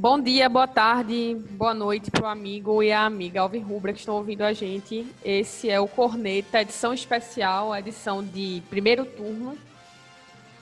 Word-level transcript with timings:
Bom 0.00 0.18
dia, 0.18 0.48
boa 0.48 0.66
tarde, 0.66 1.36
boa 1.50 1.74
noite 1.74 2.10
para 2.10 2.24
o 2.24 2.26
amigo 2.26 2.82
e 2.82 2.90
a 2.90 3.04
amiga 3.04 3.42
Alvin 3.42 3.60
Rubra 3.60 3.92
que 3.92 3.98
estão 3.98 4.14
ouvindo 4.14 4.40
a 4.40 4.50
gente. 4.50 5.06
Esse 5.22 5.68
é 5.68 5.78
o 5.78 5.86
Corneta, 5.86 6.62
edição 6.62 6.94
especial, 6.94 7.76
edição 7.76 8.24
de 8.24 8.62
primeiro 8.70 9.04
turno. 9.04 9.58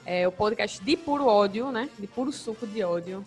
É 0.04 0.26
o 0.26 0.32
podcast 0.32 0.84
de 0.84 0.96
puro 0.96 1.24
ódio, 1.26 1.70
né? 1.70 1.88
De 1.96 2.08
puro 2.08 2.32
suco 2.32 2.66
de 2.66 2.82
ódio, 2.82 3.24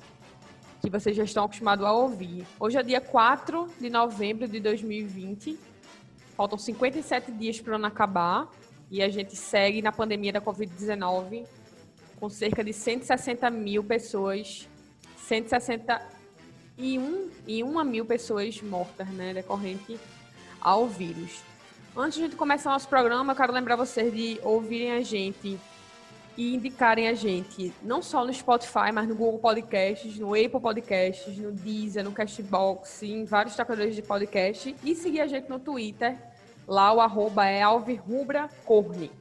que 0.82 0.90
vocês 0.90 1.16
já 1.16 1.24
estão 1.24 1.46
acostumados 1.46 1.86
a 1.86 1.94
ouvir. 1.94 2.46
Hoje 2.60 2.78
é 2.78 2.84
dia 2.84 3.00
4 3.00 3.70
de 3.80 3.90
novembro 3.90 4.50
de 4.50 4.60
2020. 4.60 5.58
Faltam 6.36 6.60
57 6.60 7.32
dias 7.32 7.62
para 7.62 7.72
o 7.72 7.76
ano 7.76 7.86
acabar 7.86 8.50
e 8.92 9.02
a 9.02 9.08
gente 9.08 9.34
segue 9.38 9.82
na 9.82 9.94
pandemia 9.94 10.34
da 10.34 10.42
Covid-19 10.42 11.46
com 12.20 12.28
cerca 12.28 12.66
de 12.66 12.74
160 12.74 13.50
mil 13.50 13.82
pessoas 13.82 14.68
161 15.28 17.30
e 17.48 17.64
uma 17.64 17.84
mil 17.84 18.06
pessoas 18.06 18.62
mortas, 18.62 19.08
né, 19.10 19.34
decorrente 19.34 20.00
ao 20.60 20.88
vírus. 20.88 21.42
Antes 21.96 22.30
de 22.30 22.36
começar 22.36 22.72
nosso 22.72 22.88
programa, 22.88 23.34
eu 23.34 23.38
quero 23.38 23.52
lembrar 23.52 23.76
vocês 23.76 24.14
de 24.14 24.40
ouvirem 24.44 24.94
a 24.94 25.02
gente 25.02 25.60
e 26.38 26.56
indicarem 26.56 27.10
a 27.10 27.14
gente, 27.14 27.74
não 27.84 28.02
só 28.02 28.26
no 28.26 28.34
Spotify, 28.34 28.92
mas 28.94 29.08
no 29.08 29.16
Google 29.16 29.40
Podcasts, 29.40 30.18
no 30.18 30.34
Apple 30.34 30.62
Podcasts, 30.62 31.38
no 31.38 31.52
Deezer, 31.52 32.04
no 32.04 32.14
Castbox, 32.14 33.04
em 33.04 33.26
vários 33.26 33.56
tocadores 33.56 33.96
de 33.96 34.02
podcast. 34.02 34.74
E 34.84 34.96
seguir 34.96 35.22
a 35.22 35.28
gente 35.28 35.50
no 35.50 35.60
Twitter, 35.60 36.18
lá 36.66 36.94
o 36.94 37.02
arroba 37.02 37.46
é 37.46 37.62
alvirrubracorne. 37.62 39.12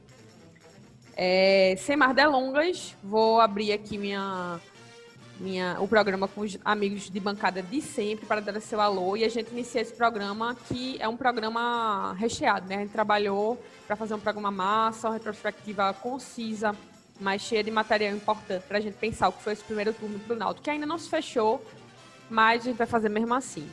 É, 1.15 1.75
sem 1.77 1.97
mais 1.97 2.15
delongas, 2.15 2.95
vou 3.03 3.41
abrir 3.41 3.73
aqui 3.73 3.97
minha 3.97 4.59
minha, 5.41 5.77
o 5.79 5.87
programa 5.87 6.27
com 6.27 6.41
os 6.41 6.57
amigos 6.63 7.09
de 7.09 7.19
bancada 7.19 7.61
de 7.61 7.81
sempre 7.81 8.25
para 8.25 8.39
dar 8.39 8.59
seu 8.61 8.79
alô 8.79 9.17
e 9.17 9.23
a 9.23 9.29
gente 9.29 9.51
inicia 9.51 9.81
esse 9.81 9.93
programa 9.93 10.55
que 10.67 10.97
é 10.99 11.07
um 11.07 11.17
programa 11.17 12.13
recheado, 12.13 12.67
né? 12.67 12.75
A 12.75 12.79
gente 12.79 12.91
trabalhou 12.91 13.61
para 13.87 13.95
fazer 13.95 14.13
um 14.13 14.19
programa 14.19 14.51
massa, 14.51 15.07
uma 15.07 15.15
retrospectiva 15.15 15.93
concisa, 15.95 16.75
mas 17.19 17.41
cheia 17.41 17.63
de 17.63 17.71
material 17.71 18.15
importante 18.15 18.63
para 18.67 18.77
a 18.77 18.81
gente 18.81 18.95
pensar 18.95 19.29
o 19.29 19.31
que 19.33 19.41
foi 19.41 19.53
esse 19.53 19.63
primeiro 19.63 19.93
turno 19.93 20.19
para 20.19 20.35
o 20.35 20.37
Náutico, 20.37 20.63
que 20.63 20.69
ainda 20.69 20.85
não 20.85 20.97
se 20.97 21.09
fechou, 21.09 21.65
mas 22.29 22.61
a 22.61 22.65
gente 22.65 22.77
vai 22.77 22.87
fazer 22.87 23.09
mesmo 23.09 23.33
assim. 23.33 23.67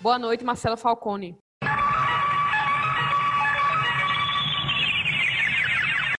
Boa 0.00 0.18
noite, 0.18 0.44
Marcelo 0.44 0.76
Falcone. 0.76 1.36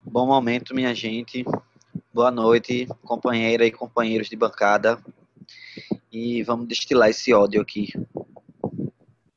Bom 0.03 0.27
momento, 0.27 0.75
minha 0.75 0.93
gente. 0.93 1.45
Boa 2.13 2.29
noite, 2.29 2.87
companheira 3.05 3.65
e 3.65 3.71
companheiros 3.71 4.27
de 4.27 4.35
bancada. 4.35 5.01
E 6.11 6.43
vamos 6.43 6.67
destilar 6.67 7.09
esse 7.09 7.33
ódio 7.33 7.61
aqui. 7.61 7.87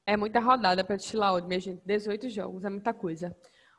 É 0.05 0.17
muita 0.17 0.41
rodada 0.41 0.83
para 0.83 0.97
destilar 0.97 1.35
ódio, 1.35 1.47
minha 1.47 1.61
gente. 1.61 1.81
18 1.87 2.29
jogos, 2.29 2.65
é 2.65 2.71
muita 2.71 2.93
coisa. 2.93 3.37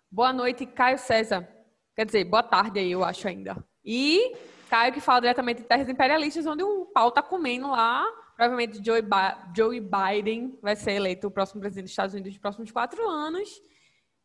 Boa 0.10 0.32
noite, 0.32 0.66
Caio 0.66 0.98
César. 0.98 1.46
Quer 1.94 2.06
dizer, 2.06 2.24
boa 2.24 2.42
tarde 2.42 2.80
aí, 2.80 2.90
eu 2.90 3.04
acho 3.04 3.28
ainda. 3.28 3.62
E 3.84 4.34
Caio 4.70 4.94
que 4.94 5.02
fala 5.02 5.20
diretamente 5.20 5.62
de 5.62 5.68
terras 5.68 5.90
imperialistas, 5.90 6.46
onde 6.46 6.64
o 6.64 6.86
pau 6.86 7.12
tá 7.12 7.22
comendo 7.22 7.70
lá. 7.70 8.06
Provavelmente 8.34 8.82
Joe, 8.82 9.82
Biden 9.82 10.58
vai 10.62 10.78
ser 10.78 10.94
eleito 10.94 11.28
o 11.28 11.32
próximo 11.32 11.60
presidente 11.60 11.86
dos 11.86 11.92
Estados 11.92 12.14
Unidos 12.14 12.32
nos 12.32 12.42
próximos 12.42 12.72
quatro 12.72 13.06
anos. 13.10 13.50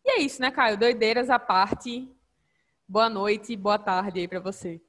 E 0.04 0.12
é 0.12 0.20
isso, 0.20 0.40
né, 0.40 0.52
Caio? 0.52 0.78
Doideiras 0.78 1.28
à 1.28 1.40
parte. 1.40 2.08
Boa 2.90 3.08
noite 3.08 3.52
e 3.52 3.56
boa 3.56 3.78
tarde 3.78 4.18
aí 4.18 4.26
para 4.26 4.40
você. 4.40 4.82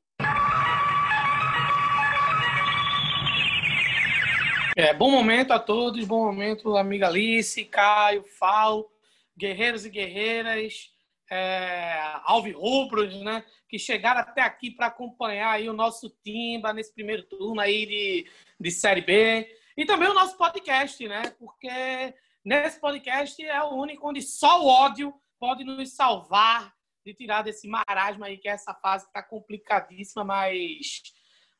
É, 4.75 4.91
bom 4.91 5.11
momento 5.11 5.51
a 5.51 5.59
todos, 5.59 6.03
bom 6.07 6.25
momento, 6.25 6.75
amiga 6.75 7.05
Alice, 7.05 7.63
Caio, 7.65 8.23
Fal, 8.23 8.91
guerreiros 9.37 9.85
e 9.85 9.89
guerreiras, 9.91 10.89
é, 11.29 11.93
alvirrubros, 12.23 13.21
né, 13.21 13.45
que 13.69 13.77
chegaram 13.77 14.21
até 14.21 14.41
aqui 14.41 14.71
para 14.71 14.87
acompanhar 14.87 15.51
aí 15.51 15.69
o 15.69 15.73
nosso 15.73 16.09
Timba 16.23 16.73
nesse 16.73 16.91
primeiro 16.95 17.21
turno 17.21 17.61
aí 17.61 17.85
de, 17.85 18.27
de 18.59 18.71
Série 18.71 19.01
B. 19.01 19.47
E 19.77 19.85
também 19.85 20.09
o 20.09 20.15
nosso 20.15 20.35
podcast, 20.39 21.07
né, 21.07 21.21
porque 21.37 22.15
nesse 22.43 22.79
podcast 22.79 23.45
é 23.45 23.61
o 23.61 23.75
único 23.75 24.09
onde 24.09 24.23
só 24.23 24.59
o 24.59 24.65
ódio 24.65 25.13
pode 25.39 25.63
nos 25.63 25.93
salvar 25.93 26.73
de 27.05 27.13
tirar 27.13 27.41
desse 27.43 27.67
marasmo 27.67 28.23
aí, 28.23 28.37
que 28.37 28.47
é 28.47 28.51
essa 28.51 28.73
fase 28.73 29.05
que 29.05 29.09
está 29.09 29.23
complicadíssima, 29.23 30.23
mas 30.23 31.01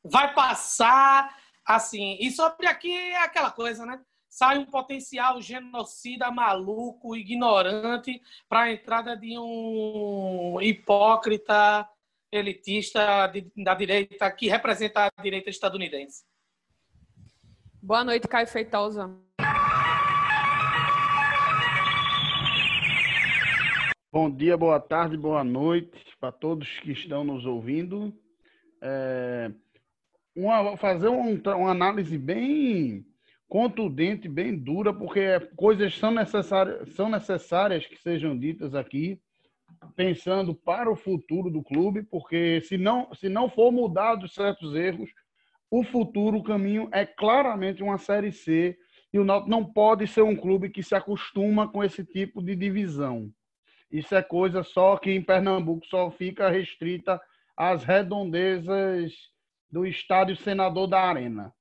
vai 0.04 0.32
passar 0.34 1.36
assim. 1.64 2.16
E 2.20 2.30
sobre 2.30 2.66
aqui 2.66 2.92
é 2.92 3.22
aquela 3.22 3.50
coisa, 3.50 3.84
né? 3.86 4.00
Sai 4.28 4.58
um 4.58 4.64
potencial 4.64 5.40
genocida 5.42 6.30
maluco, 6.30 7.14
ignorante, 7.14 8.20
para 8.48 8.62
a 8.62 8.72
entrada 8.72 9.16
de 9.16 9.38
um 9.38 10.58
hipócrita 10.60 11.86
elitista 12.32 13.26
de, 13.26 13.52
da 13.62 13.74
direita 13.74 14.30
que 14.30 14.48
representa 14.48 15.04
a 15.04 15.22
direita 15.22 15.50
estadunidense. 15.50 16.24
Boa 17.82 18.02
noite, 18.02 18.26
Caio 18.26 18.46
Feitosa. 18.46 19.10
Bom 24.14 24.30
dia, 24.30 24.58
boa 24.58 24.78
tarde, 24.78 25.16
boa 25.16 25.42
noite 25.42 25.98
para 26.20 26.30
todos 26.30 26.68
que 26.80 26.92
estão 26.92 27.24
nos 27.24 27.46
ouvindo. 27.46 28.12
É, 28.82 29.50
uma, 30.36 30.76
fazer 30.76 31.08
um, 31.08 31.40
uma 31.56 31.70
análise 31.70 32.18
bem 32.18 33.06
contundente, 33.48 34.28
bem 34.28 34.54
dura, 34.54 34.92
porque 34.92 35.40
coisas 35.56 35.96
são 35.96 36.10
necessárias, 36.10 36.94
são 36.94 37.08
necessárias 37.08 37.86
que 37.86 37.96
sejam 37.96 38.38
ditas 38.38 38.74
aqui, 38.74 39.18
pensando 39.96 40.54
para 40.54 40.92
o 40.92 40.96
futuro 40.96 41.48
do 41.48 41.62
clube, 41.62 42.02
porque 42.02 42.60
se 42.60 42.76
não, 42.76 43.14
se 43.14 43.30
não 43.30 43.48
for 43.48 43.72
mudados 43.72 44.34
certos 44.34 44.74
erros, 44.74 45.08
o 45.70 45.82
futuro, 45.82 46.36
o 46.36 46.44
caminho 46.44 46.86
é 46.92 47.06
claramente 47.06 47.82
uma 47.82 47.96
Série 47.96 48.30
C, 48.30 48.76
e 49.10 49.18
o 49.18 49.24
Náutico 49.24 49.48
não 49.48 49.64
pode 49.64 50.06
ser 50.06 50.20
um 50.20 50.36
clube 50.36 50.68
que 50.68 50.82
se 50.82 50.94
acostuma 50.94 51.66
com 51.66 51.82
esse 51.82 52.04
tipo 52.04 52.42
de 52.42 52.54
divisão. 52.54 53.32
Isso 53.92 54.14
é 54.14 54.22
coisa 54.22 54.62
só 54.62 54.96
que 54.96 55.10
em 55.10 55.22
Pernambuco 55.22 55.84
só 55.86 56.10
fica 56.10 56.48
restrita 56.48 57.20
às 57.54 57.84
redondezas 57.84 59.12
do 59.70 59.86
estádio 59.86 60.34
Senador 60.36 60.86
da 60.86 61.02
Arena. 61.02 61.52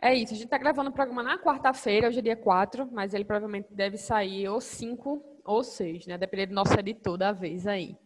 É 0.00 0.14
isso, 0.14 0.32
a 0.32 0.36
gente 0.36 0.46
está 0.46 0.58
gravando 0.58 0.90
o 0.90 0.92
programa 0.92 1.22
na 1.22 1.38
quarta-feira, 1.38 2.08
hoje 2.08 2.18
é 2.18 2.22
dia 2.22 2.36
4, 2.36 2.88
mas 2.90 3.14
ele 3.14 3.24
provavelmente 3.24 3.72
deve 3.72 3.96
sair 3.96 4.48
ou 4.48 4.60
5 4.60 5.40
ou 5.44 5.62
6, 5.62 6.06
né? 6.06 6.18
Dependendo 6.18 6.50
do 6.50 6.54
nosso 6.56 6.78
editor 6.78 7.16
da 7.16 7.32
vez 7.32 7.66
aí. 7.66 7.96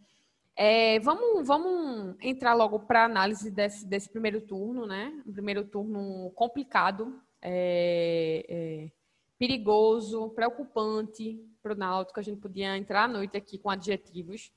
É, 0.55 0.99
vamos, 1.00 1.47
vamos 1.47 2.16
entrar 2.22 2.55
logo 2.55 2.81
para 2.81 3.05
análise 3.05 3.50
desse, 3.50 3.87
desse 3.87 4.11
primeiro 4.11 4.41
turno, 4.41 4.87
né? 4.87 5.12
Um 5.27 5.33
primeiro 5.33 5.65
turno 5.65 6.31
complicado, 6.34 7.21
é, 7.43 8.45
é, 8.49 8.91
perigoso, 9.38 10.30
preocupante, 10.30 11.38
para 11.62 11.74
o 11.74 11.77
Náutico, 11.77 12.21
a 12.21 12.22
gente 12.22 12.41
podia 12.41 12.77
entrar 12.77 13.04
à 13.04 13.09
noite 13.09 13.36
aqui 13.36 13.59
com 13.59 13.68
adjetivos. 13.68 14.53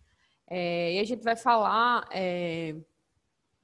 É, 0.47 0.93
e 0.93 0.99
a 0.99 1.03
gente 1.03 1.23
vai 1.23 1.35
falar 1.35 2.07
é, 2.11 2.75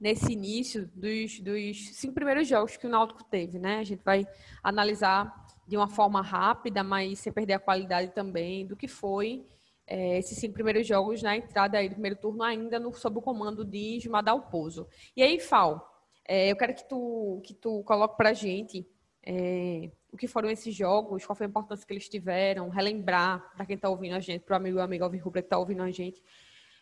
nesse 0.00 0.32
início 0.32 0.90
dos, 0.94 1.40
dos 1.40 1.96
cinco 1.96 2.14
primeiros 2.14 2.48
jogos 2.48 2.76
que 2.76 2.86
o 2.86 2.90
Náutico 2.90 3.24
teve, 3.24 3.58
né? 3.58 3.78
A 3.78 3.84
gente 3.84 4.02
vai 4.02 4.26
analisar 4.62 5.46
de 5.66 5.76
uma 5.76 5.88
forma 5.88 6.20
rápida, 6.22 6.82
mas 6.82 7.18
sem 7.20 7.32
perder 7.32 7.54
a 7.54 7.58
qualidade 7.58 8.12
também, 8.12 8.66
do 8.66 8.76
que 8.76 8.88
foi 8.88 9.44
é, 9.86 10.18
esses 10.18 10.38
cinco 10.38 10.54
primeiros 10.54 10.86
jogos 10.86 11.22
na 11.22 11.36
entrada 11.36 11.78
aí 11.78 11.88
do 11.88 11.94
primeiro 11.94 12.16
turno, 12.16 12.42
ainda 12.42 12.78
no, 12.78 12.92
sob 12.92 13.18
o 13.18 13.22
comando 13.22 13.64
de 13.64 14.00
Jumadal 14.00 14.42
Pozo. 14.42 14.86
E 15.16 15.22
aí, 15.22 15.38
Fal, 15.38 16.04
é, 16.26 16.50
eu 16.50 16.56
quero 16.56 16.74
que 16.74 16.88
tu, 16.88 17.40
que 17.44 17.54
tu 17.54 17.82
coloque 17.84 18.16
para 18.16 18.30
a 18.30 18.34
gente 18.34 18.86
é, 19.24 19.90
o 20.12 20.16
que 20.16 20.26
foram 20.26 20.50
esses 20.50 20.74
jogos, 20.74 21.24
qual 21.24 21.36
foi 21.36 21.46
a 21.46 21.48
importância 21.48 21.86
que 21.86 21.92
eles 21.92 22.08
tiveram, 22.08 22.68
relembrar 22.68 23.52
para 23.54 23.66
quem 23.66 23.76
está 23.76 23.88
ouvindo 23.88 24.14
a 24.14 24.20
gente, 24.20 24.42
para 24.42 24.54
o 24.54 24.56
amigo 24.56 24.78
e 24.78 24.80
amigo 24.80 25.04
Alvin 25.04 25.18
Rubra 25.18 25.42
que 25.42 25.46
está 25.46 25.58
ouvindo 25.58 25.82
a 25.82 25.90
gente, 25.90 26.22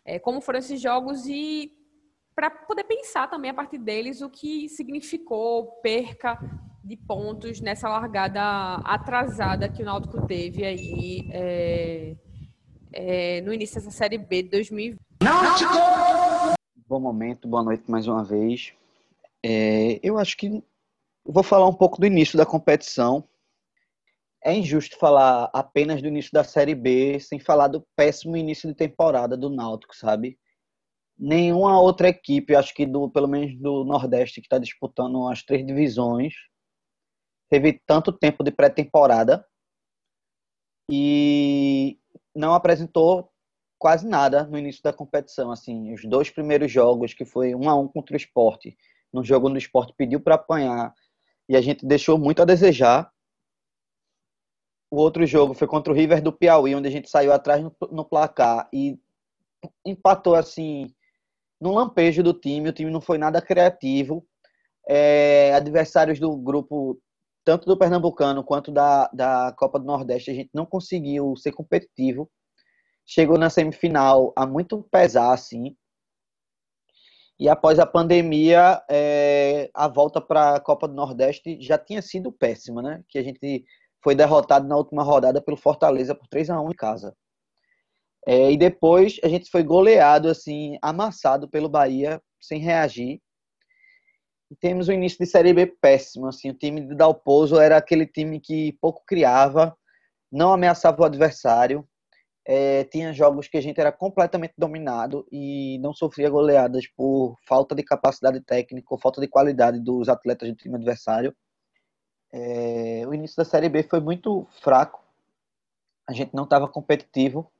é, 0.03 0.19
como 0.19 0.41
foram 0.41 0.59
esses 0.59 0.79
jogos 0.79 1.25
e 1.25 1.71
para 2.35 2.49
poder 2.49 2.83
pensar 2.83 3.29
também 3.29 3.49
a 3.49 3.53
partir 3.53 3.77
deles 3.77 4.21
o 4.21 4.29
que 4.29 4.67
significou 4.69 5.79
perca 5.81 6.37
de 6.83 6.95
pontos 6.95 7.59
nessa 7.61 7.89
largada 7.89 8.75
atrasada 8.83 9.69
que 9.69 9.81
o 9.81 9.85
Náutico 9.85 10.27
teve 10.27 10.63
aí 10.63 11.27
é, 11.31 12.15
é, 12.93 13.41
no 13.41 13.53
início 13.53 13.75
dessa 13.75 13.89
Série 13.89 14.17
B 14.17 14.43
de 14.43 14.49
2020. 14.49 14.99
Náutico! 15.23 15.73
Bom 16.87 16.99
momento, 16.99 17.47
boa 17.47 17.63
noite 17.63 17.89
mais 17.89 18.07
uma 18.07 18.23
vez. 18.23 18.73
É, 19.41 19.99
eu 20.03 20.19
acho 20.19 20.37
que 20.37 20.63
vou 21.25 21.43
falar 21.43 21.67
um 21.67 21.73
pouco 21.73 21.99
do 21.99 22.05
início 22.05 22.37
da 22.37 22.45
competição. 22.45 23.27
É 24.43 24.53
injusto 24.53 24.97
falar 24.97 25.49
apenas 25.53 26.01
do 26.01 26.07
início 26.07 26.31
da 26.31 26.43
Série 26.43 26.75
B 26.75 27.19
sem 27.19 27.39
falar 27.39 27.67
do 27.67 27.85
péssimo 27.95 28.37
início 28.37 28.69
de 28.69 28.75
temporada 28.75 29.35
do 29.35 29.49
Náutico, 29.49 29.95
sabe? 29.95 30.37
nenhuma 31.17 31.79
outra 31.79 32.09
equipe, 32.09 32.55
acho 32.55 32.73
que 32.73 32.85
do 32.85 33.09
pelo 33.09 33.27
menos 33.27 33.57
do 33.57 33.83
Nordeste 33.83 34.41
que 34.41 34.47
está 34.47 34.57
disputando 34.57 35.27
as 35.27 35.43
três 35.43 35.65
divisões, 35.65 36.33
teve 37.49 37.81
tanto 37.85 38.11
tempo 38.11 38.43
de 38.43 38.51
pré-temporada 38.51 39.45
e 40.89 41.97
não 42.35 42.53
apresentou 42.53 43.31
quase 43.79 44.07
nada 44.07 44.43
no 44.45 44.57
início 44.57 44.83
da 44.83 44.93
competição. 44.93 45.51
Assim, 45.51 45.93
os 45.93 46.03
dois 46.05 46.29
primeiros 46.29 46.71
jogos, 46.71 47.13
que 47.13 47.25
foi 47.25 47.55
um 47.55 47.69
a 47.69 47.75
um 47.75 47.87
contra 47.87 48.13
o 48.13 48.17
esporte, 48.17 48.77
no 49.11 49.23
jogo 49.23 49.47
no 49.47 49.57
esporte 49.57 49.93
pediu 49.97 50.19
para 50.19 50.35
apanhar 50.35 50.93
e 51.47 51.55
a 51.55 51.61
gente 51.61 51.85
deixou 51.85 52.17
muito 52.17 52.41
a 52.41 52.45
desejar. 52.45 53.11
O 54.91 54.97
outro 54.97 55.25
jogo 55.25 55.53
foi 55.53 55.67
contra 55.67 55.91
o 55.91 55.95
River 55.95 56.21
do 56.21 56.31
Piauí, 56.31 56.75
onde 56.75 56.87
a 56.87 56.91
gente 56.91 57.09
saiu 57.09 57.33
atrás 57.33 57.63
no, 57.63 57.75
no 57.91 58.05
placar 58.05 58.69
e 58.73 58.99
empatou 59.85 60.35
assim 60.35 60.93
no 61.59 61.73
lampejo 61.73 62.23
do 62.23 62.33
time. 62.33 62.69
O 62.69 62.73
time 62.73 62.91
não 62.91 63.01
foi 63.01 63.17
nada 63.17 63.41
criativo. 63.41 64.25
É, 64.87 65.53
adversários 65.53 66.19
do 66.19 66.35
grupo, 66.37 66.99
tanto 67.43 67.65
do 67.65 67.77
Pernambucano 67.77 68.43
quanto 68.43 68.71
da, 68.71 69.09
da 69.13 69.53
Copa 69.57 69.79
do 69.79 69.85
Nordeste, 69.85 70.29
a 70.29 70.33
gente 70.33 70.49
não 70.53 70.65
conseguiu 70.65 71.35
ser 71.35 71.51
competitivo. 71.51 72.29
Chegou 73.05 73.37
na 73.37 73.49
semifinal 73.49 74.33
a 74.35 74.45
muito 74.45 74.81
pesar, 74.91 75.33
assim. 75.33 75.75
E 77.39 77.49
após 77.49 77.79
a 77.79 77.85
pandemia, 77.85 78.81
é, 78.89 79.69
a 79.73 79.87
volta 79.87 80.21
para 80.21 80.55
a 80.55 80.59
Copa 80.59 80.87
do 80.87 80.93
Nordeste 80.93 81.57
já 81.61 81.77
tinha 81.77 82.01
sido 82.01 82.31
péssima, 82.31 82.81
né? 82.81 83.03
Que 83.09 83.17
a 83.17 83.23
gente 83.23 83.65
foi 84.01 84.15
derrotado 84.15 84.67
na 84.67 84.77
última 84.77 85.03
rodada 85.03 85.41
pelo 85.41 85.57
Fortaleza 85.57 86.15
por 86.15 86.27
3 86.27 86.49
a 86.49 86.61
1 86.61 86.69
em 86.69 86.75
casa. 86.75 87.15
É, 88.25 88.51
e 88.51 88.57
depois 88.57 89.19
a 89.23 89.27
gente 89.27 89.49
foi 89.51 89.63
goleado, 89.63 90.29
assim, 90.29 90.77
amassado 90.81 91.49
pelo 91.49 91.69
Bahia, 91.69 92.21
sem 92.39 92.59
reagir. 92.59 93.21
E 94.49 94.55
temos 94.55 94.87
um 94.87 94.93
início 94.93 95.17
de 95.19 95.25
Série 95.25 95.53
B 95.53 95.67
péssimo. 95.67 96.27
Assim, 96.27 96.49
o 96.49 96.53
time 96.53 96.81
de 96.81 96.95
Dalpozo 96.95 97.59
era 97.59 97.77
aquele 97.77 98.05
time 98.07 98.39
que 98.39 98.73
pouco 98.81 99.03
criava, 99.05 99.75
não 100.31 100.53
ameaçava 100.53 101.01
o 101.01 101.05
adversário. 101.05 101.87
É, 102.47 102.83
tinha 102.83 103.11
jogos 103.11 103.47
que 103.47 103.57
a 103.57 103.61
gente 103.61 103.79
era 103.79 103.91
completamente 103.91 104.53
dominado 104.55 105.27
e 105.31 105.79
não 105.79 105.93
sofria 105.93 106.29
goleadas 106.29 106.85
por 106.87 107.39
falta 107.47 107.73
de 107.73 107.81
capacidade 107.81 108.39
técnica 108.39 108.87
ou 108.91 108.99
falta 108.99 109.19
de 109.19 109.27
qualidade 109.27 109.79
dos 109.79 110.07
atletas 110.07 110.49
do 110.49 110.55
time 110.55 110.75
adversário. 110.75 111.35
É, 112.31 113.03
o 113.07 113.13
início 113.15 113.37
da 113.37 113.45
Série 113.45 113.67
B 113.67 113.81
foi 113.81 113.99
muito 113.99 114.47
fraco. 114.61 115.03
A 116.07 116.13
gente 116.13 116.35
não 116.35 116.43
estava 116.43 116.67
competitivo. 116.67 117.51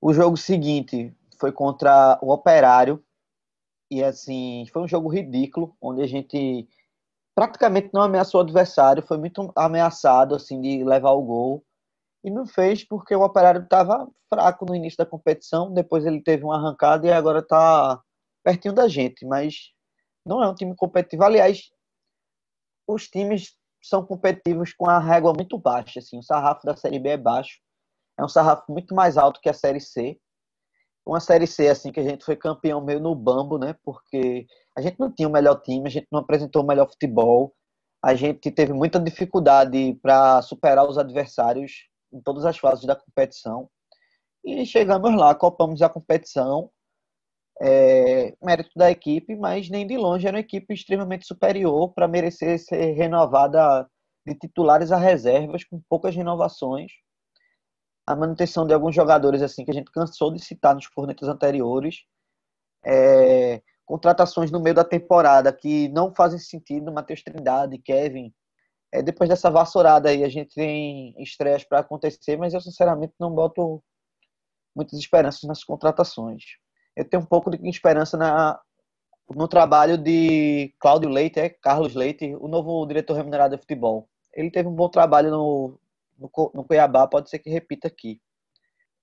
O 0.00 0.14
jogo 0.14 0.36
seguinte 0.36 1.14
foi 1.38 1.52
contra 1.52 2.18
o 2.22 2.32
Operário 2.32 3.04
e 3.90 4.02
assim 4.02 4.64
foi 4.72 4.82
um 4.82 4.88
jogo 4.88 5.08
ridículo, 5.08 5.76
onde 5.80 6.02
a 6.02 6.06
gente 6.06 6.66
praticamente 7.34 7.90
não 7.92 8.00
ameaçou 8.00 8.40
o 8.40 8.44
adversário, 8.44 9.02
foi 9.06 9.18
muito 9.18 9.52
ameaçado 9.54 10.34
assim 10.34 10.60
de 10.60 10.82
levar 10.82 11.10
o 11.10 11.22
gol 11.22 11.65
e 12.26 12.30
não 12.30 12.44
fez 12.44 12.82
porque 12.82 13.14
o 13.14 13.22
Operário 13.22 13.62
estava 13.62 14.10
fraco 14.28 14.66
no 14.66 14.74
início 14.74 14.98
da 14.98 15.06
competição, 15.06 15.72
depois 15.72 16.04
ele 16.04 16.20
teve 16.20 16.42
uma 16.42 16.56
arrancada 16.56 17.06
e 17.06 17.12
agora 17.12 17.38
está 17.38 18.02
pertinho 18.42 18.74
da 18.74 18.88
gente, 18.88 19.24
mas 19.24 19.70
não 20.24 20.42
é 20.42 20.48
um 20.48 20.54
time 20.54 20.74
competitivo. 20.74 21.22
Aliás, 21.22 21.70
os 22.84 23.06
times 23.08 23.56
são 23.80 24.04
competitivos 24.04 24.74
com 24.74 24.90
a 24.90 24.98
régua 24.98 25.32
muito 25.32 25.56
baixa, 25.56 26.00
assim, 26.00 26.18
o 26.18 26.22
sarrafo 26.22 26.66
da 26.66 26.76
Série 26.76 26.98
B 26.98 27.10
é 27.10 27.16
baixo, 27.16 27.60
é 28.18 28.24
um 28.24 28.28
sarrafo 28.28 28.72
muito 28.72 28.92
mais 28.92 29.16
alto 29.16 29.40
que 29.40 29.48
a 29.48 29.54
Série 29.54 29.80
C. 29.80 30.18
Uma 31.06 31.20
Série 31.20 31.46
C, 31.46 31.68
assim, 31.68 31.92
que 31.92 32.00
a 32.00 32.02
gente 32.02 32.24
foi 32.24 32.34
campeão 32.34 32.84
meio 32.84 32.98
no 32.98 33.14
bambo, 33.14 33.56
né, 33.56 33.76
porque 33.84 34.46
a 34.76 34.80
gente 34.80 34.98
não 34.98 35.12
tinha 35.12 35.28
o 35.28 35.32
melhor 35.32 35.60
time, 35.62 35.86
a 35.86 35.90
gente 35.90 36.08
não 36.10 36.18
apresentou 36.18 36.64
o 36.64 36.66
melhor 36.66 36.90
futebol, 36.90 37.54
a 38.02 38.16
gente 38.16 38.50
teve 38.50 38.72
muita 38.72 38.98
dificuldade 38.98 39.96
para 40.02 40.42
superar 40.42 40.88
os 40.88 40.98
adversários 40.98 41.86
em 42.16 42.20
todas 42.20 42.44
as 42.44 42.58
fases 42.58 42.84
da 42.84 42.96
competição. 42.96 43.68
E 44.44 44.64
chegamos 44.64 45.14
lá, 45.16 45.34
copamos 45.34 45.82
a 45.82 45.88
competição, 45.88 46.70
é, 47.60 48.36
mérito 48.42 48.70
da 48.76 48.90
equipe, 48.90 49.34
mas 49.34 49.68
nem 49.70 49.86
de 49.86 49.96
longe 49.96 50.26
era 50.26 50.36
uma 50.36 50.40
equipe 50.40 50.72
extremamente 50.74 51.26
superior 51.26 51.92
para 51.92 52.06
merecer 52.06 52.58
ser 52.58 52.92
renovada 52.92 53.88
de 54.26 54.34
titulares 54.34 54.92
a 54.92 54.98
reservas, 54.98 55.64
com 55.64 55.80
poucas 55.88 56.14
renovações. 56.14 56.92
A 58.06 58.14
manutenção 58.14 58.66
de 58.66 58.74
alguns 58.74 58.94
jogadores 58.94 59.42
assim 59.42 59.64
que 59.64 59.70
a 59.70 59.74
gente 59.74 59.90
cansou 59.90 60.32
de 60.32 60.44
citar 60.44 60.74
nos 60.74 60.86
cornetos 60.86 61.28
anteriores. 61.28 62.04
É, 62.84 63.62
contratações 63.84 64.50
no 64.50 64.60
meio 64.60 64.74
da 64.74 64.84
temporada 64.84 65.52
que 65.52 65.88
não 65.88 66.14
fazem 66.14 66.38
sentido, 66.38 66.92
Matheus 66.92 67.22
Trindade, 67.22 67.78
Kevin, 67.78 68.32
é, 68.92 69.02
depois 69.02 69.28
dessa 69.28 69.50
vassourada 69.50 70.08
aí, 70.08 70.24
a 70.24 70.28
gente 70.28 70.54
tem 70.54 71.14
estreias 71.18 71.64
para 71.64 71.80
acontecer, 71.80 72.36
mas 72.36 72.54
eu 72.54 72.60
sinceramente 72.60 73.14
não 73.18 73.30
boto 73.30 73.82
muitas 74.74 74.98
esperanças 74.98 75.42
nas 75.42 75.64
contratações. 75.64 76.42
Eu 76.94 77.04
tenho 77.04 77.22
um 77.22 77.26
pouco 77.26 77.50
de 77.50 77.68
esperança 77.68 78.16
na, 78.16 78.60
no 79.28 79.48
trabalho 79.48 79.98
de 79.98 80.74
Cláudio 80.78 81.08
Leite, 81.08 81.40
é, 81.40 81.48
Carlos 81.48 81.94
Leite, 81.94 82.34
o 82.36 82.48
novo 82.48 82.86
diretor 82.86 83.14
remunerado 83.14 83.54
de 83.56 83.60
futebol. 83.60 84.08
Ele 84.32 84.50
teve 84.50 84.68
um 84.68 84.74
bom 84.74 84.88
trabalho 84.88 85.30
no, 85.30 85.80
no, 86.18 86.30
no 86.54 86.64
Cuiabá, 86.64 87.06
pode 87.06 87.30
ser 87.30 87.38
que 87.38 87.50
repita 87.50 87.88
aqui. 87.88 88.20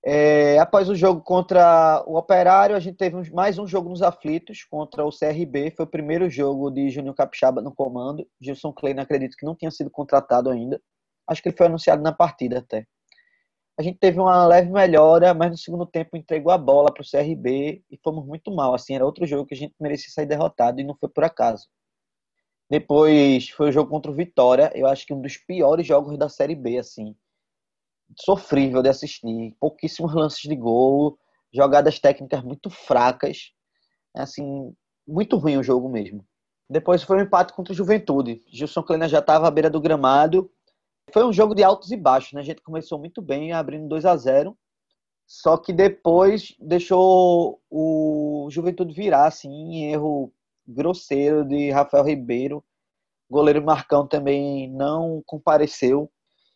É, 0.06 0.58
após 0.58 0.90
o 0.90 0.94
jogo 0.94 1.22
contra 1.22 2.04
o 2.06 2.18
Operário, 2.18 2.76
a 2.76 2.80
gente 2.80 2.98
teve 2.98 3.32
mais 3.32 3.58
um 3.58 3.66
jogo 3.66 3.88
nos 3.88 4.02
aflitos 4.02 4.62
contra 4.62 5.02
o 5.02 5.08
CRB. 5.08 5.70
Foi 5.74 5.86
o 5.86 5.88
primeiro 5.88 6.28
jogo 6.28 6.70
de 6.70 6.90
Júnior 6.90 7.14
Capixaba 7.14 7.62
no 7.62 7.74
comando. 7.74 8.28
Gilson 8.38 8.70
Klein, 8.70 8.98
acredito 8.98 9.34
que 9.34 9.46
não 9.46 9.54
tinha 9.54 9.70
sido 9.70 9.90
contratado 9.90 10.50
ainda. 10.50 10.78
Acho 11.26 11.42
que 11.42 11.48
ele 11.48 11.56
foi 11.56 11.68
anunciado 11.68 12.02
na 12.02 12.12
partida 12.12 12.58
até. 12.58 12.86
A 13.78 13.82
gente 13.82 13.98
teve 13.98 14.20
uma 14.20 14.46
leve 14.46 14.70
melhora, 14.70 15.32
mas 15.32 15.50
no 15.50 15.56
segundo 15.56 15.86
tempo 15.86 16.18
entregou 16.18 16.52
a 16.52 16.58
bola 16.58 16.92
para 16.92 17.02
o 17.02 17.10
CRB 17.10 17.82
e 17.90 17.98
fomos 18.04 18.26
muito 18.26 18.54
mal. 18.54 18.74
Assim, 18.74 18.94
era 18.94 19.06
outro 19.06 19.26
jogo 19.26 19.46
que 19.46 19.54
a 19.54 19.56
gente 19.56 19.74
merecia 19.80 20.12
sair 20.12 20.26
derrotado 20.26 20.80
e 20.80 20.84
não 20.84 20.94
foi 20.94 21.08
por 21.08 21.24
acaso. 21.24 21.66
Depois 22.68 23.48
foi 23.48 23.70
o 23.70 23.72
jogo 23.72 23.90
contra 23.90 24.12
o 24.12 24.14
Vitória. 24.14 24.70
Eu 24.74 24.86
acho 24.86 25.06
que 25.06 25.14
um 25.14 25.20
dos 25.22 25.38
piores 25.38 25.86
jogos 25.86 26.18
da 26.18 26.28
Série 26.28 26.54
B, 26.54 26.76
assim 26.76 27.16
sofrível 28.18 28.82
de 28.82 28.88
assistir, 28.88 29.56
pouquíssimos 29.58 30.14
lances 30.14 30.42
de 30.42 30.56
gol, 30.56 31.18
jogadas 31.52 31.98
técnicas 31.98 32.42
muito 32.42 32.68
fracas, 32.68 33.52
é, 34.16 34.22
assim, 34.22 34.74
muito 35.06 35.36
ruim 35.36 35.56
o 35.56 35.62
jogo 35.62 35.88
mesmo. 35.88 36.24
Depois 36.68 37.02
foi 37.02 37.18
um 37.18 37.20
empate 37.20 37.52
contra 37.52 37.72
o 37.72 37.76
Juventude. 37.76 38.42
Gilson 38.48 38.82
Kleina 38.82 39.08
já 39.08 39.18
estava 39.18 39.46
à 39.46 39.50
beira 39.50 39.68
do 39.68 39.80
gramado. 39.80 40.50
Foi 41.12 41.24
um 41.24 41.32
jogo 41.32 41.54
de 41.54 41.62
altos 41.62 41.90
e 41.90 41.96
baixos, 41.96 42.32
né? 42.32 42.40
A 42.40 42.44
gente 42.44 42.62
começou 42.62 42.98
muito 42.98 43.20
bem, 43.20 43.52
abrindo 43.52 43.86
2 43.86 44.06
a 44.06 44.16
0 44.16 44.56
Só 45.26 45.58
que 45.58 45.72
depois 45.72 46.54
deixou 46.58 47.60
o 47.70 48.48
Juventude 48.50 48.94
virar, 48.94 49.26
assim, 49.26 49.50
em 49.50 49.92
erro 49.92 50.32
grosseiro 50.66 51.44
de 51.44 51.70
Rafael 51.70 52.04
Ribeiro. 52.04 52.64
O 53.28 53.34
goleiro 53.34 53.62
Marcão 53.62 54.06
também 54.06 54.70
não 54.70 55.22
compareceu. 55.26 56.10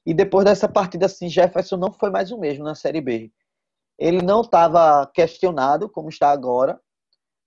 E 0.09 0.15
depois 0.15 0.47
dessa 0.47 0.67
partida, 0.67 1.05
assim, 1.05 1.29
Jefferson 1.29 1.77
não 1.77 1.93
foi 1.93 2.09
mais 2.09 2.33
o 2.33 2.39
mesmo 2.39 2.65
na 2.65 2.75
Série 2.75 3.03
B. 3.03 3.31
Ele 3.99 4.23
não 4.23 4.41
estava 4.41 5.07
questionado, 5.13 5.87
como 5.87 6.09
está 6.09 6.31
agora, 6.31 6.81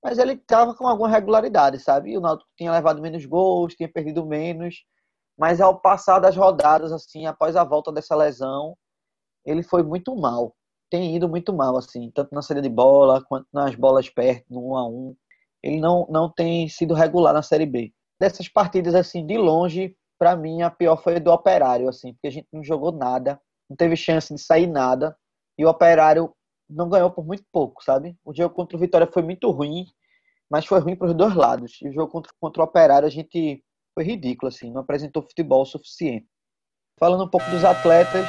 mas 0.04 0.20
ele 0.20 0.34
estava 0.34 0.76
com 0.76 0.88
alguma 0.88 1.10
regularidade, 1.10 1.80
sabe? 1.80 2.16
O 2.16 2.22
Náutico 2.22 2.52
tinha 2.56 2.72
levado 2.72 3.02
menos 3.02 3.26
gols, 3.26 3.74
tinha 3.74 3.92
perdido 3.92 4.24
menos, 4.28 4.86
mas 5.36 5.60
ao 5.60 5.82
passar 5.82 6.20
das 6.20 6.38
rodadas, 6.38 6.92
assim, 6.92 7.26
após 7.26 7.56
a 7.56 7.64
volta 7.64 7.92
dessa 7.92 8.16
lesão, 8.16 8.78
ele 9.44 9.64
foi 9.64 9.82
muito 9.82 10.16
mal. 10.16 10.56
Tem 10.88 11.16
ido 11.16 11.28
muito 11.28 11.52
mal, 11.52 11.76
assim, 11.78 12.12
tanto 12.12 12.36
na 12.36 12.44
saída 12.44 12.62
de 12.62 12.70
bola 12.70 13.26
quanto 13.26 13.48
nas 13.52 13.74
bolas 13.74 14.08
perto, 14.08 14.46
no 14.48 14.74
1 14.74 14.78
a 14.78 14.88
1 14.88 15.16
Ele 15.64 15.80
não, 15.80 16.06
não 16.12 16.32
tem 16.32 16.68
sido 16.70 16.94
regular 16.94 17.34
na 17.34 17.42
Série 17.42 17.66
B. 17.66 17.92
Dessas 18.20 18.48
partidas, 18.48 18.94
assim, 18.94 19.26
de 19.26 19.36
longe, 19.36 19.98
para 20.22 20.36
mim, 20.36 20.62
a 20.62 20.70
pior 20.70 21.02
foi 21.02 21.20
do 21.20 21.32
Operário, 21.32 21.90
assim, 21.90 22.14
porque 22.14 22.28
a 22.28 22.32
gente 22.32 22.48
não 22.54 22.64
jogou 22.64 22.92
nada, 22.92 23.42
não 23.68 23.76
teve 23.76 23.96
chance 23.96 24.32
de 24.32 24.40
sair 24.40 24.68
nada, 24.68 25.18
e 25.58 25.66
o 25.66 25.68
Operário 25.68 26.32
não 26.70 26.88
ganhou 26.88 27.10
por 27.10 27.26
muito 27.26 27.44
pouco, 27.52 27.84
sabe? 27.84 28.16
O 28.24 28.32
jogo 28.32 28.54
contra 28.54 28.78
o 28.78 28.80
Vitória 28.80 29.10
foi 29.12 29.24
muito 29.24 29.50
ruim, 29.50 29.88
mas 30.48 30.68
foi 30.68 30.78
ruim 30.78 30.96
para 30.96 31.08
os 31.08 31.16
dois 31.16 31.34
lados. 31.34 31.80
E 31.82 31.90
o 31.90 31.92
jogo 31.92 32.12
contra, 32.12 32.32
contra 32.40 32.62
o 32.62 32.66
Operário, 32.66 33.08
a 33.08 33.10
gente 33.10 33.64
foi 33.96 34.04
ridículo, 34.04 34.50
assim, 34.50 34.72
não 34.72 34.82
apresentou 34.82 35.24
futebol 35.24 35.66
suficiente. 35.66 36.28
Falando 37.00 37.24
um 37.24 37.28
pouco 37.28 37.50
dos 37.50 37.66
atletas, 37.66 38.28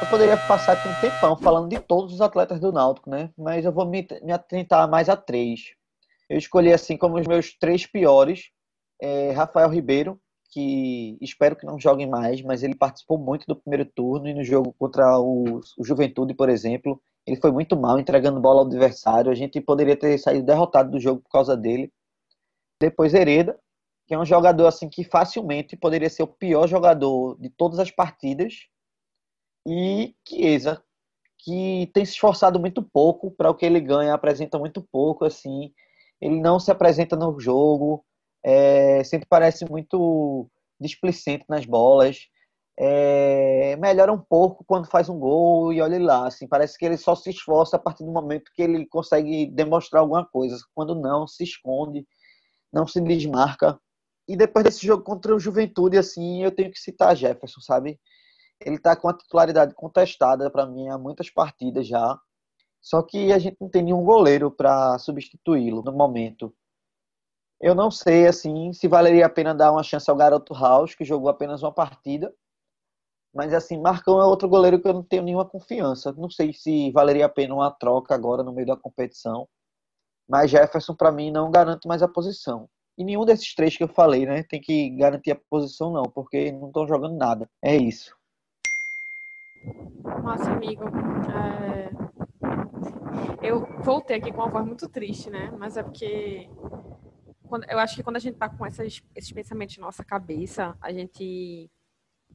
eu 0.00 0.06
poderia 0.08 0.36
passar 0.36 0.74
aqui 0.74 0.86
um 0.86 1.00
tempão 1.00 1.36
falando 1.36 1.70
de 1.70 1.80
todos 1.80 2.14
os 2.14 2.20
atletas 2.20 2.60
do 2.60 2.70
Náutico, 2.70 3.10
né? 3.10 3.32
Mas 3.36 3.64
eu 3.64 3.72
vou 3.72 3.84
me, 3.84 4.06
me 4.22 4.30
atentar 4.30 4.88
mais 4.88 5.08
a 5.08 5.16
três. 5.16 5.74
Eu 6.30 6.38
escolhi, 6.38 6.72
assim, 6.72 6.96
como 6.96 7.18
os 7.18 7.26
meus 7.26 7.52
três 7.58 7.84
piores, 7.84 8.52
é, 9.02 9.32
Rafael 9.32 9.68
Ribeiro, 9.68 10.20
que 10.58 11.16
espero 11.20 11.54
que 11.54 11.64
não 11.64 11.78
joguem 11.78 12.08
mais, 12.08 12.42
mas 12.42 12.64
ele 12.64 12.74
participou 12.74 13.16
muito 13.16 13.46
do 13.46 13.54
primeiro 13.54 13.84
turno 13.84 14.28
e 14.28 14.34
no 14.34 14.42
jogo 14.42 14.74
contra 14.76 15.16
o, 15.20 15.60
o 15.78 15.84
Juventude, 15.84 16.34
por 16.34 16.48
exemplo, 16.48 17.00
Ele 17.24 17.40
foi 17.40 17.52
muito 17.52 17.76
mal 17.76 17.98
entregando 18.00 18.40
bola 18.40 18.60
ao 18.60 18.66
adversário. 18.66 19.30
A 19.30 19.34
gente 19.34 19.60
poderia 19.60 19.96
ter 19.96 20.18
saído 20.18 20.44
derrotado 20.44 20.90
do 20.90 20.98
jogo 20.98 21.20
por 21.20 21.30
causa 21.30 21.56
dele. 21.56 21.92
Depois 22.80 23.14
Hereda, 23.14 23.58
que 24.06 24.14
é 24.14 24.18
um 24.18 24.24
jogador 24.24 24.66
assim 24.66 24.88
que 24.88 25.04
facilmente 25.04 25.76
poderia 25.76 26.10
ser 26.10 26.24
o 26.24 26.26
pior 26.26 26.66
jogador 26.66 27.38
de 27.38 27.50
todas 27.50 27.78
as 27.78 27.90
partidas. 27.90 28.66
E 29.66 30.16
Chiesa, 30.26 30.82
que 31.38 31.90
tem 31.94 32.04
se 32.04 32.12
esforçado 32.12 32.58
muito 32.58 32.82
pouco 32.82 33.30
para 33.30 33.50
o 33.50 33.54
que 33.54 33.66
ele 33.66 33.80
ganha, 33.80 34.14
apresenta 34.14 34.58
muito 34.58 34.82
pouco 34.82 35.24
assim. 35.24 35.72
Ele 36.20 36.40
não 36.40 36.58
se 36.58 36.70
apresenta 36.70 37.14
no 37.14 37.38
jogo, 37.38 38.04
é, 38.50 39.04
sempre 39.04 39.26
parece 39.28 39.68
muito 39.68 40.48
displicente 40.80 41.44
nas 41.50 41.66
bolas. 41.66 42.28
É, 42.78 43.76
melhora 43.76 44.10
um 44.10 44.18
pouco 44.18 44.64
quando 44.64 44.86
faz 44.86 45.10
um 45.10 45.18
gol 45.18 45.70
e 45.70 45.82
olha 45.82 46.00
lá, 46.00 46.28
assim, 46.28 46.48
parece 46.48 46.78
que 46.78 46.86
ele 46.86 46.96
só 46.96 47.14
se 47.14 47.28
esforça 47.28 47.76
a 47.76 47.78
partir 47.78 48.04
do 48.04 48.10
momento 48.10 48.50
que 48.54 48.62
ele 48.62 48.86
consegue 48.86 49.46
demonstrar 49.50 50.00
alguma 50.00 50.24
coisa. 50.24 50.56
Quando 50.74 50.94
não, 50.94 51.26
se 51.26 51.44
esconde, 51.44 52.06
não 52.72 52.86
se 52.86 53.02
desmarca. 53.02 53.78
E 54.26 54.34
depois 54.34 54.64
desse 54.64 54.86
jogo 54.86 55.02
contra 55.04 55.36
o 55.36 55.38
Juventude, 55.38 55.98
assim, 55.98 56.42
eu 56.42 56.50
tenho 56.50 56.70
que 56.70 56.80
citar 56.80 57.14
Jefferson, 57.14 57.60
sabe? 57.60 58.00
Ele 58.64 58.76
está 58.76 58.96
com 58.96 59.10
a 59.10 59.16
titularidade 59.16 59.74
contestada 59.74 60.50
para 60.50 60.66
mim 60.66 60.88
há 60.88 60.96
muitas 60.96 61.28
partidas 61.28 61.86
já. 61.86 62.18
Só 62.80 63.02
que 63.02 63.30
a 63.30 63.38
gente 63.38 63.58
não 63.60 63.68
tem 63.68 63.82
nenhum 63.82 64.04
goleiro 64.04 64.50
para 64.50 64.98
substituí-lo 64.98 65.82
no 65.82 65.92
momento. 65.92 66.54
Eu 67.60 67.74
não 67.74 67.90
sei 67.90 68.26
assim 68.26 68.72
se 68.72 68.86
valeria 68.86 69.26
a 69.26 69.30
pena 69.30 69.54
dar 69.54 69.72
uma 69.72 69.82
chance 69.82 70.08
ao 70.08 70.16
garoto 70.16 70.54
House, 70.54 70.94
que 70.94 71.04
jogou 71.04 71.28
apenas 71.28 71.62
uma 71.62 71.72
partida. 71.72 72.32
Mas 73.34 73.52
assim, 73.52 73.80
Marcão 73.80 74.20
é 74.20 74.24
outro 74.24 74.48
goleiro 74.48 74.80
que 74.80 74.88
eu 74.88 74.94
não 74.94 75.02
tenho 75.02 75.22
nenhuma 75.22 75.44
confiança. 75.44 76.12
Não 76.12 76.30
sei 76.30 76.52
se 76.52 76.90
valeria 76.92 77.26
a 77.26 77.28
pena 77.28 77.54
uma 77.54 77.70
troca 77.70 78.14
agora 78.14 78.42
no 78.42 78.52
meio 78.52 78.66
da 78.66 78.76
competição. 78.76 79.48
Mas 80.28 80.50
Jefferson 80.50 80.94
para 80.94 81.10
mim 81.10 81.30
não 81.30 81.50
garante 81.50 81.88
mais 81.88 82.02
a 82.02 82.08
posição. 82.08 82.68
E 82.96 83.04
nenhum 83.04 83.24
desses 83.24 83.54
três 83.54 83.76
que 83.76 83.84
eu 83.84 83.88
falei, 83.88 84.26
né, 84.26 84.42
tem 84.42 84.60
que 84.60 84.90
garantir 84.90 85.30
a 85.30 85.40
posição, 85.48 85.92
não, 85.92 86.02
porque 86.02 86.50
não 86.52 86.66
estão 86.68 86.86
jogando 86.86 87.16
nada. 87.16 87.48
É 87.62 87.76
isso. 87.76 88.16
Massa, 90.22 90.50
amigo. 90.50 90.84
É... 91.32 91.90
Eu 93.40 93.66
voltei 93.82 94.16
aqui 94.16 94.32
com 94.32 94.42
uma 94.42 94.50
voz 94.50 94.66
muito 94.66 94.88
triste, 94.88 95.30
né? 95.30 95.52
Mas 95.58 95.76
é 95.76 95.82
porque 95.82 96.48
quando, 97.48 97.64
eu 97.70 97.78
acho 97.78 97.96
que 97.96 98.02
quando 98.02 98.16
a 98.16 98.20
gente 98.20 98.36
tá 98.36 98.48
com 98.48 98.64
essas, 98.64 99.02
esses 99.14 99.32
pensamentos 99.32 99.76
na 99.78 99.86
nossa 99.86 100.04
cabeça, 100.04 100.76
a 100.80 100.92
gente 100.92 101.70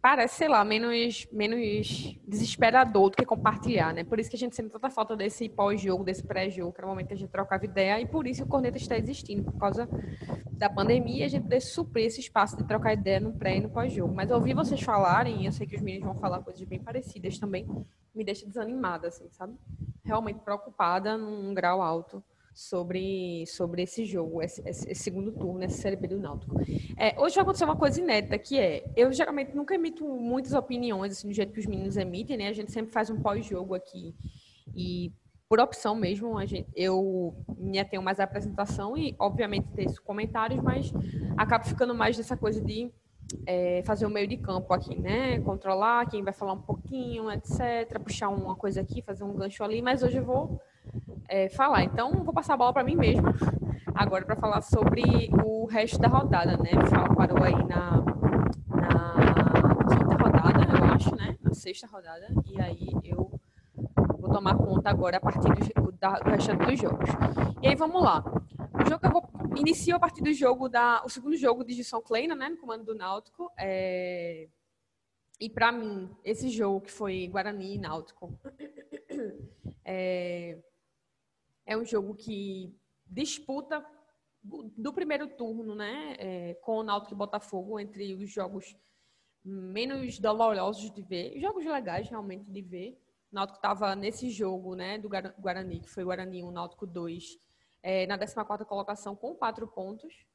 parece, 0.02 0.36
sei 0.36 0.50
lá, 0.50 0.66
menos, 0.66 1.26
menos 1.32 2.20
desesperador 2.28 3.10
do 3.10 3.16
que 3.16 3.26
compartilhar, 3.26 3.94
né? 3.94 4.04
Por 4.04 4.20
isso 4.20 4.30
que 4.30 4.36
a 4.36 4.40
gente 4.40 4.54
sente 4.54 4.70
tanta 4.70 4.90
falta 4.90 5.16
desse 5.16 5.48
pós-jogo, 5.48 6.04
desse 6.04 6.22
pré-jogo, 6.22 6.74
que 6.74 6.82
era 6.82 6.88
o 6.88 6.90
momento 6.90 7.08
que 7.08 7.14
a 7.14 7.18
gente 7.18 7.30
trocava 7.30 7.64
ideia, 7.64 8.02
e 8.02 8.06
por 8.06 8.28
isso 8.28 8.44
o 8.44 8.48
Corneta 8.48 8.78
está 8.78 8.98
existindo, 8.98 9.44
por 9.44 9.58
causa 9.58 9.88
da 10.52 10.70
pandemia, 10.70 11.26
a 11.26 11.30
gente 11.30 11.44
poder 11.44 11.62
suprir 11.62 12.08
esse 12.08 12.20
espaço 12.20 12.58
de 12.58 12.66
trocar 12.66 12.94
ideia 12.94 13.22
no 13.22 13.32
pré 13.32 13.58
e 13.58 13.62
no 13.62 13.70
pós-jogo. 13.70 14.14
Mas 14.14 14.30
ouvir 14.30 14.54
vocês 14.54 14.82
falarem, 14.82 15.46
eu 15.46 15.54
sei 15.54 15.66
que 15.66 15.76
os 15.78 15.82
meninos 15.82 16.06
vão 16.06 16.20
falar 16.20 16.40
coisas 16.40 16.62
bem 16.64 16.80
parecidas 16.80 17.40
também, 17.40 17.66
me 18.14 18.26
deixa 18.26 18.46
desanimada, 18.46 19.08
assim, 19.08 19.30
sabe? 19.32 19.56
Realmente 20.04 20.42
preocupada 20.42 21.18
num 21.18 21.54
grau 21.54 21.82
alto 21.82 22.22
sobre, 22.54 23.46
sobre 23.48 23.82
esse 23.82 24.06
jogo, 24.06 24.42
esse, 24.42 24.62
esse, 24.68 24.94
segundo 24.96 25.32
turno, 25.32 25.64
esse 25.64 25.82
Série 25.82 25.96
B 25.96 26.08
do 26.08 26.20
Náutico. 26.20 26.56
É, 26.98 27.20
hoje 27.20 27.36
vai 27.36 27.44
acontecer 27.44 27.66
uma 27.66 27.76
coisa 27.76 28.00
inédita, 28.00 28.38
que 28.38 28.60
é, 28.60 28.86
eu 28.96 29.12
geralmente 29.12 29.56
nunca 29.56 29.74
emito 29.74 30.06
muitas 30.06 30.54
opiniões, 30.54 31.14
assim, 31.14 31.28
do 31.28 31.34
jeito 31.34 31.52
que 31.52 31.60
os 31.60 31.66
meninos 31.66 31.98
emitem, 31.98 32.38
né? 32.38 32.48
A 32.48 32.54
gente 32.54 32.72
sempre 32.72 32.92
faz 32.92 33.10
um 33.10 33.20
pós-jogo 33.20 33.74
aqui 33.74 34.16
e 34.76 35.12
por 35.50 35.60
opção 35.60 35.96
mesmo, 35.96 36.38
a 36.38 36.46
gente, 36.46 36.68
eu 36.76 37.36
me 37.58 37.78
atenho 37.78 38.02
mais 38.02 38.20
à 38.20 38.24
apresentação 38.24 38.98
e, 38.98 39.16
obviamente, 39.20 39.68
ter 39.76 39.86
comentários, 40.00 40.60
mas 40.64 40.92
acabo 41.38 41.66
ficando 41.66 41.94
mais 41.94 42.18
dessa 42.18 42.36
coisa 42.36 42.60
de 42.60 42.92
é, 43.46 43.84
fazer 43.86 44.06
o 44.06 44.10
meio 44.10 44.28
de 44.28 44.38
campo 44.38 44.74
aqui, 44.74 45.00
né? 45.00 45.40
Controlar 45.42 46.08
quem 46.10 46.24
vai 46.24 46.34
falar 46.34 46.54
um 46.54 46.62
pouquinho, 46.62 47.30
etc. 47.32 48.00
Puxar 48.04 48.30
uma 48.30 48.56
coisa 48.56 48.82
aqui, 48.82 49.02
fazer 49.02 49.24
um 49.24 49.34
gancho 49.34 49.64
ali, 49.64 49.82
mas 49.82 50.02
hoje 50.02 50.18
eu 50.18 50.26
vou 50.26 50.60
é, 51.34 51.50
falar. 51.50 51.84
Então, 51.84 52.24
vou 52.24 52.32
passar 52.32 52.54
a 52.54 52.58
bola 52.58 52.72
para 52.72 52.84
mim 52.84 52.96
mesma 52.96 53.34
agora 53.96 54.24
para 54.24 54.36
falar 54.36 54.62
sobre 54.62 55.32
o 55.44 55.66
resto 55.66 55.98
da 55.98 56.08
rodada, 56.08 56.58
né? 56.58 56.70
O 56.76 56.88
Fala 56.88 57.16
parou 57.16 57.44
aí 57.44 57.56
na, 57.66 58.04
na 58.70 59.16
quinta 59.90 60.24
rodada, 60.24 60.78
eu 60.78 60.94
acho, 60.94 61.16
né? 61.16 61.36
Na 61.42 61.54
sexta 61.56 61.88
rodada. 61.88 62.28
E 62.46 62.62
aí 62.62 62.88
eu 63.04 63.32
vou 64.20 64.32
tomar 64.32 64.56
conta 64.56 64.92
agora 64.92 65.18
a 65.18 65.20
partir 65.20 65.74
do, 65.74 65.92
da, 65.94 66.20
do 66.20 66.30
restante 66.30 66.66
dos 66.66 66.80
jogos. 66.80 67.10
E 67.64 67.68
aí, 67.68 67.76
vamos 67.76 68.04
lá. 68.04 68.24
O 68.74 68.88
jogo 68.88 69.04
eu 69.04 69.12
vou 69.12 69.28
inicio 69.58 69.96
a 69.96 70.00
partir 70.00 70.22
do 70.22 70.34
jogo 70.34 70.70
da 70.70 71.04
o 71.04 71.10
segundo 71.10 71.36
jogo 71.36 71.64
de 71.64 71.74
Gilson 71.74 72.02
Kleina, 72.02 72.36
né, 72.36 72.50
no 72.50 72.58
comando 72.58 72.84
do 72.84 72.94
Náutico. 72.94 73.52
É... 73.58 74.48
E 75.40 75.50
para 75.50 75.72
mim, 75.72 76.16
esse 76.24 76.50
jogo 76.50 76.82
que 76.82 76.92
foi 76.92 77.28
Guarani 77.28 77.76
e 77.76 77.80
Náutico, 77.80 78.32
é, 79.84 80.60
é 81.66 81.78
um 81.78 81.86
jogo 81.86 82.16
que 82.16 82.76
disputa 83.06 83.86
do 84.44 84.92
primeiro 84.92 85.28
turno, 85.28 85.74
né, 85.74 86.16
é, 86.20 86.54
com 86.56 86.78
o 86.78 86.84
Náutico 86.84 87.14
e 87.14 87.18
Botafogo, 87.18 87.80
entre 87.80 88.14
os 88.14 88.30
jogos 88.30 88.76
menos 89.44 90.20
dolorosos 90.20 90.92
de 90.92 91.02
ver, 91.02 91.40
jogos 91.40 91.66
legais 91.66 92.10
realmente 92.10 92.50
de 92.50 92.62
ver. 92.62 93.00
O 93.32 93.36
Náutico 93.36 93.58
estava 93.58 93.96
nesse 93.96 94.30
jogo, 94.30 94.76
né, 94.76 94.98
do 94.98 95.10
Guarani, 95.10 95.80
que 95.80 95.90
foi 95.90 96.04
Guarani 96.04 96.44
1, 96.44 96.52
Náutico 96.52 96.86
2, 96.86 97.38
é, 97.82 98.06
na 98.06 98.18
14ª 98.18 98.66
colocação 98.66 99.16
com 99.16 99.34
quatro 99.36 99.68
pontos. 99.68 100.26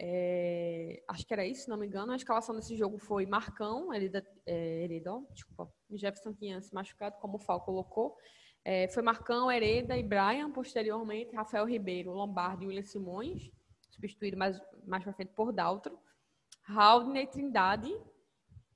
É, 0.00 1.02
acho 1.08 1.26
que 1.26 1.32
era 1.32 1.44
isso, 1.44 1.62
se 1.62 1.68
não 1.68 1.76
me 1.76 1.86
engano. 1.86 2.12
A 2.12 2.16
escalação 2.16 2.54
desse 2.54 2.76
jogo 2.76 2.98
foi 2.98 3.26
Marcão, 3.26 3.92
Herida, 3.92 4.24
é, 4.46 4.86
desculpa, 5.32 5.72
Jefferson 5.90 6.32
tinha 6.32 6.60
se 6.60 6.72
machucado, 6.72 7.16
como 7.18 7.36
o 7.36 7.40
Fal 7.40 7.60
colocou. 7.62 8.16
É, 8.70 8.86
foi 8.86 9.02
Marcão, 9.02 9.50
Hereda 9.50 9.96
e 9.96 10.02
Brian, 10.02 10.50
posteriormente 10.50 11.34
Rafael 11.34 11.64
Ribeiro, 11.64 12.12
Lombardi 12.12 12.64
e 12.64 12.66
William 12.66 12.82
Simões, 12.82 13.50
substituído 13.88 14.36
mais, 14.36 14.60
mais 14.86 15.02
para 15.02 15.14
frente 15.14 15.32
por 15.32 15.54
Daltro. 15.54 15.98
Haldner 16.68 17.30
Trindade, 17.30 17.90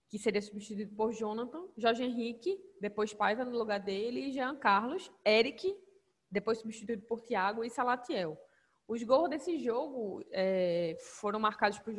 que 0.08 0.18
seria 0.18 0.40
substituído 0.40 0.96
por 0.96 1.12
Jonathan. 1.12 1.68
Jorge 1.76 2.04
Henrique, 2.04 2.58
depois 2.80 3.12
Paiva 3.12 3.44
no 3.44 3.50
lugar 3.50 3.80
dele. 3.80 4.28
E 4.28 4.32
Jean 4.32 4.56
Carlos. 4.56 5.12
Eric, 5.26 5.76
depois 6.30 6.56
substituído 6.56 7.02
por 7.02 7.20
Thiago 7.20 7.62
e 7.62 7.68
Salatiel. 7.68 8.40
Os 8.88 9.02
gols 9.02 9.28
desse 9.28 9.58
jogo 9.58 10.24
é, 10.30 10.96
foram 11.20 11.38
marcados 11.38 11.78
por, 11.80 11.92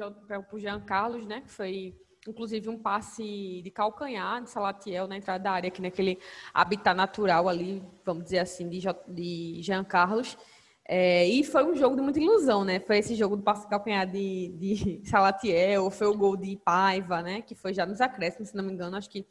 por 0.49 0.59
Jean 0.59 0.83
Carlos, 0.83 1.27
né, 1.27 1.41
que 1.41 1.51
foi 1.51 1.95
inclusive 2.27 2.69
um 2.69 2.77
passe 2.77 3.61
de 3.61 3.71
calcanhar 3.71 4.43
de 4.43 4.49
Salatiel 4.49 5.07
na 5.07 5.17
entrada 5.17 5.43
da 5.43 5.51
área, 5.51 5.67
aqui 5.67 5.81
naquele 5.81 6.17
habitat 6.53 6.95
natural 6.95 7.49
ali, 7.49 7.83
vamos 8.05 8.23
dizer 8.23 8.39
assim, 8.39 8.69
de, 8.69 8.79
de 9.07 9.61
Jean 9.61 9.83
Carlos. 9.83 10.37
É, 10.85 11.25
e 11.27 11.43
foi 11.43 11.63
um 11.63 11.75
jogo 11.75 11.95
de 11.95 12.01
muita 12.01 12.19
ilusão, 12.19 12.65
né? 12.65 12.79
Foi 12.79 12.97
esse 12.97 13.15
jogo 13.15 13.37
do 13.37 13.43
passe 13.43 13.63
de 13.63 13.69
calcanhar 13.69 14.05
de, 14.05 14.49
de 14.49 15.01
Salatiel, 15.09 15.89
foi 15.89 16.07
o 16.07 16.17
gol 16.17 16.35
de 16.35 16.57
Paiva, 16.57 17.21
né? 17.21 17.41
Que 17.41 17.55
foi 17.55 17.73
já 17.73 17.85
nos 17.85 18.01
acréscimos, 18.01 18.49
se 18.49 18.55
não 18.55 18.63
me 18.63 18.73
engano, 18.73 18.97
acho 18.97 19.09
que 19.09 19.25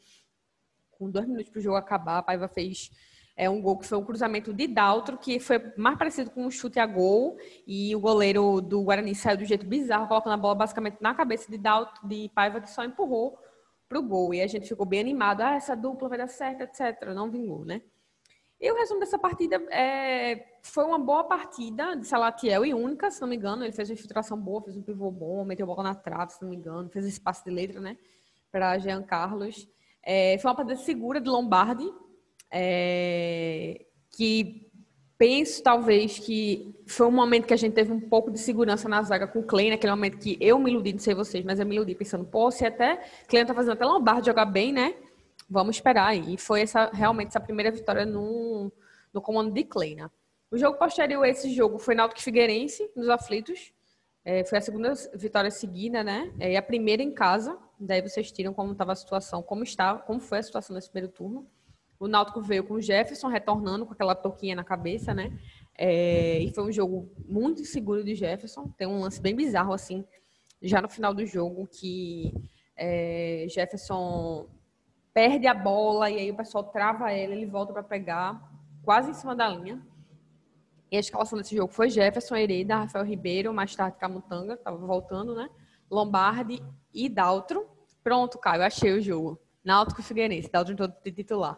com 0.91 1.09
dois 1.09 1.27
minutos 1.27 1.49
para 1.49 1.59
o 1.59 1.61
jogo 1.61 1.75
acabar, 1.75 2.23
Paiva 2.23 2.47
fez 2.47 2.91
é 3.35 3.49
um 3.49 3.61
gol 3.61 3.77
que 3.77 3.87
foi 3.87 3.97
um 3.97 4.05
cruzamento 4.05 4.53
de 4.53 4.67
Daltro, 4.67 5.17
que 5.17 5.39
foi 5.39 5.59
mais 5.75 5.97
parecido 5.97 6.29
com 6.29 6.45
um 6.45 6.51
chute 6.51 6.79
a 6.79 6.85
gol. 6.85 7.37
E 7.65 7.95
o 7.95 7.99
goleiro 7.99 8.61
do 8.61 8.83
Guarani 8.83 9.15
saiu 9.15 9.37
do 9.37 9.45
jeito 9.45 9.65
bizarro, 9.65 10.07
colocando 10.07 10.33
a 10.33 10.37
bola 10.37 10.55
basicamente 10.55 10.97
na 11.01 11.15
cabeça 11.15 11.49
de 11.49 11.57
Daltro, 11.57 12.07
de 12.07 12.29
Paiva, 12.35 12.61
que 12.61 12.69
só 12.69 12.83
empurrou 12.83 13.37
para 13.89 13.99
o 13.99 14.03
gol. 14.03 14.33
E 14.33 14.41
a 14.41 14.47
gente 14.47 14.67
ficou 14.67 14.85
bem 14.85 14.99
animado. 14.99 15.41
Ah, 15.41 15.55
essa 15.55 15.75
dupla 15.75 16.09
vai 16.09 16.17
dar 16.19 16.27
certo, 16.27 16.61
etc. 16.61 17.07
Não 17.13 17.31
vingou, 17.31 17.65
né? 17.65 17.81
E 18.61 18.71
o 18.71 18.75
resumo 18.75 18.99
dessa 18.99 19.17
partida 19.17 19.57
é, 19.71 20.45
foi 20.61 20.85
uma 20.85 20.99
boa 20.99 21.23
partida 21.23 21.95
de 21.95 22.07
Salatiel 22.07 22.63
e 22.65 22.73
única, 22.73 23.09
se 23.09 23.19
não 23.19 23.27
me 23.27 23.35
engano. 23.35 23.63
Ele 23.63 23.73
fez 23.73 23.89
uma 23.89 23.95
infiltração 23.95 24.39
boa, 24.39 24.61
fez 24.61 24.77
um 24.77 24.81
pivô 24.81 25.11
bom, 25.11 25.43
meteu 25.43 25.65
a 25.65 25.67
bola 25.67 25.83
na 25.83 25.95
trave, 25.95 26.33
se 26.33 26.41
não 26.41 26.49
me 26.49 26.55
engano. 26.55 26.87
Fez 26.89 27.05
esse 27.05 27.19
passe 27.19 27.43
de 27.43 27.49
letra, 27.49 27.81
né? 27.81 27.97
Para 28.51 28.77
Jean 28.77 29.01
Carlos. 29.01 29.67
É, 30.03 30.37
foi 30.37 30.51
uma 30.51 30.55
partida 30.55 30.77
segura 30.77 31.19
de 31.19 31.29
Lombardi, 31.29 31.91
é, 32.53 33.83
que 34.15 34.69
penso 35.17 35.63
talvez 35.63 36.19
que 36.19 36.75
foi 36.85 37.07
um 37.07 37.11
momento 37.11 37.47
que 37.47 37.53
a 37.53 37.57
gente 37.57 37.73
teve 37.73 37.91
um 37.91 37.99
pouco 37.99 38.29
de 38.29 38.37
segurança 38.37 38.87
na 38.87 39.01
zaga 39.01 39.25
com 39.25 39.39
o 39.39 39.43
Klein, 39.43 39.71
naquele 39.71 39.91
momento 39.91 40.19
que 40.19 40.37
eu 40.39 40.59
me 40.59 40.69
iludi, 40.69 40.93
não 40.93 40.99
sei 40.99 41.15
vocês, 41.15 41.43
mas 41.43 41.59
eu 41.59 41.65
me 41.65 41.75
iludi 41.75 41.95
pensando, 41.95 42.23
pô, 42.23 42.51
se 42.51 42.65
até 42.65 43.01
Klein 43.27 43.45
tá 43.45 43.53
fazendo 43.53 43.73
até 43.73 43.85
Lombardi 43.85 44.27
jogar 44.27 44.45
bem, 44.45 44.71
né? 44.71 44.93
Vamos 45.49 45.77
esperar. 45.77 46.15
E 46.15 46.37
foi 46.37 46.61
essa, 46.61 46.89
realmente 46.93 47.29
essa 47.29 47.39
primeira 47.39 47.71
vitória 47.71 48.05
no, 48.05 48.71
no 49.11 49.21
comando 49.21 49.51
de 49.51 49.63
Kleina. 49.63 50.11
O 50.51 50.57
jogo 50.57 50.77
posterior 50.77 51.23
a 51.23 51.29
esse 51.29 51.51
jogo 51.51 51.79
foi 51.79 51.95
Náutico 51.95 52.21
Figueirense, 52.21 52.87
nos 52.95 53.09
aflitos. 53.09 53.73
É, 54.23 54.43
foi 54.45 54.59
a 54.59 54.61
segunda 54.61 54.93
vitória 55.15 55.49
seguida, 55.49 56.03
né? 56.03 56.31
É, 56.39 56.51
e 56.51 56.57
a 56.57 56.61
primeira 56.61 57.01
em 57.01 57.11
casa. 57.11 57.57
Daí 57.79 58.01
vocês 58.01 58.31
tiram 58.31 58.53
como 58.53 58.71
estava 58.71 58.91
a 58.91 58.95
situação, 58.95 59.41
como 59.41 59.63
está, 59.63 59.95
como 59.95 60.19
foi 60.19 60.37
a 60.37 60.43
situação 60.43 60.75
nesse 60.75 60.89
primeiro 60.89 61.11
turno. 61.11 61.47
O 61.99 62.07
Náutico 62.07 62.41
veio 62.41 62.63
com 62.63 62.75
o 62.75 62.81
Jefferson 62.81 63.27
retornando 63.27 63.85
com 63.85 63.93
aquela 63.93 64.15
toquinha 64.15 64.55
na 64.55 64.63
cabeça, 64.63 65.13
né? 65.13 65.37
É, 65.77 66.39
e 66.39 66.53
foi 66.53 66.65
um 66.65 66.71
jogo 66.71 67.11
muito 67.25 67.61
inseguro 67.61 68.03
de 68.03 68.15
Jefferson. 68.15 68.67
Tem 68.77 68.87
um 68.87 68.99
lance 68.99 69.21
bem 69.21 69.35
bizarro, 69.35 69.73
assim, 69.73 70.05
já 70.61 70.81
no 70.81 70.89
final 70.89 71.13
do 71.13 71.25
jogo, 71.25 71.67
que 71.67 72.33
é, 72.75 73.45
Jefferson 73.49 74.47
perde 75.13 75.47
a 75.47 75.53
bola 75.53 76.09
e 76.09 76.17
aí 76.17 76.31
o 76.31 76.35
pessoal 76.35 76.63
trava 76.63 77.11
ela, 77.11 77.33
ele 77.33 77.45
volta 77.45 77.71
para 77.71 77.83
pegar, 77.83 78.51
quase 78.83 79.11
em 79.11 79.13
cima 79.13 79.35
da 79.35 79.47
linha. 79.47 79.81
E 80.91 80.97
a 80.97 80.99
escalação 80.99 81.37
desse 81.37 81.55
jogo 81.55 81.73
foi 81.73 81.89
Jefferson, 81.89 82.35
Hereda, 82.35 82.77
Rafael 82.77 83.05
Ribeiro, 83.05 83.53
mais 83.53 83.75
tarde 83.75 83.97
Camutanga, 83.97 84.53
estava 84.53 84.77
voltando, 84.77 85.33
né? 85.33 85.49
Lombardi 85.89 86.61
e 86.93 87.09
Daltro. 87.09 87.67
Pronto, 88.03 88.37
Caio, 88.37 88.63
achei 88.63 88.91
o 88.91 89.01
jogo. 89.01 89.39
Náutico 89.63 90.03
Figueirense, 90.03 90.51
Daltro 90.51 90.75
titular. 91.03 91.57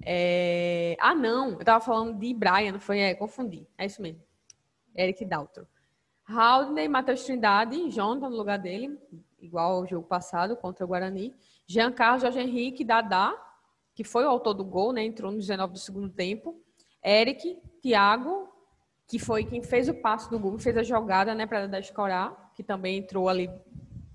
É... 0.00 0.96
Ah, 1.00 1.14
não, 1.14 1.50
eu 1.58 1.64
tava 1.64 1.84
falando 1.84 2.18
de 2.18 2.32
Brian, 2.32 2.78
foi? 2.78 3.00
É, 3.00 3.14
confundi. 3.14 3.66
É 3.76 3.86
isso 3.86 4.00
mesmo. 4.00 4.22
Eric 4.96 5.24
Daltro. 5.24 5.66
Haldney, 6.24 6.88
Matheus 6.88 7.24
Trindade, 7.24 7.90
Jonathan 7.90 8.30
no 8.30 8.36
lugar 8.36 8.58
dele, 8.58 8.98
igual 9.40 9.78
ao 9.78 9.86
jogo 9.86 10.06
passado 10.06 10.56
contra 10.56 10.84
o 10.84 10.88
Guarani. 10.88 11.34
Jean 11.66 11.92
Carlos, 11.92 12.22
Jorge 12.22 12.40
Henrique, 12.40 12.84
Dadá, 12.84 13.34
que 13.94 14.04
foi 14.04 14.24
o 14.24 14.28
autor 14.28 14.54
do 14.54 14.64
gol, 14.64 14.92
né? 14.92 15.04
Entrou 15.04 15.30
no 15.30 15.38
19 15.38 15.72
do 15.72 15.78
segundo 15.78 16.08
tempo. 16.08 16.60
Eric, 17.04 17.58
Thiago, 17.80 18.48
que 19.06 19.18
foi 19.18 19.44
quem 19.44 19.62
fez 19.62 19.88
o 19.88 19.94
passo 19.94 20.30
do 20.30 20.38
gol, 20.38 20.58
fez 20.58 20.76
a 20.76 20.82
jogada, 20.82 21.34
né, 21.34 21.46
para 21.46 21.62
Dadá 21.62 21.80
escorar, 21.80 22.52
que 22.54 22.62
também 22.62 22.98
entrou 22.98 23.28
ali 23.28 23.50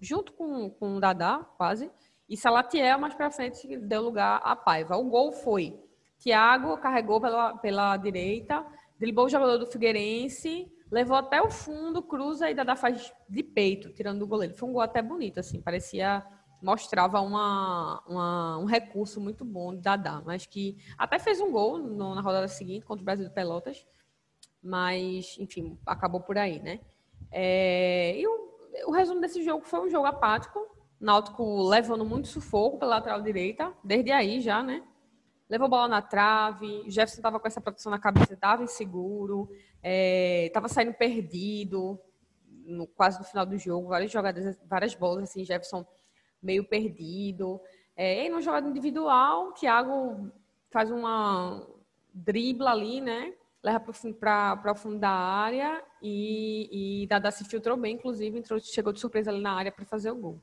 junto 0.01 0.31
com, 0.33 0.69
com 0.69 0.95
o 0.95 0.99
Dadá, 0.99 1.39
quase. 1.57 1.91
E 2.29 2.35
Salatiel, 2.35 2.99
mais 2.99 3.13
para 3.13 3.31
frente, 3.31 3.77
deu 3.77 4.01
lugar 4.01 4.41
a 4.43 4.55
Paiva. 4.55 4.97
O 4.97 5.05
gol 5.05 5.31
foi 5.31 5.79
Thiago 6.19 6.77
carregou 6.77 7.21
pela, 7.21 7.57
pela 7.57 7.95
direita, 7.97 8.65
driblou 8.99 9.27
o 9.27 9.29
jogador 9.29 9.57
do 9.57 9.67
Figueirense, 9.67 10.71
levou 10.91 11.15
até 11.15 11.41
o 11.41 11.49
fundo, 11.49 12.01
cruza 12.01 12.49
e 12.49 12.55
Dadá 12.55 12.75
faz 12.75 13.13
de 13.29 13.43
peito, 13.43 13.91
tirando 13.93 14.19
do 14.19 14.27
goleiro. 14.27 14.55
Foi 14.55 14.67
um 14.67 14.73
gol 14.73 14.81
até 14.81 15.01
bonito, 15.01 15.39
assim, 15.39 15.61
parecia 15.61 16.25
mostrava 16.59 17.21
uma, 17.21 18.03
uma, 18.07 18.57
um 18.57 18.65
recurso 18.65 19.21
muito 19.21 19.45
bom 19.45 19.75
de 19.75 19.81
Dadá, 19.81 20.23
mas 20.25 20.47
que 20.47 20.75
até 20.97 21.19
fez 21.19 21.39
um 21.39 21.51
gol 21.51 21.77
no, 21.77 22.15
na 22.15 22.21
rodada 22.21 22.47
seguinte 22.47 22.83
contra 22.83 23.03
o 23.03 23.05
Brasil 23.05 23.27
de 23.27 23.33
Pelotas, 23.33 23.85
mas, 24.61 25.37
enfim, 25.39 25.77
acabou 25.85 26.19
por 26.19 26.35
aí, 26.35 26.59
né? 26.59 26.79
É, 27.31 28.19
e 28.19 28.25
o, 28.25 28.49
o 28.87 28.91
resumo 28.91 29.21
desse 29.21 29.43
jogo 29.43 29.63
foi 29.65 29.81
um 29.81 29.89
jogo 29.89 30.07
apático, 30.07 30.59
Náutico 30.99 31.67
levando 31.67 32.03
muito 32.03 32.27
sufoco 32.27 32.79
pela 32.79 32.95
lateral 32.95 33.21
direita, 33.21 33.71
desde 33.83 34.11
aí 34.11 34.41
já, 34.41 34.63
né? 34.63 34.83
Levou 35.49 35.69
bola 35.69 35.87
na 35.87 36.01
trave, 36.01 36.83
Jefferson 36.89 37.17
estava 37.17 37.39
com 37.39 37.47
essa 37.47 37.61
proteção 37.61 37.91
na 37.91 37.99
cabeça, 37.99 38.33
estava 38.33 38.63
inseguro, 38.63 39.49
estava 39.81 40.65
é, 40.65 40.69
saindo 40.69 40.93
perdido, 40.93 41.99
no, 42.65 42.85
quase 42.87 43.19
no 43.19 43.25
final 43.25 43.45
do 43.45 43.57
jogo, 43.57 43.87
várias 43.87 44.11
jogadas, 44.11 44.59
várias 44.65 44.93
bolas, 44.93 45.23
assim, 45.23 45.45
Jefferson 45.45 45.85
meio 46.41 46.67
perdido. 46.67 47.61
É, 47.95 48.25
e 48.25 48.29
no 48.29 48.41
jogada 48.41 48.67
individual, 48.67 49.53
Thiago 49.53 50.31
faz 50.69 50.91
uma 50.91 51.65
dribla 52.13 52.71
ali, 52.71 52.99
né? 52.99 53.33
Leva 53.63 53.79
para 53.79 54.71
o 54.71 54.75
fundo 54.75 54.99
da 54.99 55.09
área 55.09 55.83
e, 56.01 57.03
e 57.03 57.07
Dada 57.07 57.31
se 57.31 57.43
filtrou 57.45 57.77
bem, 57.77 57.95
inclusive, 57.95 58.37
entrou, 58.37 58.59
chegou 58.59 58.93
de 58.93 58.99
surpresa 58.99 59.31
ali 59.31 59.41
na 59.41 59.53
área 59.53 59.71
para 59.71 59.85
fazer 59.85 60.11
o 60.11 60.15
gol. 60.15 60.41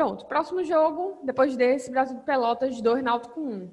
Pronto, 0.00 0.24
próximo 0.24 0.64
jogo, 0.64 1.20
depois 1.22 1.54
desse, 1.58 1.90
Brasil 1.90 2.16
de 2.16 2.24
Pelotas 2.24 2.80
2, 2.80 3.04
Náutico 3.04 3.38
1. 3.38 3.70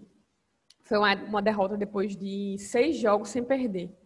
Foi 0.82 0.98
uma, 0.98 1.16
uma, 1.16 1.42
derrota 1.42 1.78
depois 1.78 2.18
de 2.18 2.58
seis 2.60 2.98
jogos 2.98 3.30
sem 3.30 3.42
perder. 3.42 3.98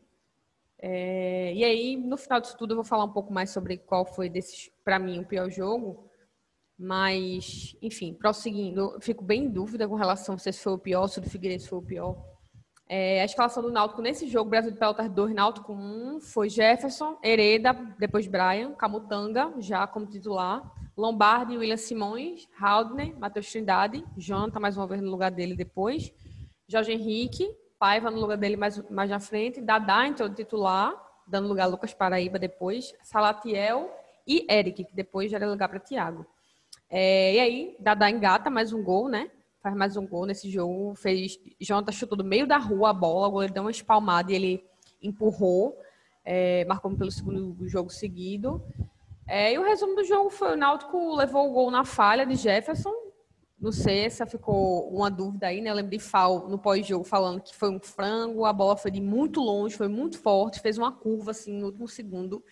É, 0.77 1.51
e 1.51 1.63
aí, 1.63 1.97
no 1.97 2.15
final 2.17 2.39
disso 2.39 2.55
tudo, 2.55 2.73
eu 2.73 2.75
vou 2.75 2.85
falar 2.85 3.05
um 3.05 3.11
pouco 3.11 3.33
mais 3.33 3.49
sobre 3.49 3.75
qual 3.75 4.05
foi, 4.05 4.31
para 4.83 4.99
mim, 4.99 5.17
o 5.17 5.25
pior 5.25 5.49
jogo. 5.49 6.11
Mas, 6.77 7.75
enfim, 7.81 8.13
prosseguindo, 8.13 8.99
fico 9.01 9.23
bem 9.23 9.45
em 9.45 9.49
dúvida 9.49 9.87
com 9.87 9.95
relação 9.95 10.37
se 10.37 10.47
esse 10.47 10.61
foi 10.61 10.73
o 10.73 10.77
pior, 10.77 11.07
se 11.07 11.17
o 11.17 11.21
do 11.23 11.27
Figueirense 11.27 11.67
foi 11.67 11.79
o 11.79 11.83
pior. 11.83 12.23
É, 12.87 13.23
a 13.23 13.25
escalação 13.25 13.63
do 13.63 13.71
Náutico 13.71 13.99
nesse 13.99 14.27
jogo, 14.27 14.51
Brasil 14.51 14.69
de 14.69 14.77
Pelotas 14.77 15.09
2, 15.09 15.33
Náutico 15.33 15.73
1, 15.73 16.19
foi 16.21 16.49
Jefferson, 16.49 17.17
Hereda, 17.23 17.73
depois 17.97 18.27
Brian, 18.27 18.75
Camutanga, 18.75 19.51
já 19.57 19.87
como 19.87 20.05
titular, 20.05 20.71
Lombardi, 20.95 21.57
William 21.57 21.77
Simões, 21.77 22.47
Haldner, 22.59 23.17
Matheus 23.17 23.49
Trindade, 23.51 24.03
Jonathan 24.17 24.59
mais 24.59 24.77
uma 24.77 24.87
vez 24.87 25.01
no 25.01 25.09
lugar 25.09 25.31
dele 25.31 25.55
depois, 25.55 26.13
Jorge 26.67 26.91
Henrique, 26.91 27.49
Paiva 27.79 28.11
no 28.11 28.19
lugar 28.19 28.37
dele 28.37 28.55
mais, 28.55 28.77
mais 28.89 29.09
na 29.09 29.19
frente, 29.19 29.59
Dadá 29.59 30.05
entrou 30.05 30.29
de 30.29 30.35
titular, 30.35 30.93
dando 31.25 31.47
lugar 31.47 31.63
a 31.63 31.67
Lucas 31.67 31.93
Paraíba 31.93 32.37
depois, 32.37 32.93
Salatiel 33.01 33.89
e 34.27 34.45
Eric, 34.47 34.85
que 34.85 34.95
depois 34.95 35.31
já 35.31 35.37
era 35.37 35.49
lugar 35.49 35.67
para 35.67 35.79
Thiago. 35.79 36.25
É, 36.89 37.33
e 37.33 37.39
aí, 37.39 37.75
Dadá 37.79 38.09
engata 38.09 38.49
mais 38.49 38.73
um 38.73 38.83
gol, 38.83 39.07
né? 39.07 39.31
Faz 39.63 39.75
mais 39.75 39.95
um 39.95 40.05
gol 40.05 40.25
nesse 40.25 40.49
jogo. 40.49 40.93
Fez. 40.95 41.39
Jonathan 41.59 41.91
chutou 41.91 42.17
do 42.17 42.23
meio 42.23 42.45
da 42.45 42.57
rua 42.57 42.89
a 42.89 42.93
bola, 42.93 43.27
o 43.27 43.31
goleiro 43.31 43.53
deu 43.53 43.63
uma 43.63 43.71
espalmada 43.71 44.31
e 44.31 44.35
ele 44.35 44.65
empurrou, 45.01 45.77
é, 46.23 46.65
marcou 46.65 46.95
pelo 46.95 47.11
segundo 47.11 47.67
jogo 47.67 47.89
seguido. 47.89 48.61
É, 49.33 49.53
e 49.53 49.57
o 49.57 49.63
resumo 49.63 49.95
do 49.95 50.03
jogo 50.03 50.29
foi: 50.29 50.51
o 50.51 50.57
Náutico 50.57 51.15
levou 51.15 51.49
o 51.49 51.53
gol 51.53 51.71
na 51.71 51.85
falha 51.85 52.25
de 52.25 52.35
Jefferson. 52.35 52.91
Não 53.57 53.71
sei 53.71 54.09
se 54.09 54.25
ficou 54.25 54.89
uma 54.89 55.09
dúvida 55.09 55.47
aí, 55.47 55.61
né? 55.61 55.69
Eu 55.69 55.75
lembro 55.75 55.91
de 55.91 55.99
Fal 55.99 56.49
no 56.49 56.59
pós-jogo 56.59 57.05
falando 57.05 57.39
que 57.39 57.55
foi 57.55 57.69
um 57.69 57.79
frango, 57.79 58.43
a 58.43 58.51
bola 58.51 58.75
foi 58.75 58.91
de 58.91 58.99
muito 58.99 59.39
longe, 59.39 59.77
foi 59.77 59.87
muito 59.87 60.19
forte, 60.19 60.59
fez 60.59 60.77
uma 60.77 60.91
curva 60.91 61.31
assim 61.31 61.53
no 61.53 61.67
último 61.67 61.87
segundo 61.87 62.43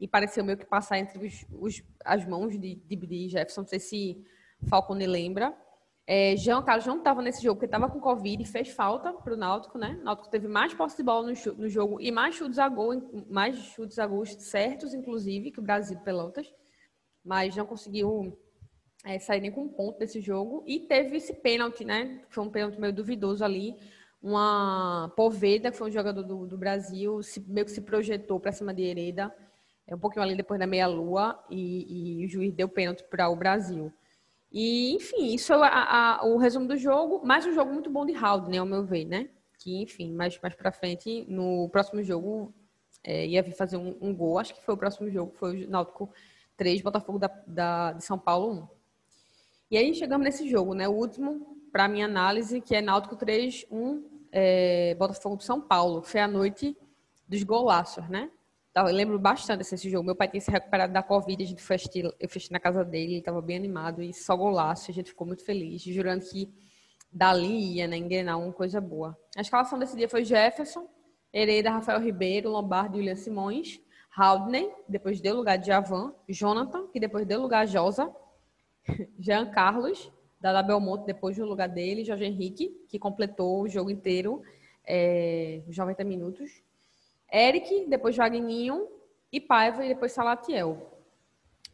e 0.00 0.08
pareceu 0.08 0.42
meio 0.42 0.56
que 0.56 0.64
passar 0.64 0.98
entre 0.98 1.18
os, 1.18 1.44
os, 1.52 1.82
as 2.02 2.24
mãos 2.24 2.58
de, 2.58 2.76
de, 2.76 2.96
de, 2.96 3.28
Jefferson. 3.28 3.60
Não 3.60 3.68
sei 3.68 3.78
se 3.78 4.24
Falcone 4.70 5.06
lembra. 5.06 5.54
É, 6.06 6.36
Jean 6.36 6.62
Carlos 6.62 6.86
não 6.86 6.98
estava 6.98 7.22
nesse 7.22 7.42
jogo 7.42 7.56
porque 7.56 7.66
estava 7.66 7.88
com 7.88 8.00
Covid 8.00 8.42
e 8.42 8.46
fez 8.46 8.70
falta 8.70 9.12
para 9.12 9.34
o 9.34 9.36
Náutico, 9.36 9.78
né? 9.78 9.96
O 10.00 10.04
Náutico 10.04 10.30
teve 10.30 10.48
mais 10.48 10.74
posse 10.74 10.96
de 10.96 11.02
bola 11.02 11.30
no, 11.30 11.52
no, 11.54 11.68
jogo 11.68 12.00
e 12.00 12.10
mais 12.10 12.34
chutes 12.34 12.58
a 12.58 12.68
gol, 12.68 13.26
mais 13.30 13.56
chutes 13.56 13.98
a 13.98 14.06
gol 14.06 14.26
certos, 14.26 14.94
inclusive, 14.94 15.52
que 15.52 15.60
o 15.60 15.62
Brasil 15.62 15.98
Pelotas, 16.00 16.52
mas 17.24 17.54
não 17.54 17.64
conseguiu 17.64 18.36
é, 19.04 19.18
sair 19.18 19.40
nem 19.40 19.52
com 19.52 19.62
um 19.62 19.68
ponto 19.68 19.98
desse 19.98 20.20
jogo. 20.20 20.64
E 20.66 20.80
teve 20.80 21.16
esse 21.16 21.34
pênalti, 21.34 21.84
né? 21.84 22.22
Foi 22.30 22.44
um 22.44 22.50
pênalti 22.50 22.80
meio 22.80 22.92
duvidoso 22.92 23.44
ali. 23.44 23.76
Uma 24.20 25.12
Poveda, 25.16 25.70
que 25.70 25.76
foi 25.76 25.88
um 25.88 25.92
jogador 25.92 26.22
do, 26.22 26.46
do 26.46 26.58
Brasil, 26.58 27.22
se, 27.22 27.40
meio 27.48 27.64
que 27.64 27.72
se 27.72 27.80
projetou 27.80 28.40
para 28.40 28.52
cima 28.52 28.74
de 28.74 28.82
Hereda 28.82 29.32
é 29.86 29.94
um 29.94 29.98
pouquinho 29.98 30.22
ali 30.22 30.34
depois 30.34 30.58
da 30.58 30.66
meia-lua, 30.66 31.42
e, 31.50 32.20
e, 32.20 32.24
o 32.24 32.28
juiz 32.28 32.54
deu 32.54 32.68
pênalti 32.68 33.04
para 33.04 33.28
o 33.28 33.36
Brasil. 33.36 33.92
E, 34.52 34.94
enfim, 34.94 35.34
isso 35.34 35.52
é 35.52 35.56
a, 35.56 36.18
a, 36.20 36.26
o 36.26 36.36
resumo 36.36 36.68
do 36.68 36.76
jogo, 36.76 37.24
mais 37.24 37.46
um 37.46 37.54
jogo 37.54 37.72
muito 37.72 37.88
bom 37.88 38.04
de 38.04 38.14
Haldane, 38.14 38.58
ao 38.58 38.66
meu 38.66 38.84
ver, 38.84 39.06
né? 39.06 39.30
Que, 39.58 39.80
enfim, 39.80 40.12
mais, 40.12 40.38
mais 40.42 40.54
para 40.54 40.70
frente, 40.70 41.24
no 41.26 41.70
próximo 41.70 42.02
jogo, 42.02 42.52
é, 43.02 43.26
ia 43.26 43.42
vir 43.42 43.54
fazer 43.54 43.78
um, 43.78 43.96
um, 43.98 44.14
gol, 44.14 44.38
acho 44.38 44.54
que 44.54 44.62
foi 44.62 44.74
o 44.74 44.76
próximo 44.76 45.10
jogo, 45.10 45.32
foi 45.32 45.64
o 45.64 45.70
Náutico 45.70 46.12
3, 46.58 46.82
Botafogo 46.82 47.18
da, 47.18 47.28
da, 47.46 47.92
de 47.92 48.04
São 48.04 48.18
Paulo 48.18 48.52
1. 48.52 48.68
E 49.70 49.78
aí 49.78 49.94
chegamos 49.94 50.24
nesse 50.26 50.46
jogo, 50.46 50.74
né? 50.74 50.86
O 50.86 50.92
último, 50.92 51.56
para 51.72 51.88
minha 51.88 52.04
análise, 52.04 52.60
que 52.60 52.74
é 52.74 52.82
Náutico 52.82 53.16
3, 53.16 53.64
1, 53.70 54.04
é, 54.30 54.94
Botafogo 54.96 55.38
de 55.38 55.44
São 55.44 55.62
Paulo. 55.62 56.02
Foi 56.02 56.20
a 56.20 56.28
noite 56.28 56.76
dos 57.26 57.42
golaços, 57.42 58.06
né? 58.10 58.30
Eu 58.74 58.84
lembro 58.84 59.18
bastante 59.18 59.58
desse 59.58 59.90
jogo. 59.90 60.06
Meu 60.06 60.16
pai 60.16 60.28
tinha 60.28 60.40
se 60.40 60.50
recuperado 60.50 60.92
da 60.92 61.02
Covid, 61.02 61.42
a 61.42 61.46
gente 61.46 61.62
foi 61.62 61.76
eu 62.18 62.28
fui 62.28 62.40
na 62.50 62.58
casa 62.58 62.82
dele, 62.82 63.12
ele 63.12 63.18
estava 63.18 63.42
bem 63.42 63.56
animado 63.56 64.02
e 64.02 64.14
só 64.14 64.34
golaço, 64.34 64.90
a 64.90 64.94
gente 64.94 65.10
ficou 65.10 65.26
muito 65.26 65.44
feliz, 65.44 65.82
jurando 65.82 66.24
que 66.24 66.50
dali 67.12 67.74
ia, 67.74 67.86
né, 67.86 67.98
engrenar 67.98 68.38
uma 68.38 68.52
coisa 68.52 68.80
boa. 68.80 69.16
A 69.36 69.42
escalação 69.42 69.78
desse 69.78 69.94
dia 69.94 70.08
foi 70.08 70.24
Jefferson, 70.24 70.88
Hereda, 71.30 71.70
Rafael 71.70 72.00
Ribeiro, 72.00 72.48
Lombardo 72.48 72.96
e 72.96 73.00
William 73.00 73.16
Simões, 73.16 73.78
Haldney, 74.16 74.70
depois 74.88 75.20
deu 75.20 75.36
lugar 75.36 75.58
de 75.58 75.66
Javan, 75.66 76.14
Jonathan, 76.26 76.86
que 76.88 76.98
depois 76.98 77.26
deu 77.26 77.42
lugar 77.42 77.62
a 77.62 77.66
Josa, 77.66 78.10
Jean 79.20 79.50
Carlos, 79.50 80.10
Dada 80.40 80.62
Belmonte, 80.62 81.06
depois 81.06 81.36
do 81.36 81.44
lugar 81.44 81.68
dele, 81.68 82.04
Jorge 82.04 82.24
Henrique, 82.24 82.68
que 82.88 82.98
completou 82.98 83.62
o 83.62 83.68
jogo 83.68 83.90
inteiro, 83.90 84.42
é, 84.84 85.62
os 85.68 85.76
90 85.76 86.02
minutos, 86.04 86.62
Eric, 87.32 87.86
depois 87.88 88.16
Wagninho 88.16 88.86
e 89.32 89.40
Paiva 89.40 89.84
e 89.84 89.88
depois 89.88 90.12
Salatiel. 90.12 91.00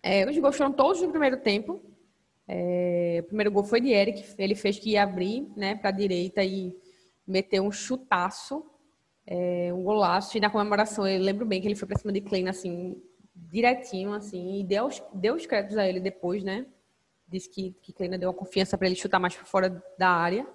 É, 0.03 0.29
os 0.29 0.39
gols 0.39 0.57
foram 0.57 0.73
todos 0.73 1.03
no 1.03 1.11
primeiro 1.11 1.39
tempo. 1.39 1.83
É, 2.47 3.19
o 3.21 3.25
primeiro 3.25 3.51
gol 3.51 3.65
foi 3.65 3.81
de 3.81 3.91
Eric, 3.91 4.25
ele 4.39 4.55
fez 4.55 4.79
que 4.79 4.91
ia 4.91 5.03
abrir 5.03 5.47
né, 5.57 5.75
para 5.75 5.91
a 5.91 5.93
direita 5.93 6.43
e 6.43 6.75
meteu 7.27 7.63
um 7.63 7.71
chutaço, 7.71 8.65
é, 9.27 9.71
um 9.75 9.83
golaço. 9.83 10.37
E 10.39 10.41
na 10.41 10.49
comemoração, 10.49 11.07
eu 11.07 11.21
lembro 11.21 11.45
bem 11.45 11.61
que 11.61 11.67
ele 11.67 11.75
foi 11.75 11.87
para 11.87 11.99
cima 11.99 12.13
de 12.13 12.23
Kleina, 12.23 12.51
assim, 12.51 12.97
direitinho, 13.35 14.13
assim, 14.13 14.61
e 14.61 14.65
deu, 14.65 14.89
deu 15.13 15.35
os 15.35 15.45
créditos 15.45 15.77
a 15.77 15.87
ele 15.87 16.01
depois, 16.01 16.43
né? 16.43 16.65
Disse 17.27 17.51
que, 17.51 17.73
que 17.83 17.93
Kleina 17.93 18.17
deu 18.17 18.31
uma 18.31 18.35
confiança 18.35 18.79
para 18.79 18.87
ele 18.87 18.97
chutar 18.97 19.19
mais 19.19 19.37
para 19.37 19.45
fora 19.45 19.85
da 19.99 20.09
área. 20.09 20.47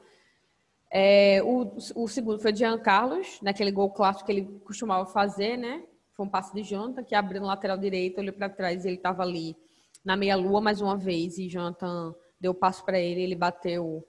É, 0.96 1.42
o, 1.42 1.76
o 1.96 2.08
segundo 2.08 2.40
foi 2.40 2.52
de 2.52 2.60
Jean 2.60 2.78
Carlos, 2.78 3.40
naquele 3.42 3.72
gol 3.72 3.90
clássico 3.90 4.28
que 4.28 4.32
ele 4.32 4.60
costumava 4.64 5.08
fazer, 5.08 5.58
né? 5.58 5.84
Foi 6.16 6.24
um 6.24 6.30
passe 6.30 6.54
de 6.54 6.62
Jonathan, 6.62 7.04
que 7.04 7.16
abriu 7.16 7.42
no 7.42 7.48
lateral 7.48 7.80
direito, 7.80 8.20
olhou 8.20 8.32
para 8.32 8.48
trás 8.48 8.86
e 8.86 8.90
ele 8.90 8.98
estava 8.98 9.24
ali 9.24 9.58
na 10.06 10.16
meia-lua 10.16 10.62
mais 10.62 10.82
uma 10.82 10.96
vez. 10.96 11.40
E 11.40 11.50
Jonathan 11.50 12.14
deu 12.40 12.54
passo 12.54 12.86
para 12.86 13.00
ele, 13.00 13.24
ele 13.24 13.34
bateu 13.34 14.08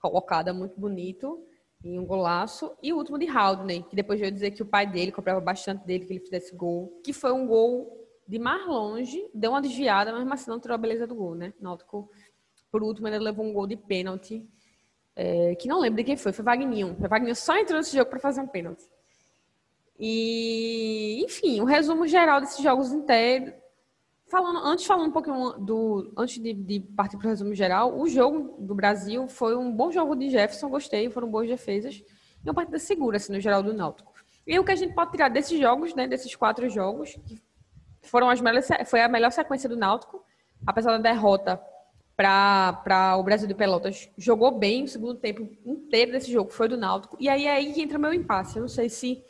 colocada 0.00 0.52
muito 0.52 0.78
bonito 0.80 1.40
em 1.84 2.00
um 2.00 2.04
golaço. 2.04 2.76
E 2.82 2.92
o 2.92 2.96
último 2.96 3.16
de 3.16 3.28
Haldney, 3.28 3.84
que 3.84 3.94
depois 3.94 4.18
veio 4.18 4.32
dizer 4.32 4.50
que 4.50 4.62
o 4.62 4.66
pai 4.66 4.88
dele 4.88 5.12
cobrava 5.12 5.40
bastante 5.40 5.86
dele 5.86 6.04
que 6.04 6.14
ele 6.14 6.20
fizesse 6.20 6.52
gol, 6.56 7.00
que 7.04 7.12
foi 7.12 7.30
um 7.30 7.46
gol 7.46 8.04
de 8.26 8.40
mais 8.40 8.66
longe, 8.66 9.24
deu 9.32 9.52
uma 9.52 9.62
desviada, 9.62 10.12
mas 10.12 10.40
assim 10.40 10.50
não 10.50 10.58
tirou 10.58 10.74
a 10.74 10.78
beleza 10.78 11.06
do 11.06 11.14
gol, 11.14 11.36
né? 11.36 11.54
Náutico, 11.60 12.10
por 12.72 12.82
último, 12.82 13.06
ele 13.06 13.18
levou 13.20 13.46
um 13.46 13.52
gol 13.52 13.68
de 13.68 13.76
pênalti, 13.76 14.44
é, 15.16 15.54
que 15.54 15.68
não 15.68 15.80
lembro 15.80 15.98
de 15.98 16.04
quem 16.04 16.16
foi, 16.16 16.32
foi 16.32 16.44
Wagninho. 16.44 16.96
Foi 16.98 17.08
Wagninho 17.08 17.36
só 17.36 17.56
entrou 17.56 17.78
nesse 17.78 17.96
jogo 17.96 18.10
para 18.10 18.18
fazer 18.18 18.40
um 18.40 18.46
pênalti. 18.46 18.84
E, 19.98 21.22
enfim, 21.24 21.60
o 21.60 21.64
resumo 21.64 22.06
geral 22.06 22.40
desses 22.40 22.62
jogos 22.62 22.92
inteiros. 22.92 23.52
Falando, 24.26 24.58
antes 24.66 24.86
falando 24.86 25.08
um 25.08 25.12
pouquinho 25.12 25.52
do. 25.58 26.12
Antes 26.16 26.42
de, 26.42 26.52
de 26.52 26.80
partir 26.80 27.16
para 27.16 27.26
o 27.26 27.30
resumo 27.30 27.54
geral, 27.54 27.96
o 27.96 28.08
jogo 28.08 28.56
do 28.58 28.74
Brasil 28.74 29.28
foi 29.28 29.56
um 29.56 29.70
bom 29.70 29.92
jogo 29.92 30.16
de 30.16 30.30
Jefferson, 30.30 30.68
gostei, 30.68 31.08
foram 31.10 31.28
boas 31.28 31.48
defesas. 31.48 32.02
E 32.44 32.48
uma 32.48 32.54
partida 32.54 32.78
segura, 32.78 33.18
assim, 33.18 33.32
no 33.32 33.40
geral 33.40 33.62
do 33.62 33.72
Náutico. 33.72 34.12
E 34.46 34.58
o 34.58 34.64
que 34.64 34.72
a 34.72 34.76
gente 34.76 34.94
pode 34.94 35.12
tirar 35.12 35.28
desses 35.28 35.58
jogos, 35.58 35.94
né, 35.94 36.06
desses 36.06 36.34
quatro 36.34 36.68
jogos, 36.68 37.16
que 38.02 38.08
foram 38.08 38.28
as 38.28 38.40
melhores, 38.40 38.68
foi 38.86 39.00
a 39.00 39.08
melhor 39.08 39.30
sequência 39.30 39.68
do 39.68 39.76
Náutico, 39.76 40.22
apesar 40.66 40.92
da 40.92 40.98
derrota 40.98 41.62
para 42.16 43.16
o 43.18 43.22
Brasil 43.22 43.48
de 43.48 43.54
Pelotas. 43.54 44.08
Jogou 44.16 44.58
bem 44.58 44.84
o 44.84 44.88
segundo 44.88 45.16
tempo 45.16 45.48
inteiro 45.64 46.12
desse 46.12 46.30
jogo, 46.30 46.50
foi 46.50 46.68
do 46.68 46.76
Náutico. 46.76 47.16
E 47.20 47.28
aí 47.28 47.46
é 47.46 47.52
aí 47.52 47.72
que 47.72 47.82
entra 47.82 47.98
meu 47.98 48.12
impasse. 48.12 48.56
Eu 48.56 48.62
não 48.62 48.68
sei 48.68 48.88
se 48.88 49.22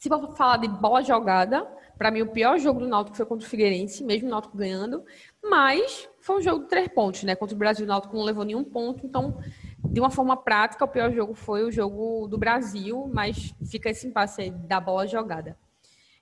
se 0.00 0.08
for 0.08 0.34
falar 0.34 0.56
de 0.56 0.66
bola 0.66 1.02
jogada, 1.02 1.62
para 1.98 2.10
mim 2.10 2.22
o 2.22 2.26
pior 2.26 2.58
jogo 2.58 2.80
do 2.80 2.88
Náutico 2.88 3.14
foi 3.14 3.26
contra 3.26 3.46
o 3.46 3.50
Figueirense, 3.50 4.02
mesmo 4.02 4.28
o 4.28 4.30
Náutico 4.30 4.56
ganhando, 4.56 5.04
mas 5.44 6.08
foi 6.20 6.38
um 6.38 6.40
jogo 6.40 6.62
de 6.62 6.70
três 6.70 6.88
pontos, 6.88 7.22
né? 7.22 7.36
Contra 7.36 7.54
o 7.54 7.58
Brasil, 7.58 7.84
o 7.84 7.88
Náutico 7.88 8.16
não 8.16 8.24
levou 8.24 8.42
nenhum 8.42 8.64
ponto, 8.64 9.04
então 9.04 9.36
de 9.84 10.00
uma 10.00 10.08
forma 10.08 10.38
prática, 10.38 10.86
o 10.86 10.88
pior 10.88 11.12
jogo 11.12 11.34
foi 11.34 11.64
o 11.64 11.70
jogo 11.70 12.26
do 12.28 12.38
Brasil, 12.38 13.10
mas 13.12 13.54
fica 13.70 13.90
esse 13.90 14.06
impasse 14.06 14.40
aí 14.40 14.50
da 14.50 14.80
bola 14.80 15.06
jogada. 15.06 15.54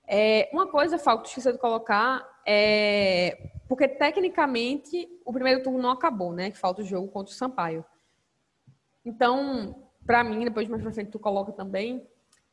É, 0.04 0.48
uma 0.52 0.66
coisa, 0.66 0.98
Falco, 0.98 1.26
esqueci 1.26 1.52
de 1.52 1.58
colocar, 1.58 2.26
é, 2.44 3.50
porque 3.68 3.86
tecnicamente 3.86 5.08
o 5.24 5.32
primeiro 5.32 5.62
turno 5.62 5.78
não 5.78 5.90
acabou, 5.90 6.32
né? 6.32 6.50
Que 6.50 6.58
falta 6.58 6.82
o 6.82 6.84
jogo 6.84 7.08
contra 7.08 7.32
o 7.32 7.36
Sampaio. 7.36 7.84
Então, 9.04 9.84
para 10.06 10.24
mim, 10.24 10.44
depois 10.44 10.68
mais 10.68 10.82
pra 10.82 10.90
frente 10.90 11.10
tu 11.10 11.18
coloca 11.18 11.52
também, 11.52 12.06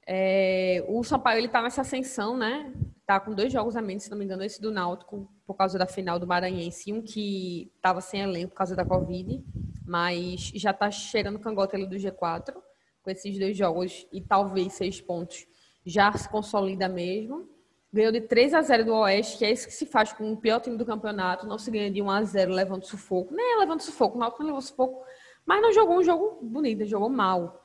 é, 0.05 0.85
o 0.87 1.03
Sampaio 1.03 1.39
ele 1.39 1.47
tá 1.47 1.61
nessa 1.61 1.81
ascensão, 1.81 2.37
né? 2.37 2.71
Tá 3.05 3.19
com 3.19 3.33
dois 3.33 3.51
jogos 3.51 3.75
a 3.75 3.81
menos, 3.81 4.03
se 4.03 4.11
não 4.11 4.17
me 4.17 4.25
engano, 4.25 4.43
esse 4.43 4.61
do 4.61 4.71
Náutico, 4.71 5.31
por 5.45 5.55
causa 5.55 5.79
da 5.79 5.87
final 5.87 6.19
do 6.19 6.27
Maranhense, 6.27 6.91
um 6.91 7.01
que 7.01 7.71
estava 7.75 8.01
sem 8.01 8.21
elenco 8.21 8.49
por 8.49 8.57
causa 8.57 8.75
da 8.75 8.85
Covid, 8.85 9.43
mas 9.85 10.51
já 10.55 10.73
tá 10.73 10.91
cheirando 10.91 11.39
cangote 11.39 11.75
ali 11.75 11.87
do 11.87 11.95
G4, 11.95 12.53
com 13.01 13.09
esses 13.09 13.37
dois 13.39 13.55
jogos 13.55 14.07
e 14.11 14.21
talvez 14.21 14.73
seis 14.73 14.99
pontos 14.99 15.47
já 15.85 16.11
se 16.13 16.27
consolida 16.27 16.89
mesmo. 16.89 17.47
Ganhou 17.95 18.11
de 18.11 18.19
3 18.19 18.53
a 18.53 18.61
0 18.61 18.83
do 18.83 18.93
Oeste, 18.93 19.37
que 19.37 19.45
é 19.45 19.51
isso 19.53 19.65
que 19.65 19.73
se 19.73 19.85
faz 19.85 20.11
com 20.11 20.33
o 20.33 20.35
pior 20.35 20.59
time 20.59 20.75
do 20.75 20.85
campeonato. 20.85 21.47
Não 21.47 21.57
se 21.57 21.71
ganha 21.71 21.89
de 21.89 22.01
1 22.01 22.11
a 22.11 22.23
0 22.23 22.51
levando 22.51 22.83
sufoco. 22.83 23.33
Nem 23.33 23.53
é 23.53 23.57
levando 23.59 23.79
sufoco, 23.79 24.17
não 24.17 24.29
levou 24.37 24.61
sufoco. 24.61 25.05
Mas 25.45 25.61
não 25.61 25.71
jogou 25.71 25.99
um 25.99 26.03
jogo 26.03 26.39
bonito, 26.41 26.83
jogou 26.83 27.07
mal. 27.07 27.63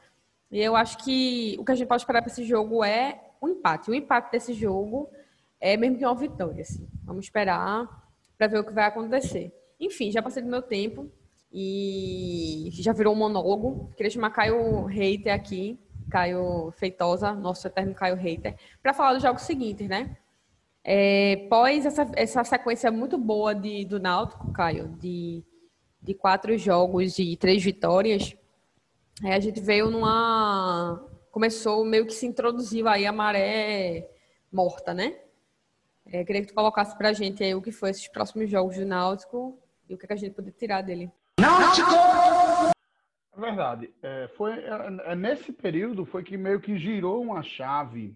E 0.48 0.60
eu 0.60 0.76
acho 0.76 0.98
que 0.98 1.56
o 1.58 1.64
que 1.64 1.72
a 1.72 1.74
gente 1.74 1.88
pode 1.88 2.02
esperar 2.02 2.22
para 2.22 2.30
esse 2.30 2.44
jogo 2.44 2.84
é 2.84 3.20
um 3.42 3.48
empate. 3.48 3.90
O 3.90 3.94
empate 3.94 4.30
desse 4.30 4.52
jogo 4.52 5.10
é 5.60 5.76
mesmo 5.76 5.98
que 5.98 6.04
uma 6.04 6.14
vitória. 6.14 6.62
Assim. 6.62 6.88
Vamos 7.02 7.24
esperar 7.24 7.88
para 8.38 8.46
ver 8.46 8.60
o 8.60 8.64
que 8.64 8.72
vai 8.72 8.84
acontecer. 8.84 9.52
Enfim, 9.80 10.12
já 10.12 10.22
passei 10.22 10.44
do 10.44 10.48
meu 10.48 10.62
tempo 10.62 11.10
e 11.52 12.68
já 12.74 12.92
virou 12.92 13.14
um 13.14 13.18
monólogo. 13.18 13.90
Queria 13.96 14.10
chamar 14.10 14.30
Caio 14.30 14.84
Reiter 14.84 15.34
aqui 15.34 15.76
Caio 16.10 16.72
Feitosa, 16.72 17.32
nosso 17.32 17.66
eterno 17.66 17.94
Caio 17.94 18.16
Reiter, 18.16 18.56
para 18.82 18.92
falar 18.92 19.14
dos 19.14 19.22
jogos 19.22 19.42
seguintes, 19.42 19.88
né? 19.88 20.16
É, 20.82 21.46
pós 21.48 21.84
essa, 21.86 22.10
essa 22.14 22.42
sequência 22.42 22.90
muito 22.90 23.16
boa 23.16 23.54
de, 23.54 23.84
do 23.84 24.00
Náutico, 24.00 24.52
Caio, 24.52 24.88
de, 24.98 25.44
de 26.02 26.14
quatro 26.14 26.56
jogos 26.58 27.18
e 27.18 27.36
três 27.36 27.62
vitórias, 27.62 28.34
é, 29.22 29.34
a 29.34 29.40
gente 29.40 29.60
veio 29.60 29.90
numa. 29.90 31.06
Começou 31.30 31.84
meio 31.84 32.06
que 32.06 32.12
se 32.12 32.26
introduziu 32.26 32.88
aí 32.88 33.06
a 33.06 33.12
maré 33.12 34.08
morta, 34.50 34.92
né? 34.92 35.16
É, 36.06 36.24
queria 36.24 36.42
que 36.42 36.48
tu 36.48 36.54
colocasse 36.54 36.96
pra 36.96 37.12
gente 37.12 37.44
aí 37.44 37.54
o 37.54 37.62
que 37.62 37.70
foi 37.70 37.90
esses 37.90 38.08
próximos 38.08 38.50
jogos 38.50 38.76
do 38.76 38.84
Náutico 38.84 39.58
e 39.88 39.94
o 39.94 39.98
que, 39.98 40.06
é 40.06 40.08
que 40.08 40.12
a 40.12 40.16
gente 40.16 40.34
poderia 40.34 40.58
tirar 40.58 40.82
dele. 40.82 41.10
Náutico! 41.38 42.09
Verdade. 43.40 43.90
É, 44.02 44.28
foi, 44.36 44.52
é, 44.52 45.12
é, 45.12 45.16
nesse 45.16 45.50
período 45.50 46.04
foi 46.04 46.22
que 46.22 46.36
meio 46.36 46.60
que 46.60 46.76
girou 46.76 47.22
uma 47.22 47.42
chave 47.42 48.14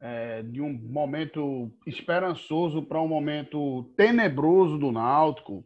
é, 0.00 0.44
de 0.44 0.62
um 0.62 0.72
momento 0.72 1.72
esperançoso 1.84 2.80
para 2.80 3.02
um 3.02 3.08
momento 3.08 3.82
tenebroso 3.96 4.78
do 4.78 4.92
Náutico. 4.92 5.64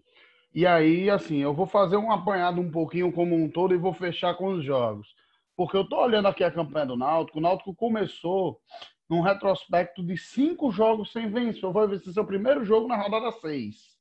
E 0.54 0.66
aí, 0.66 1.10
assim, 1.10 1.36
eu 1.36 1.52
vou 1.52 1.66
fazer 1.66 1.98
um 1.98 2.10
apanhado 2.10 2.62
um 2.62 2.70
pouquinho 2.70 3.12
como 3.12 3.36
um 3.36 3.50
todo 3.50 3.74
e 3.74 3.78
vou 3.78 3.92
fechar 3.92 4.34
com 4.34 4.54
os 4.54 4.64
jogos. 4.64 5.14
Porque 5.54 5.76
eu 5.76 5.82
estou 5.82 5.98
olhando 5.98 6.28
aqui 6.28 6.42
a 6.42 6.50
campanha 6.50 6.86
do 6.86 6.96
Náutico. 6.96 7.38
O 7.38 7.42
Náutico 7.42 7.74
começou 7.74 8.58
num 9.06 9.20
retrospecto 9.20 10.02
de 10.02 10.16
cinco 10.16 10.70
jogos 10.70 11.12
sem 11.12 11.28
vencer. 11.28 11.70
Foi 11.70 11.86
vencer 11.86 12.14
seu 12.14 12.24
primeiro 12.24 12.64
jogo 12.64 12.88
na 12.88 12.96
rodada 12.96 13.32
seis. 13.32 13.98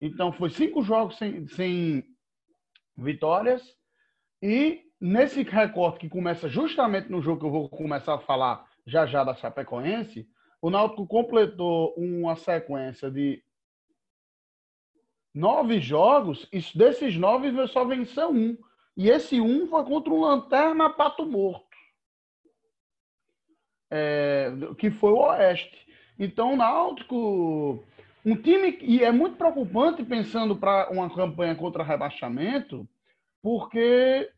Então, 0.00 0.32
foi 0.32 0.50
cinco 0.50 0.82
jogos 0.82 1.16
sem, 1.16 1.46
sem 1.46 2.02
vitórias 2.96 3.78
e 4.42 4.82
nesse 5.00 5.42
recorte 5.42 6.00
que 6.00 6.08
começa 6.08 6.48
justamente 6.48 7.10
no 7.10 7.22
jogo 7.22 7.40
que 7.40 7.46
eu 7.46 7.50
vou 7.50 7.68
começar 7.68 8.14
a 8.14 8.20
falar 8.20 8.66
já 8.86 9.06
já 9.06 9.24
da 9.24 9.34
Chapecoense, 9.34 10.28
o 10.60 10.70
Náutico 10.70 11.06
completou 11.06 11.94
uma 11.96 12.36
sequência 12.36 13.10
de 13.10 13.42
nove 15.34 15.80
jogos, 15.80 16.48
e 16.52 16.60
desses 16.76 17.16
nove 17.16 17.50
só 17.68 17.84
venceu 17.84 18.30
um. 18.30 18.56
E 18.96 19.08
esse 19.08 19.40
um 19.40 19.66
foi 19.66 19.84
contra 19.84 20.12
um 20.12 20.20
Lanterna 20.20 20.90
Pato 20.90 21.24
Morto, 21.24 21.76
é, 23.90 24.52
que 24.78 24.90
foi 24.90 25.12
o 25.12 25.18
Oeste. 25.18 25.86
Então 26.18 26.52
o 26.52 26.56
Náutico, 26.56 27.82
um 28.26 28.36
time, 28.36 28.76
e 28.82 29.02
é 29.02 29.10
muito 29.10 29.36
preocupante 29.36 30.04
pensando 30.04 30.54
para 30.54 30.90
uma 30.90 31.08
campanha 31.08 31.54
contra 31.54 31.82
rebaixamento, 31.82 32.86
porque 33.42 34.30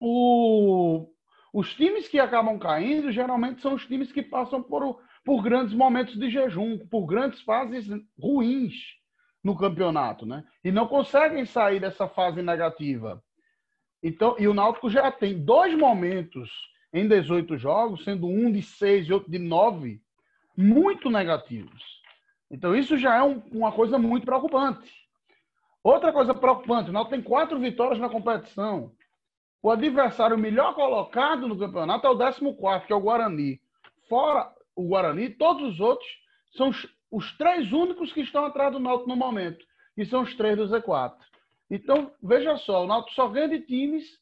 o, 0.00 1.08
os 1.52 1.74
times 1.74 2.08
que 2.08 2.18
acabam 2.18 2.58
caindo 2.58 3.10
geralmente 3.10 3.60
são 3.60 3.74
os 3.74 3.86
times 3.86 4.12
que 4.12 4.22
passam 4.22 4.62
por, 4.62 5.00
por 5.24 5.42
grandes 5.42 5.74
momentos 5.74 6.18
de 6.18 6.30
jejum, 6.30 6.78
por 6.88 7.06
grandes 7.06 7.40
fases 7.42 7.86
ruins 8.18 8.74
no 9.42 9.56
campeonato, 9.56 10.26
né? 10.26 10.44
E 10.64 10.72
não 10.72 10.88
conseguem 10.88 11.46
sair 11.46 11.80
dessa 11.80 12.08
fase 12.08 12.42
negativa. 12.42 13.22
Então, 14.02 14.36
e 14.38 14.46
o 14.46 14.54
Náutico 14.54 14.90
já 14.90 15.10
tem 15.10 15.44
dois 15.44 15.74
momentos 15.76 16.50
em 16.92 17.06
18 17.06 17.56
jogos, 17.56 18.04
sendo 18.04 18.26
um 18.26 18.50
de 18.50 18.62
seis 18.62 19.06
e 19.06 19.12
outro 19.12 19.30
de 19.30 19.38
nove, 19.38 20.00
muito 20.56 21.10
negativos. 21.10 21.82
Então, 22.50 22.74
isso 22.74 22.96
já 22.96 23.16
é 23.16 23.22
um, 23.22 23.38
uma 23.52 23.72
coisa 23.72 23.98
muito 23.98 24.24
preocupante. 24.24 25.05
Outra 25.86 26.12
coisa 26.12 26.34
preocupante, 26.34 26.90
o 26.90 26.92
Náutico 26.92 27.14
tem 27.14 27.22
quatro 27.22 27.60
vitórias 27.60 28.00
na 28.00 28.08
competição. 28.08 28.90
O 29.62 29.70
adversário 29.70 30.36
melhor 30.36 30.74
colocado 30.74 31.46
no 31.46 31.56
campeonato 31.56 32.08
é 32.08 32.10
o 32.10 32.18
14, 32.18 32.40
que 32.88 32.92
é 32.92 32.96
o 32.96 33.00
Guarani. 33.00 33.60
Fora 34.08 34.52
o 34.74 34.88
Guarani, 34.88 35.30
todos 35.30 35.74
os 35.74 35.78
outros 35.78 36.08
são 36.56 36.70
os, 36.70 36.88
os 37.08 37.38
três 37.38 37.72
únicos 37.72 38.12
que 38.12 38.20
estão 38.20 38.44
atrás 38.44 38.72
do 38.72 38.80
Náutico 38.80 39.08
no 39.08 39.14
momento. 39.14 39.64
E 39.96 40.04
são 40.04 40.22
os 40.22 40.34
três 40.34 40.56
do 40.56 40.66
Z4. 40.66 41.14
Então, 41.70 42.10
veja 42.20 42.56
só, 42.56 42.82
o 42.82 42.88
Náutico 42.88 43.14
só 43.14 43.28
ganha 43.28 43.50
de 43.50 43.60
times 43.60 44.18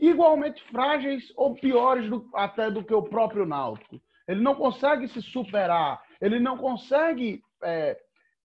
igualmente 0.00 0.62
frágeis 0.70 1.30
ou 1.36 1.54
piores 1.54 2.08
do, 2.08 2.26
até 2.34 2.70
do 2.70 2.82
que 2.82 2.94
o 2.94 3.02
próprio 3.02 3.44
Náutico. 3.44 4.00
Ele 4.26 4.40
não 4.40 4.54
consegue 4.54 5.06
se 5.08 5.20
superar, 5.20 6.02
ele 6.22 6.40
não 6.40 6.56
consegue 6.56 7.42
é, 7.62 8.00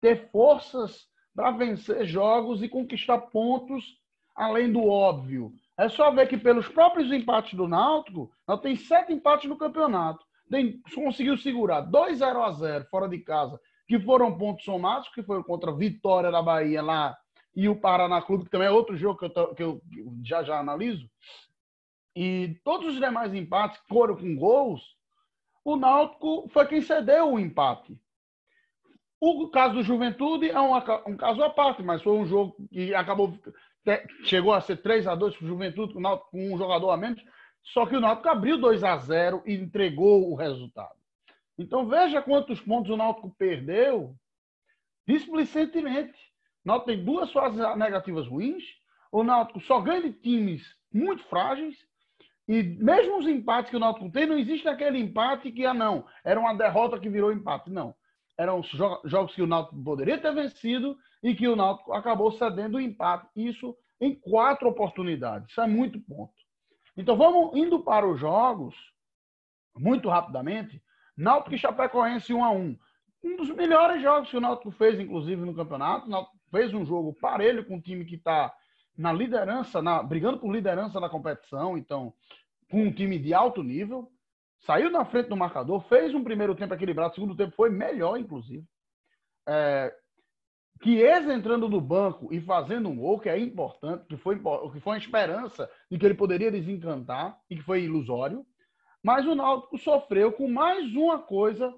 ter 0.01 0.31
forças 0.31 1.11
para 1.35 1.51
vencer 1.51 2.05
jogos 2.07 2.63
e 2.63 2.69
conquistar 2.69 3.19
pontos 3.19 3.97
além 4.35 4.73
do 4.73 4.87
óbvio. 4.87 5.53
É 5.77 5.89
só 5.89 6.11
ver 6.11 6.29
que 6.29 6.37
pelos 6.37 6.69
próprios 6.69 7.13
empates 7.13 7.55
do 7.55 7.69
Náutico, 7.69 8.31
nós 8.47 8.61
tem 8.61 8.77
sete 8.77 9.13
empates 9.13 9.49
no 9.49 9.57
campeonato. 9.57 10.25
Tem, 10.51 10.81
conseguiu 10.95 11.37
segurar 11.39 11.81
2 11.81 12.19
0 12.19 12.43
a 12.43 12.53
0 12.53 12.87
fora 12.91 13.09
de 13.09 13.19
casa, 13.19 13.59
que 13.87 13.99
foram 13.99 14.37
pontos 14.37 14.65
somados, 14.65 15.09
que 15.09 15.23
foi 15.23 15.43
contra 15.43 15.71
a 15.71 15.75
Vitória 15.75 16.31
da 16.31 16.43
Bahia 16.43 16.83
lá 16.83 17.17
e 17.55 17.69
o 17.69 17.77
Paraná 17.77 18.21
Clube, 18.21 18.45
que 18.45 18.51
também 18.51 18.69
é 18.69 18.71
outro 18.71 18.97
jogo 18.97 19.19
que 19.19 19.39
eu, 19.39 19.55
que 19.55 19.63
eu 19.63 19.83
já 20.25 20.43
já 20.43 20.59
analiso. 20.59 21.09
e 22.15 22.61
todos 22.65 22.95
os 22.95 23.01
demais 23.01 23.33
empates 23.35 23.81
foram 23.89 24.17
com 24.17 24.37
gols, 24.37 24.97
o 25.65 25.77
Náutico 25.77 26.49
foi 26.49 26.67
quem 26.67 26.81
cedeu 26.83 27.33
o 27.33 27.39
empate. 27.39 27.99
O 29.25 29.49
caso 29.51 29.75
do 29.75 29.85
Juventude 29.85 30.51
é 30.51 30.61
um, 30.61 30.75
um 31.07 31.17
caso 31.17 31.45
à 31.45 31.49
parte, 31.49 31.81
mas 31.81 32.03
foi 32.03 32.13
um 32.13 32.27
jogo 32.27 32.57
que 32.73 32.93
acabou 32.93 33.39
chegou 34.25 34.53
a 34.53 34.61
ser 34.61 34.79
3 34.79 35.07
a 35.07 35.15
2 35.15 35.37
para 35.37 35.45
o 35.45 35.49
Juventude 35.49 35.95
com 35.95 36.53
um 36.53 36.59
jogador 36.59 36.91
a 36.91 36.97
menos, 36.97 37.23
só 37.63 37.87
que 37.87 37.95
o 37.95 38.01
Náutico 38.01 38.29
abriu 38.29 38.59
2 38.59 38.83
a 38.83 38.97
0 38.97 39.41
e 39.47 39.55
entregou 39.55 40.29
o 40.29 40.35
resultado. 40.35 40.97
Então 41.57 41.87
veja 41.87 42.21
quantos 42.21 42.61
pontos 42.61 42.91
o 42.91 42.97
Náutico 42.97 43.33
perdeu 43.39 44.13
displicentemente. 45.07 46.19
O 46.65 46.69
Náutico 46.69 46.91
tem 46.91 47.05
duas 47.05 47.31
fases 47.31 47.61
negativas 47.77 48.27
ruins, 48.27 48.65
o 49.13 49.23
Náutico 49.23 49.61
só 49.61 49.81
ganha 49.81 50.03
de 50.03 50.15
times 50.15 50.65
muito 50.93 51.23
frágeis 51.27 51.77
e 52.49 52.61
mesmo 52.61 53.19
os 53.19 53.29
empates 53.29 53.71
que 53.71 53.77
o 53.77 53.81
Náutico 53.81 54.11
tem, 54.11 54.27
não 54.27 54.37
existe 54.37 54.67
aquele 54.67 54.99
empate 54.99 55.53
que, 55.53 55.65
ah, 55.65 55.73
não, 55.73 56.05
era 56.25 56.41
uma 56.41 56.55
derrota 56.55 56.99
que 56.99 57.09
virou 57.09 57.33
empate. 57.33 57.71
Não. 57.71 57.95
Eram 58.43 58.63
jogos 59.05 59.35
que 59.35 59.43
o 59.43 59.47
Náutico 59.47 59.83
poderia 59.85 60.19
ter 60.19 60.35
vencido 60.35 60.97
e 61.23 61.35
que 61.35 61.47
o 61.47 61.55
Náutico 61.55 61.93
acabou 61.93 62.33
cedendo 62.33 62.77
o 62.77 62.81
empate. 62.81 63.29
Isso 63.37 63.77
em 64.01 64.15
quatro 64.15 64.69
oportunidades. 64.69 65.51
Isso 65.51 65.61
é 65.61 65.67
muito 65.67 66.01
ponto. 66.01 66.35
Então 66.97 67.17
vamos 67.17 67.57
indo 67.57 67.79
para 67.85 68.07
os 68.07 68.19
jogos, 68.19 68.75
muito 69.77 70.09
rapidamente. 70.09 70.83
Náutico 71.17 71.55
e 71.55 71.59
Chapecoense 71.59 72.35
1 72.35 72.45
a 72.45 72.51
1 72.51 72.77
Um 73.25 73.37
dos 73.37 73.51
melhores 73.51 74.03
jogos 74.03 74.29
que 74.29 74.37
o 74.37 74.41
Náutico 74.41 74.73
fez, 74.73 74.99
inclusive, 74.99 75.41
no 75.41 75.55
campeonato. 75.55 76.07
O 76.07 76.11
Náutico 76.11 76.37
fez 76.51 76.75
um 76.75 76.85
jogo 76.85 77.15
parelho 77.15 77.65
com 77.65 77.77
um 77.77 77.81
time 77.81 78.05
que 78.05 78.17
está 78.17 78.53
na 78.99 79.13
liderança, 79.13 79.81
na, 79.81 80.03
brigando 80.03 80.39
por 80.39 80.53
liderança 80.53 81.01
da 81.01 81.09
competição, 81.09 81.79
então, 81.79 82.13
com 82.71 82.83
um 82.83 82.93
time 82.93 83.19
de 83.19 83.33
alto 83.33 83.63
nível. 83.63 84.12
Saiu 84.63 84.91
na 84.91 85.05
frente 85.05 85.29
do 85.29 85.37
marcador, 85.37 85.83
fez 85.89 86.15
um 86.15 86.23
primeiro 86.23 86.55
tempo 86.55 86.73
equilibrado, 86.75 87.15
segundo 87.15 87.37
tempo 87.37 87.55
foi 87.55 87.69
melhor, 87.69 88.17
inclusive. 88.17 88.65
É, 89.49 89.93
Chiesa 90.83 91.33
entrando 91.33 91.69
no 91.69 91.81
banco 91.81 92.33
e 92.33 92.41
fazendo 92.41 92.89
um 92.89 92.97
gol, 92.97 93.19
que 93.19 93.29
é 93.29 93.39
importante, 93.39 94.07
que 94.07 94.17
foi, 94.17 94.37
que 94.37 94.81
foi 94.81 94.93
uma 94.93 94.99
esperança 94.99 95.71
de 95.91 95.99
que 95.99 96.07
ele 96.07 96.15
poderia 96.15 96.51
desencantar 96.51 97.39
e 97.51 97.57
que 97.57 97.63
foi 97.63 97.85
ilusório. 97.85 98.45
Mas 99.03 99.27
o 99.27 99.35
Náutico 99.35 99.79
sofreu 99.79 100.33
com 100.33 100.49
mais 100.49 100.95
uma 100.95 101.19
coisa 101.21 101.73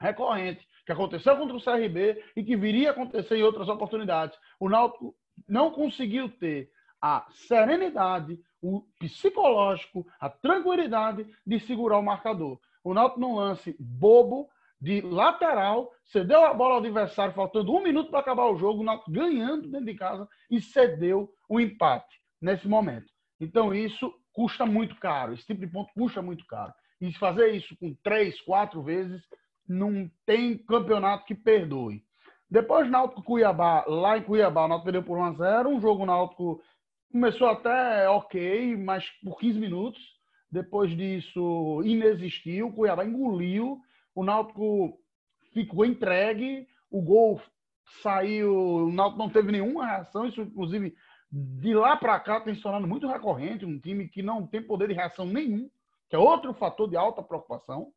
recorrente, 0.00 0.66
que 0.84 0.92
aconteceu 0.92 1.36
contra 1.36 1.56
o 1.56 1.62
CRB 1.62 2.22
e 2.36 2.42
que 2.42 2.56
viria 2.56 2.90
a 2.90 2.92
acontecer 2.92 3.36
em 3.36 3.42
outras 3.42 3.68
oportunidades. 3.68 4.38
O 4.58 4.68
Náutico 4.68 5.14
não 5.48 5.70
conseguiu 5.70 6.28
ter 6.28 6.70
a 7.00 7.26
serenidade, 7.30 8.38
o 8.62 8.82
psicológico, 8.98 10.06
a 10.20 10.28
tranquilidade 10.28 11.26
de 11.46 11.60
segurar 11.60 11.98
o 11.98 12.02
marcador. 12.02 12.58
O 12.82 12.94
Náutico 12.94 13.20
num 13.20 13.36
lance 13.36 13.76
bobo, 13.78 14.48
de 14.80 15.02
lateral, 15.02 15.92
cedeu 16.06 16.42
a 16.44 16.54
bola 16.54 16.74
ao 16.74 16.80
adversário, 16.80 17.34
faltando 17.34 17.72
um 17.74 17.82
minuto 17.82 18.10
para 18.10 18.20
acabar 18.20 18.46
o 18.46 18.56
jogo, 18.56 18.80
o 18.80 18.84
Náutico 18.84 19.10
ganhando 19.10 19.68
dentro 19.68 19.86
de 19.86 19.94
casa 19.94 20.26
e 20.50 20.60
cedeu 20.60 21.30
o 21.48 21.60
empate 21.60 22.18
nesse 22.40 22.66
momento. 22.66 23.12
Então 23.38 23.74
isso 23.74 24.12
custa 24.32 24.64
muito 24.64 24.96
caro, 24.96 25.34
esse 25.34 25.44
tipo 25.46 25.60
de 25.60 25.66
ponto 25.66 25.92
custa 25.92 26.22
muito 26.22 26.46
caro. 26.46 26.72
E 27.00 27.12
fazer 27.12 27.50
isso 27.54 27.76
com 27.78 27.94
três, 28.02 28.40
quatro 28.40 28.82
vezes, 28.82 29.22
não 29.68 30.10
tem 30.26 30.58
campeonato 30.58 31.24
que 31.24 31.34
perdoe. 31.34 32.02
Depois, 32.50 32.90
Náutico 32.90 33.22
Cuiabá, 33.22 33.84
lá 33.86 34.18
em 34.18 34.22
Cuiabá, 34.22 34.64
o 34.64 34.68
Náutico 34.68 34.84
perdeu 34.84 35.02
por 35.04 35.16
1x0. 35.18 35.68
Um 35.68 35.80
jogo 35.80 36.04
Náutico 36.04 36.60
começou 37.10 37.48
até 37.48 38.08
ok, 38.08 38.76
mas 38.76 39.08
por 39.22 39.38
15 39.38 39.58
minutos. 39.58 40.00
Depois 40.50 40.96
disso, 40.96 41.82
inexistiu. 41.84 42.68
O 42.68 42.72
Cuiabá 42.72 43.04
engoliu. 43.04 43.80
O 44.14 44.24
Náutico 44.24 44.98
ficou 45.52 45.84
entregue. 45.84 46.66
O 46.90 47.00
gol 47.00 47.40
saiu. 48.02 48.52
O 48.86 48.92
Náutico 48.92 49.18
não 49.18 49.30
teve 49.30 49.52
nenhuma 49.52 49.86
reação. 49.86 50.26
Isso, 50.26 50.42
inclusive, 50.42 50.94
de 51.30 51.74
lá 51.74 51.96
para 51.96 52.18
cá 52.18 52.40
tem 52.40 52.54
se 52.54 52.62
tornado 52.62 52.86
muito 52.86 53.06
recorrente. 53.06 53.64
Um 53.64 53.78
time 53.78 54.08
que 54.08 54.22
não 54.22 54.46
tem 54.46 54.62
poder 54.62 54.88
de 54.88 54.94
reação 54.94 55.24
nenhum, 55.24 55.70
que 56.08 56.16
é 56.16 56.18
outro 56.18 56.52
fator 56.54 56.88
de 56.88 56.96
alta 56.96 57.22
preocupação. 57.22 57.92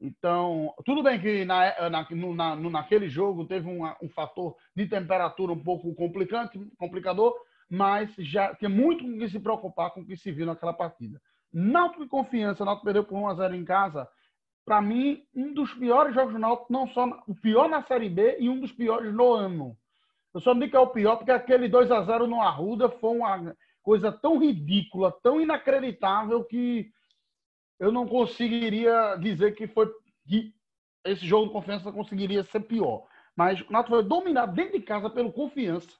Então, 0.00 0.72
tudo 0.84 1.02
bem 1.02 1.20
que 1.20 1.44
na, 1.44 1.90
na, 1.90 2.06
na, 2.34 2.56
naquele 2.56 3.08
jogo 3.08 3.44
teve 3.44 3.68
um, 3.68 3.84
um 4.00 4.08
fator 4.08 4.56
de 4.74 4.86
temperatura 4.86 5.52
um 5.52 5.62
pouco 5.62 5.94
complicante, 5.94 6.58
complicador, 6.78 7.34
mas 7.70 8.12
já 8.18 8.52
tem 8.56 8.68
muito 8.68 9.04
com 9.04 9.16
que 9.16 9.28
se 9.28 9.38
preocupar 9.38 9.92
com 9.92 10.00
o 10.00 10.04
que 10.04 10.16
se 10.16 10.32
viu 10.32 10.44
naquela 10.44 10.72
partida. 10.72 11.22
Náutico 11.52 12.02
e 12.02 12.08
Confiança, 12.08 12.64
Náutico 12.64 12.84
perdeu 12.84 13.04
por 13.04 13.16
1 13.16 13.28
a 13.28 13.34
0 13.34 13.54
em 13.54 13.64
casa. 13.64 14.08
Para 14.64 14.82
mim, 14.82 15.22
um 15.34 15.54
dos 15.54 15.72
piores 15.74 16.12
jogos 16.12 16.32
do 16.32 16.38
Náutico, 16.38 16.72
não 16.72 16.88
só 16.88 17.06
o 17.28 17.34
pior 17.34 17.68
na 17.68 17.82
Série 17.84 18.08
B 18.08 18.38
e 18.40 18.48
um 18.48 18.58
dos 18.58 18.72
piores 18.72 19.14
no 19.14 19.32
ano. 19.32 19.76
Eu 20.34 20.40
só 20.40 20.52
digo 20.52 20.68
que 20.68 20.76
é 20.76 20.80
o 20.80 20.88
pior 20.88 21.16
porque 21.16 21.30
aquele 21.30 21.68
2 21.68 21.90
a 21.92 22.02
0 22.02 22.26
no 22.26 22.40
Arruda 22.40 22.88
foi 22.88 23.16
uma 23.16 23.56
coisa 23.82 24.10
tão 24.10 24.38
ridícula, 24.38 25.12
tão 25.22 25.40
inacreditável 25.40 26.44
que 26.44 26.90
eu 27.78 27.92
não 27.92 28.06
conseguiria 28.06 29.16
dizer 29.16 29.54
que 29.54 29.66
foi 29.68 29.90
que 30.26 30.52
esse 31.04 31.24
jogo 31.24 31.46
de 31.46 31.52
confiança 31.52 31.90
conseguiria 31.92 32.42
ser 32.44 32.60
pior. 32.60 33.06
Mas 33.34 33.60
o 33.60 33.72
Náutico 33.72 33.96
foi 33.96 34.04
dominado 34.04 34.52
dentro 34.54 34.78
de 34.78 34.84
casa 34.84 35.08
pelo 35.08 35.32
confiança, 35.32 35.90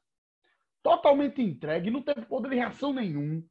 totalmente 0.83 1.43
entregue, 1.43 1.91
não 1.91 2.03
teve 2.03 2.23
poder 2.23 2.51
de 2.51 2.57
reação 2.57 2.93
nenhum. 2.93 3.43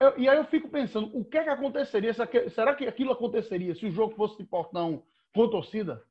Eu, 0.00 0.18
e 0.18 0.28
aí 0.28 0.36
eu 0.36 0.44
fico 0.44 0.68
pensando, 0.68 1.10
o 1.16 1.24
que 1.24 1.38
é 1.38 1.44
que 1.44 1.50
aconteceria? 1.50 2.12
será 2.50 2.74
que 2.74 2.86
aquilo 2.86 3.12
aconteceria 3.12 3.74
se 3.74 3.86
o 3.86 3.90
jogo 3.90 4.14
fosse 4.14 4.36
de 4.36 4.44
portão 4.44 5.02
com 5.34 5.48
torcida? 5.48 6.02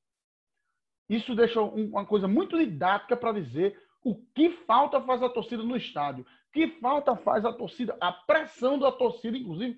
Isso 1.07 1.35
deixa 1.35 1.61
uma 1.61 2.05
coisa 2.05 2.27
muito 2.27 2.57
didática 2.57 3.15
para 3.15 3.33
dizer 3.33 3.79
o 4.03 4.15
que 4.33 4.49
falta 4.49 5.01
faz 5.01 5.21
a 5.21 5.29
torcida 5.29 5.63
no 5.63 5.75
estádio. 5.75 6.25
Que 6.51 6.67
falta 6.79 7.15
faz 7.17 7.45
a 7.45 7.53
torcida, 7.53 7.97
a 7.99 8.11
pressão 8.11 8.79
da 8.79 8.91
torcida, 8.91 9.37
inclusive, 9.37 9.77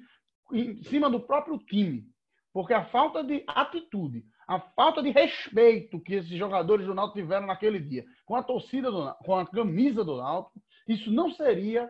em 0.54 0.84
cima 0.84 1.10
do 1.10 1.20
próprio 1.20 1.58
time. 1.58 2.06
Porque 2.54 2.74
a 2.74 2.86
falta 2.86 3.24
de 3.24 3.44
atitude, 3.48 4.26
a 4.48 4.60
falta 4.60 5.02
de 5.02 5.10
respeito 5.10 6.00
que 6.00 6.16
esses 6.16 6.38
jogadores 6.38 6.86
do 6.86 6.96
Náutico 6.96 7.20
tiveram 7.20 7.48
naquele 7.48 7.80
dia, 7.80 8.06
com 8.26 8.36
a 8.36 8.44
torcida, 8.44 8.90
do, 8.90 9.14
com 9.24 9.36
a 9.36 9.46
camisa 9.46 10.04
do 10.04 10.18
Náutico, 10.18 10.60
isso 10.88 11.12
não 11.12 11.32
seria, 11.32 11.90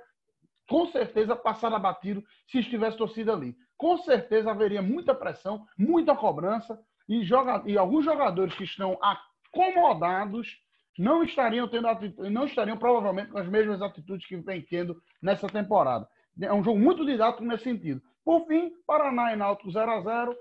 com 0.67 0.87
certeza, 0.87 1.35
passado 1.35 1.75
abatido 1.75 2.23
se 2.47 2.59
estivesse 2.59 2.97
torcida 2.97 3.33
ali. 3.33 3.55
Com 3.77 3.97
certeza 3.99 4.51
haveria 4.51 4.81
muita 4.81 5.13
pressão, 5.13 5.65
muita 5.77 6.15
cobrança, 6.15 6.79
e, 7.07 7.23
joga, 7.23 7.63
e 7.65 7.77
alguns 7.77 8.03
jogadores 8.03 8.53
que 8.55 8.65
estão 8.65 8.97
acomodados 9.01 10.57
não 10.97 11.23
estariam 11.23 11.67
tendo 11.67 11.87
atitude, 11.87 12.29
não 12.29 12.45
estariam 12.45 12.77
provavelmente 12.77 13.31
com 13.31 13.37
as 13.37 13.47
mesmas 13.47 13.81
atitudes 13.81 14.27
que 14.27 14.35
vem 14.37 14.61
tendo 14.61 14.99
nessa 15.21 15.47
temporada. 15.47 16.07
É 16.41 16.51
um 16.51 16.63
jogo 16.63 16.79
muito 16.79 17.05
didático 17.05 17.45
nesse 17.45 17.63
sentido. 17.63 18.01
Por 18.25 18.45
fim, 18.45 18.71
Paraná 18.85 19.31
e 19.31 19.35
Náutico 19.35 19.71
0 19.71 19.91
a 19.91 20.01
0 20.01 20.35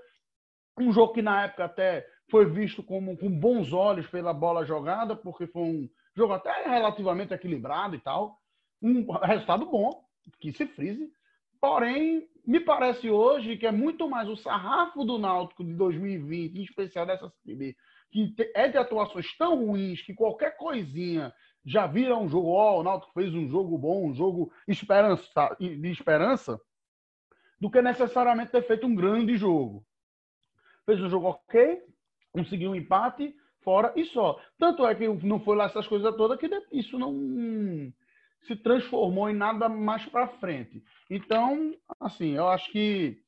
Um 0.79 0.91
jogo 0.91 1.13
que 1.13 1.21
na 1.21 1.43
época 1.43 1.65
até 1.65 2.05
foi 2.29 2.45
visto 2.45 2.83
como, 2.83 3.17
com 3.17 3.29
bons 3.29 3.71
olhos 3.71 4.07
pela 4.07 4.33
bola 4.33 4.65
jogada, 4.65 5.15
porque 5.15 5.47
foi 5.47 5.61
um 5.61 5.89
jogo 6.15 6.33
até 6.33 6.51
relativamente 6.67 7.33
equilibrado 7.33 7.95
e 7.95 7.99
tal. 7.99 8.37
Um 8.81 9.11
resultado 9.11 9.65
bom, 9.65 10.03
que 10.39 10.51
se 10.51 10.65
frise. 10.67 11.11
Porém, 11.59 12.27
me 12.45 12.59
parece 12.59 13.09
hoje 13.09 13.57
que 13.57 13.65
é 13.65 13.71
muito 13.71 14.09
mais 14.09 14.29
o 14.29 14.35
sarrafo 14.35 15.03
do 15.03 15.17
Náutico 15.17 15.63
de 15.63 15.73
2020, 15.73 16.57
em 16.57 16.63
especial 16.63 17.05
dessa 17.05 17.31
CB, 17.43 17.75
que 18.11 18.33
é 18.55 18.67
de 18.67 18.77
atuações 18.77 19.35
tão 19.37 19.65
ruins 19.65 20.01
que 20.01 20.13
qualquer 20.13 20.55
coisinha 20.55 21.33
já 21.65 21.85
vira 21.85 22.15
um 22.15 22.29
jogo, 22.29 22.49
ó, 22.49 22.75
oh, 22.75 22.79
o 22.79 22.83
Náutico 22.83 23.11
fez 23.13 23.33
um 23.33 23.49
jogo 23.49 23.77
bom, 23.77 24.07
um 24.07 24.13
jogo 24.13 24.51
esperança, 24.67 25.57
de 25.59 25.91
esperança, 25.91 26.59
do 27.59 27.69
que 27.69 27.81
necessariamente 27.81 28.51
ter 28.51 28.61
feito 28.65 28.87
um 28.87 28.95
grande 28.95 29.35
jogo. 29.35 29.85
Fez 30.85 31.01
um 31.01 31.09
jogo 31.09 31.27
ok, 31.27 31.83
conseguiu 32.31 32.71
um 32.71 32.75
empate 32.75 33.35
fora 33.61 33.91
e 33.97 34.05
só. 34.05 34.39
Tanto 34.57 34.87
é 34.87 34.95
que 34.95 35.05
não 35.05 35.41
foi 35.41 35.57
lá 35.57 35.65
essas 35.65 35.85
coisas 35.87 36.15
todas 36.15 36.39
que 36.39 36.49
isso 36.71 36.97
não 36.97 37.91
se 38.47 38.55
transformou 38.55 39.29
em 39.29 39.35
nada 39.35 39.67
mais 39.67 40.05
para 40.05 40.27
frente. 40.27 40.81
Então, 41.09 41.75
assim, 41.99 42.35
eu 42.35 42.47
acho 42.47 42.71
que 42.71 43.19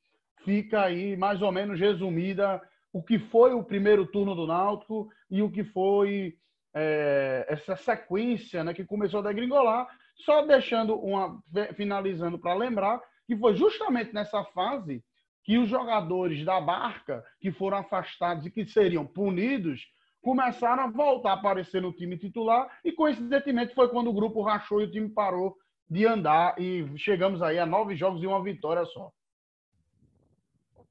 fica 0.44 0.82
aí 0.82 1.18
mais 1.18 1.42
ou 1.42 1.52
menos 1.52 1.80
resumida 1.80 2.62
o 2.92 3.04
que 3.04 3.20
foi 3.20 3.54
o 3.54 3.64
primeiro 3.64 4.06
turno 4.08 4.34
do 4.34 4.48
Náutico 4.48 5.10
e 5.30 5.42
o 5.42 5.52
que 5.52 5.64
foi 5.64 6.36
é, 6.74 7.46
essa 7.50 7.76
sequência 7.76 8.64
né, 8.64 8.74
que 8.74 8.86
começou 8.86 9.20
a 9.20 9.24
degringolar, 9.24 9.88
só 10.16 10.46
deixando 10.46 10.96
uma 10.96 11.42
finalizando 11.76 12.40
para 12.40 12.54
lembrar 12.54 13.02
que 13.28 13.36
foi 13.36 13.56
justamente 13.56 14.14
nessa 14.14 14.44
fase 14.46 15.04
que 15.44 15.58
os 15.58 15.70
jogadores 15.70 16.44
da 16.46 16.60
barca 16.60 17.24
que 17.40 17.52
foram 17.52 17.78
afastados 17.78 18.46
e 18.46 18.52
que 18.52 18.66
seriam 18.66 19.06
punidos 19.06 19.86
começaram 20.22 20.84
a 20.84 20.88
voltar 20.92 21.32
a 21.32 21.34
aparecer 21.34 21.82
no 21.82 21.94
time 21.94 22.18
titular 22.18 22.70
e 22.84 22.92
coincidentemente 22.92 23.74
foi 23.74 23.90
quando 23.90 24.10
o 24.10 24.14
grupo 24.14 24.42
rachou 24.42 24.82
e 24.82 24.86
o 24.86 24.92
time 24.92 25.10
parou 25.10 25.56
de 25.90 26.06
andar 26.06 26.60
e 26.60 26.86
chegamos 26.98 27.42
aí 27.42 27.58
a 27.58 27.66
nove 27.66 27.96
jogos 27.96 28.22
e 28.22 28.28
uma 28.28 28.44
vitória 28.44 28.86
só. 28.86 29.12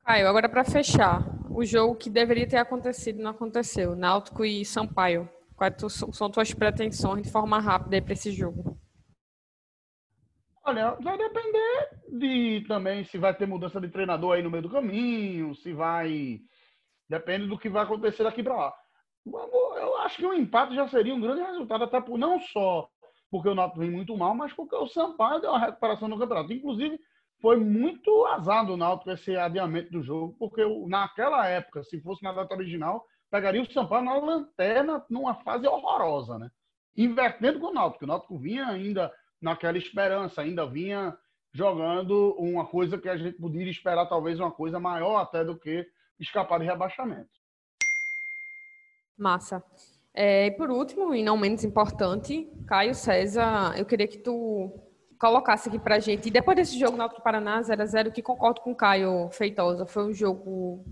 Caio, 0.04 0.26
agora 0.26 0.48
para 0.48 0.64
fechar, 0.64 1.22
o 1.50 1.64
jogo 1.64 1.94
que 1.94 2.08
deveria 2.08 2.48
ter 2.48 2.56
acontecido 2.56 3.22
não 3.22 3.30
aconteceu. 3.30 3.94
Náutico 3.94 4.44
e 4.44 4.64
Sampaio. 4.64 5.28
Quais 5.54 5.74
são 6.12 6.30
tuas 6.30 6.54
pretensões 6.54 7.24
de 7.24 7.32
forma 7.32 7.58
rápida 7.58 8.00
para 8.00 8.12
esse 8.12 8.30
jogo? 8.30 8.78
Olha, 10.64 10.92
vai 11.00 11.18
depender 11.18 11.88
de 12.10 12.64
também 12.68 13.04
se 13.04 13.18
vai 13.18 13.34
ter 13.34 13.46
mudança 13.46 13.80
de 13.80 13.88
treinador 13.88 14.36
aí 14.36 14.42
no 14.42 14.50
meio 14.50 14.62
do 14.62 14.70
caminho, 14.70 15.54
se 15.56 15.72
vai. 15.72 16.38
Depende 17.08 17.46
do 17.46 17.58
que 17.58 17.68
vai 17.68 17.82
acontecer 17.82 18.22
daqui 18.22 18.42
para 18.42 18.56
lá. 18.56 18.74
Eu 19.26 19.98
acho 19.98 20.16
que 20.16 20.26
um 20.26 20.32
empate 20.32 20.74
já 20.74 20.88
seria 20.88 21.14
um 21.14 21.20
grande 21.20 21.42
resultado, 21.42 21.84
até 21.84 22.00
por 22.00 22.18
não 22.18 22.40
só 22.40 22.88
porque 23.30 23.48
o 23.48 23.54
Náutico 23.54 23.80
vem 23.80 23.90
muito 23.90 24.16
mal, 24.16 24.34
mas 24.34 24.52
porque 24.52 24.74
o 24.74 24.88
Sampaio 24.88 25.40
deu 25.40 25.50
uma 25.50 25.58
recuperação 25.58 26.08
no 26.08 26.18
campeonato. 26.18 26.52
Inclusive, 26.52 26.98
foi 27.40 27.56
muito 27.58 28.26
azar 28.26 28.66
do 28.66 28.76
Náutico 28.76 29.10
esse 29.10 29.36
adiamento 29.36 29.90
do 29.92 30.02
jogo, 30.02 30.34
porque 30.38 30.62
naquela 30.86 31.46
época, 31.46 31.82
se 31.84 32.00
fosse 32.00 32.22
na 32.22 32.32
data 32.32 32.54
original, 32.54 33.04
pegaria 33.30 33.62
o 33.62 33.72
Sampaio 33.72 34.04
na 34.04 34.16
lanterna 34.18 35.04
numa 35.10 35.34
fase 35.42 35.66
horrorosa, 35.66 36.38
né? 36.38 36.50
Invertendo 36.96 37.60
com 37.60 37.66
o 37.66 37.74
Náutico. 37.74 38.04
O 38.04 38.08
Náutico 38.08 38.38
vinha 38.38 38.66
ainda 38.66 39.12
naquela 39.40 39.78
esperança, 39.78 40.42
ainda 40.42 40.66
vinha 40.66 41.16
jogando 41.52 42.34
uma 42.38 42.66
coisa 42.66 42.98
que 42.98 43.08
a 43.08 43.16
gente 43.16 43.38
poderia 43.38 43.70
esperar, 43.70 44.06
talvez 44.06 44.40
uma 44.40 44.50
coisa 44.50 44.80
maior 44.80 45.16
até 45.18 45.44
do 45.44 45.58
que 45.58 45.86
escapar 46.18 46.58
de 46.58 46.66
rebaixamento. 46.66 47.37
Massa. 49.18 49.62
É, 50.14 50.50
por 50.52 50.70
último, 50.70 51.14
e 51.14 51.22
não 51.22 51.36
menos 51.36 51.64
importante, 51.64 52.50
Caio 52.66 52.94
César, 52.94 53.74
eu 53.76 53.84
queria 53.84 54.08
que 54.08 54.18
tu 54.18 54.72
colocasse 55.18 55.68
aqui 55.68 55.78
pra 55.78 55.98
gente, 55.98 56.28
e 56.28 56.30
depois 56.30 56.56
desse 56.56 56.78
jogo 56.78 56.96
no 56.96 57.08
Paraná 57.22 57.60
0x0, 57.60 58.12
que 58.12 58.22
concordo 58.22 58.60
com 58.60 58.72
o 58.72 58.76
Caio 58.76 59.28
Feitosa, 59.30 59.84
foi 59.84 60.04
um 60.04 60.12
jogo 60.12 60.84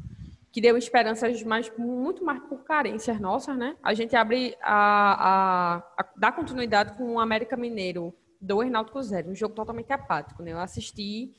que 0.51 0.61
deu 0.61 0.77
esperanças 0.77 1.43
mais, 1.43 1.71
muito 1.77 2.25
mais 2.25 2.41
por 2.41 2.65
carências 2.65 3.21
nossas, 3.21 3.57
né? 3.57 3.77
A 3.83 3.93
gente 3.95 4.17
abre 4.17 4.57
a, 4.63 5.77
a, 5.77 5.77
a 5.99 6.07
dar 6.17 6.33
continuidade 6.33 6.97
com 6.97 7.15
o 7.15 7.21
América 7.21 7.57
Mineiro 7.57 8.15
2 8.41 8.71
Náutico 8.71 9.03
0, 9.03 9.31
um 9.31 9.35
jogo 9.35 9.55
totalmente 9.55 9.93
apático, 9.93 10.43
né? 10.43 10.53
Eu 10.53 10.59
assisti 10.59 11.35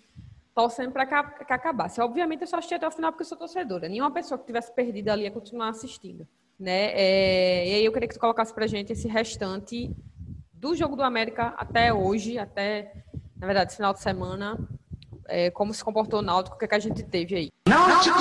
torcendo 0.53 0.91
para 0.91 1.05
que, 1.05 1.45
que 1.45 1.53
acabasse. 1.53 1.99
Obviamente 2.01 2.41
eu 2.41 2.47
só 2.47 2.57
assisti 2.57 2.75
até 2.75 2.87
o 2.87 2.91
final 2.91 3.11
porque 3.11 3.23
eu 3.23 3.27
sou 3.27 3.37
torcedora. 3.37 3.89
Nenhuma 3.89 4.11
pessoa 4.11 4.37
que 4.37 4.45
tivesse 4.45 4.71
perdido 4.73 5.09
ali 5.09 5.23
ia 5.23 5.31
continuar 5.31 5.69
assistindo, 5.69 6.27
né? 6.59 6.91
É, 6.93 7.67
e 7.67 7.73
aí 7.75 7.85
eu 7.85 7.91
queria 7.91 8.07
que 8.07 8.15
tu 8.15 8.19
colocasse 8.19 8.53
pra 8.53 8.67
gente 8.67 8.93
esse 8.93 9.07
restante 9.07 9.91
do 10.51 10.75
jogo 10.75 10.95
do 10.95 11.03
América 11.03 11.53
até 11.57 11.93
hoje, 11.93 12.39
até, 12.39 12.91
na 13.35 13.45
verdade, 13.45 13.69
esse 13.69 13.77
final 13.77 13.93
de 13.93 14.01
semana, 14.01 14.57
é, 15.27 15.51
como 15.51 15.73
se 15.73 15.83
comportou 15.83 16.19
o 16.19 16.23
Náutico, 16.23 16.55
o 16.55 16.59
que, 16.59 16.65
é 16.65 16.67
que 16.67 16.75
a 16.75 16.79
gente 16.79 17.03
teve 17.03 17.35
aí. 17.35 17.51
Náutico! 17.67 18.17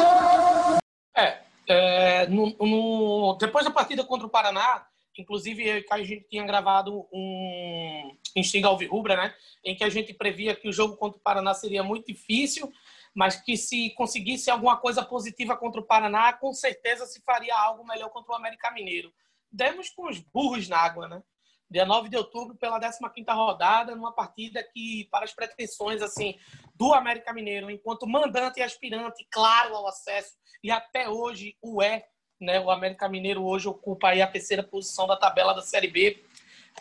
É, 1.16 1.38
é 1.66 2.27
no, 2.27 2.55
no, 2.61 3.38
depois 3.40 3.64
da 3.64 3.70
partida 3.70 4.05
contra 4.05 4.27
o 4.27 4.31
Paraná, 4.31 4.87
inclusive 5.16 5.87
a 5.90 5.99
gente 5.99 6.27
tinha 6.29 6.44
gravado 6.44 7.07
um 7.11 8.16
Instinga 8.37 8.68
Alvirrubra, 8.68 9.16
né, 9.16 9.35
em 9.64 9.75
que 9.75 9.83
a 9.83 9.88
gente 9.88 10.12
previa 10.12 10.55
que 10.55 10.68
o 10.68 10.72
jogo 10.72 10.96
contra 10.96 11.18
o 11.18 11.22
Paraná 11.22 11.55
seria 11.55 11.83
muito 11.83 12.07
difícil, 12.07 12.70
mas 13.16 13.37
que 13.37 13.57
se 13.57 13.94
conseguisse 13.94 14.50
alguma 14.50 14.76
coisa 14.76 15.02
positiva 15.02 15.57
contra 15.57 15.81
o 15.81 15.85
Paraná, 15.85 16.35
com 16.35 16.52
certeza 16.52 17.07
se 17.07 17.22
faria 17.22 17.57
algo 17.57 17.83
melhor 17.83 18.11
contra 18.11 18.33
o 18.33 18.37
América 18.37 18.70
Mineiro. 18.70 19.11
Demos 19.50 19.88
com 19.88 20.07
os 20.07 20.20
burros 20.20 20.68
na 20.68 20.76
água, 20.76 21.09
né? 21.09 21.22
dia 21.70 21.87
9 21.87 22.11
de 22.11 22.16
outubro, 22.16 22.55
pela 22.57 22.79
15ª 22.79 23.35
rodada, 23.35 23.96
numa 23.96 24.12
partida 24.12 24.62
que, 24.62 25.09
para 25.11 25.24
as 25.24 25.33
pretensões 25.33 26.02
assim 26.02 26.38
do 26.74 26.92
América 26.92 27.33
Mineiro, 27.33 27.70
enquanto 27.70 28.07
mandante 28.07 28.61
e 28.61 28.62
aspirante, 28.62 29.26
claro, 29.31 29.74
ao 29.74 29.88
acesso, 29.88 30.35
e 30.62 30.70
até 30.70 31.09
hoje 31.09 31.57
o 31.62 31.83
é, 31.83 32.07
né? 32.38 32.61
o 32.61 32.70
América 32.70 33.09
Mineiro 33.09 33.42
hoje 33.42 33.66
ocupa 33.66 34.11
aí 34.11 34.20
a 34.20 34.31
terceira 34.31 34.62
posição 34.62 35.07
da 35.07 35.16
tabela 35.16 35.55
da 35.55 35.62
Série 35.62 35.88
B, 35.88 36.22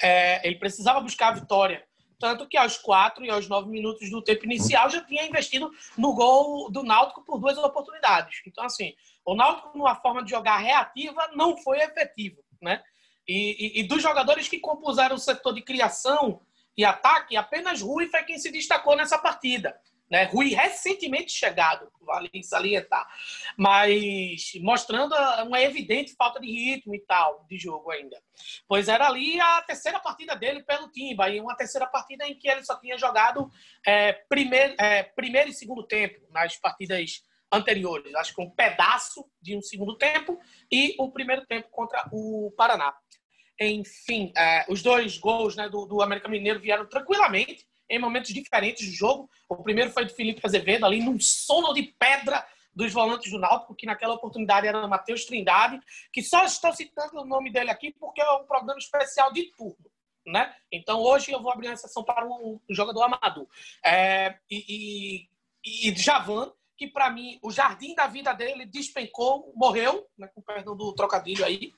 é, 0.02 0.46
ele 0.46 0.60
precisava 0.60 1.00
buscar 1.00 1.30
a 1.30 1.36
vitória, 1.40 1.88
tanto 2.20 2.48
que 2.48 2.58
aos 2.58 2.78
quatro 2.78 3.26
e 3.26 3.30
aos 3.30 3.48
nove 3.48 3.70
minutos 3.70 4.10
do 4.10 4.22
tempo 4.22 4.46
inicial 4.46 4.90
já 4.90 5.04
tinha 5.04 5.26
investido 5.26 5.72
no 5.98 6.14
gol 6.14 6.72
do 6.72 6.84
Náutico 6.84 7.24
por 7.24 7.40
duas 7.40 7.58
oportunidades. 7.58 8.42
Então, 8.46 8.64
assim, 8.64 8.94
o 9.26 9.36
Náutico, 9.36 9.78
numa 9.78 9.96
forma 9.96 10.24
de 10.24 10.30
jogar 10.30 10.58
reativa, 10.58 11.30
não 11.34 11.58
foi 11.58 11.80
efetivo, 11.80 12.44
né? 12.62 12.82
E, 13.28 13.78
e, 13.78 13.80
e, 13.80 13.84
dos 13.88 14.04
jogadores 14.04 14.48
que 14.48 14.60
compuseram 14.60 15.16
o 15.16 15.20
setor 15.20 15.54
de 15.54 15.62
criação 15.62 16.42
e 16.78 16.86
ataque, 16.86 17.36
apenas 17.36 17.82
Rui 17.82 18.08
foi 18.08 18.24
quem 18.24 18.38
se 18.38 18.52
destacou 18.52 18.96
nessa 18.96 19.18
partida. 19.18 19.76
Né? 20.10 20.26
Rui 20.26 20.50
recentemente 20.50 21.32
chegado, 21.32 21.92
vale 22.02 22.30
salientar, 22.44 23.08
mas 23.58 24.52
mostrando 24.62 25.16
uma 25.46 25.60
evidente 25.60 26.14
falta 26.14 26.40
de 26.40 26.48
ritmo 26.48 26.94
e 26.94 27.00
tal 27.00 27.44
de 27.50 27.58
jogo 27.58 27.90
ainda. 27.90 28.22
Pois 28.68 28.88
era 28.88 29.08
ali 29.08 29.40
a 29.40 29.62
terceira 29.64 30.00
partida 30.00 30.36
dele 30.36 30.64
pelo 30.64 30.92
Timba, 30.92 31.30
e 31.30 31.42
uma 31.42 31.56
terceira 31.56 31.88
partida 31.88 32.28
em 32.28 32.38
que 32.38 32.48
ele 32.48 32.64
só 32.64 32.80
tinha 32.80 32.98
jogado 32.98 33.50
é, 33.86 34.14
primeiro, 34.14 34.76
é, 34.80 35.04
primeiro 35.04 35.50
e 35.50 35.54
segundo 35.54 35.82
tempo 35.84 36.22
nas 36.32 36.56
partidas 36.56 37.24
anteriores. 37.52 38.14
Acho 38.16 38.36
que 38.36 38.42
um 38.42 38.50
pedaço 38.50 39.26
de 39.42 39.58
um 39.58 39.62
segundo 39.62 39.98
tempo 39.98 40.40
e 40.72 40.96
o 41.00 41.12
primeiro 41.12 41.46
tempo 41.46 41.70
contra 41.72 42.08
o 42.12 42.54
Paraná. 42.56 42.94
Enfim, 43.60 44.34
é, 44.36 44.66
os 44.68 44.82
dois 44.82 45.18
gols 45.18 45.56
né, 45.56 45.70
do, 45.70 45.86
do 45.86 46.02
América 46.02 46.28
Mineiro 46.28 46.60
vieram 46.60 46.86
tranquilamente, 46.88 47.66
em 47.90 48.00
momentos 48.00 48.34
diferentes 48.34 48.88
do 48.88 48.94
jogo. 48.94 49.30
O 49.48 49.64
primeiro 49.64 49.92
foi 49.92 50.06
do 50.06 50.14
Felipe 50.14 50.42
Azevedo, 50.44 50.86
ali 50.86 51.04
num 51.04 51.20
sono 51.20 51.74
de 51.74 51.84
pedra 51.84 52.46
dos 52.76 52.92
volantes 52.92 53.32
do 53.32 53.40
Náutico, 53.40 53.74
que 53.74 53.86
naquela 53.86 54.16
oportunidade 54.16 54.68
era 54.68 54.86
o 54.86 54.90
Matheus 54.90 55.24
Trindade, 55.26 55.80
que 56.12 56.22
só 56.22 56.44
estou 56.44 56.74
citando 56.74 57.22
o 57.22 57.26
nome 57.26 57.52
dele 57.52 57.72
aqui 57.72 57.94
porque 57.94 58.22
é 58.22 58.32
um 58.32 58.46
programa 58.46 58.78
especial 58.78 59.32
de 59.32 59.52
turno. 59.56 59.90
Né? 60.28 60.54
Então 60.72 61.00
hoje 61.00 61.32
eu 61.32 61.42
vou 61.42 61.52
abrir 61.52 61.68
uma 61.68 61.78
sessão 61.78 62.04
para 62.04 62.28
o, 62.28 62.60
jogador 62.70 63.04
amador. 63.04 63.48
É, 63.84 64.36
e, 64.50 65.30
e, 65.64 65.90
e 65.90 65.96
Javan, 65.96 66.52
que 66.76 66.88
para 66.88 67.10
mim 67.10 67.40
o 67.42 67.52
jardim 67.52 67.94
da 67.96 68.08
vida 68.08 68.34
dele 68.34 68.66
despencou, 68.66 69.54
morreu, 69.56 70.06
né, 70.18 70.28
com 70.34 70.42
perdão 70.42 70.76
do 70.76 70.94
trocadilho 70.94 71.46
aí, 71.46 71.72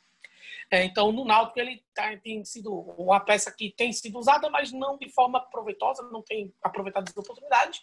é, 0.70 0.84
então, 0.84 1.12
no 1.12 1.26
Náutico, 1.26 1.60
ele 1.60 1.84
tá, 1.94 2.16
tem 2.18 2.44
sido 2.44 2.74
uma 2.98 3.20
peça 3.20 3.52
que 3.52 3.74
tem 3.76 3.94
sido 3.94 4.20
usada, 4.20 4.50
mas 4.50 4.72
não 4.72 4.98
de 4.98 5.10
forma 5.10 5.40
proveitosa, 5.50 6.04
não 6.12 6.22
tem 6.22 6.54
aproveitado 6.62 7.08
as 7.08 7.18
oportunidades. 7.18 7.82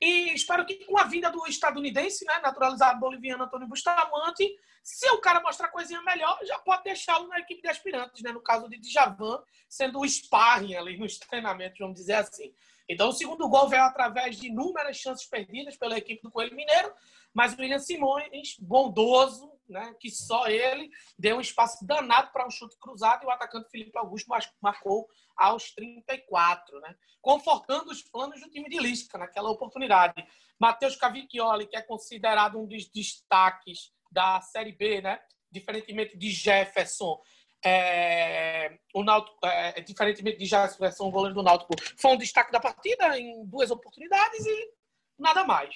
E 0.00 0.32
espero 0.32 0.64
que 0.64 0.84
com 0.86 0.98
a 0.98 1.04
vinda 1.04 1.30
do 1.30 1.46
estadunidense, 1.46 2.24
né, 2.24 2.38
naturalizado 2.42 2.98
boliviano 2.98 3.44
Antônio 3.44 3.68
Bustamante, 3.68 4.50
se 4.82 5.08
o 5.10 5.20
cara 5.20 5.42
mostrar 5.42 5.68
coisinha 5.68 6.00
melhor, 6.02 6.38
já 6.44 6.58
pode 6.58 6.84
deixá-lo 6.84 7.28
na 7.28 7.38
equipe 7.38 7.60
de 7.60 7.68
aspirantes, 7.68 8.22
né? 8.22 8.32
No 8.32 8.40
caso 8.40 8.66
de 8.68 8.78
Djavan, 8.78 9.42
sendo 9.68 10.00
o 10.00 10.08
sparring 10.08 10.74
ali 10.74 10.96
nos 10.96 11.18
treinamentos, 11.18 11.78
vamos 11.78 11.96
dizer 11.96 12.14
assim. 12.14 12.54
Então, 12.88 13.10
o 13.10 13.12
segundo 13.12 13.48
gol 13.48 13.68
veio 13.68 13.84
através 13.84 14.38
de 14.38 14.48
inúmeras 14.48 14.96
chances 14.96 15.26
perdidas 15.26 15.76
pela 15.76 15.98
equipe 15.98 16.22
do 16.22 16.30
Coelho 16.30 16.56
Mineiro, 16.56 16.92
mas 17.32 17.52
o 17.52 17.60
William 17.60 17.78
Simões, 17.78 18.56
bondoso, 18.58 19.52
né, 19.70 19.94
que 19.98 20.10
só 20.10 20.46
ele 20.48 20.90
deu 21.18 21.36
um 21.36 21.40
espaço 21.40 21.86
danado 21.86 22.30
para 22.32 22.46
um 22.46 22.50
chute 22.50 22.76
cruzado 22.78 23.24
e 23.24 23.26
o 23.26 23.30
atacante 23.30 23.70
Felipe 23.70 23.96
Augusto 23.96 24.28
marcou 24.60 25.08
aos 25.36 25.72
34, 25.72 26.80
né, 26.80 26.94
confortando 27.20 27.90
os 27.90 28.02
planos 28.02 28.40
do 28.40 28.50
time 28.50 28.68
de 28.68 28.78
Lisca 28.78 29.16
naquela 29.16 29.50
oportunidade. 29.50 30.22
Matheus 30.58 30.96
Cavicchioli, 30.96 31.66
que 31.66 31.76
é 31.76 31.82
considerado 31.82 32.60
um 32.60 32.66
dos 32.66 32.88
destaques 32.90 33.92
da 34.10 34.40
Série 34.42 34.72
B, 34.72 35.00
né, 35.00 35.20
diferentemente 35.50 36.16
de 36.16 36.30
Jefferson, 36.30 37.20
é, 37.64 38.78
o 38.94 39.04
Náutico, 39.04 39.38
é, 39.44 39.80
diferentemente 39.80 40.38
de 40.38 40.46
Jefferson, 40.46 41.08
o 41.08 41.10
goleiro 41.10 41.34
do 41.34 41.42
Náutico, 41.42 41.74
foi 41.96 42.12
um 42.12 42.16
destaque 42.16 42.52
da 42.52 42.60
partida 42.60 43.18
em 43.18 43.44
duas 43.44 43.70
oportunidades 43.70 44.46
e 44.46 44.72
nada 45.18 45.44
mais. 45.44 45.74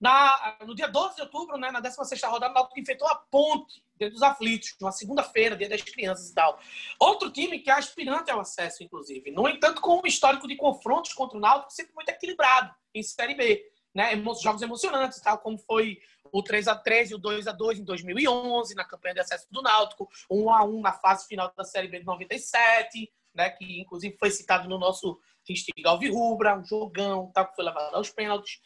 Na, 0.00 0.56
no 0.64 0.74
dia 0.74 0.86
12 0.86 1.16
de 1.16 1.22
outubro, 1.22 1.56
né, 1.56 1.72
na 1.72 1.80
16 1.80 2.22
rodada, 2.24 2.52
o 2.52 2.54
Náutico 2.54 2.78
enfrentou 2.78 3.08
a 3.08 3.16
Ponte, 3.16 3.82
dentro 3.96 4.14
dos 4.14 4.22
aflitos, 4.22 4.76
numa 4.80 4.92
segunda-feira, 4.92 5.56
dia 5.56 5.68
das 5.68 5.82
crianças 5.82 6.30
e 6.30 6.34
tal. 6.34 6.58
Outro 7.00 7.30
time 7.30 7.58
que 7.58 7.68
é 7.68 7.74
aspirante 7.74 8.30
ao 8.30 8.40
acesso, 8.40 8.82
inclusive. 8.82 9.30
No 9.32 9.48
entanto, 9.48 9.80
com 9.80 10.00
um 10.02 10.06
histórico 10.06 10.46
de 10.46 10.56
confrontos 10.56 11.12
contra 11.12 11.36
o 11.36 11.40
Náutico 11.40 11.72
sempre 11.72 11.94
muito 11.94 12.08
equilibrado 12.08 12.72
em 12.94 13.02
Série 13.02 13.34
B. 13.34 13.64
Né? 13.92 14.12
Jogos 14.40 14.62
emocionantes, 14.62 15.20
tal 15.20 15.38
como 15.38 15.58
foi 15.58 15.98
o 16.30 16.42
3 16.42 16.68
a 16.68 16.76
3 16.76 17.10
e 17.10 17.14
o 17.14 17.18
2 17.18 17.48
a 17.48 17.52
2 17.52 17.80
em 17.80 17.84
2011, 17.84 18.74
na 18.74 18.84
campanha 18.84 19.14
de 19.14 19.20
acesso 19.20 19.48
do 19.50 19.62
Náutico, 19.62 20.08
1 20.30 20.50
a 20.50 20.64
1 20.64 20.80
na 20.80 20.92
fase 20.92 21.26
final 21.26 21.52
da 21.56 21.64
Série 21.64 21.88
B 21.88 22.00
de 22.00 22.06
97, 22.06 23.10
né, 23.38 23.50
que 23.50 23.80
inclusive 23.80 24.16
foi 24.18 24.32
citado 24.32 24.68
no 24.68 24.76
nosso 24.78 25.16
Instiga 25.48 25.90
Alvirrubra, 25.90 26.58
um 26.58 26.64
jogão, 26.64 27.30
tal, 27.32 27.48
que 27.48 27.54
foi 27.54 27.64
levado 27.64 27.94
aos 27.94 28.10
pênaltis. 28.10 28.60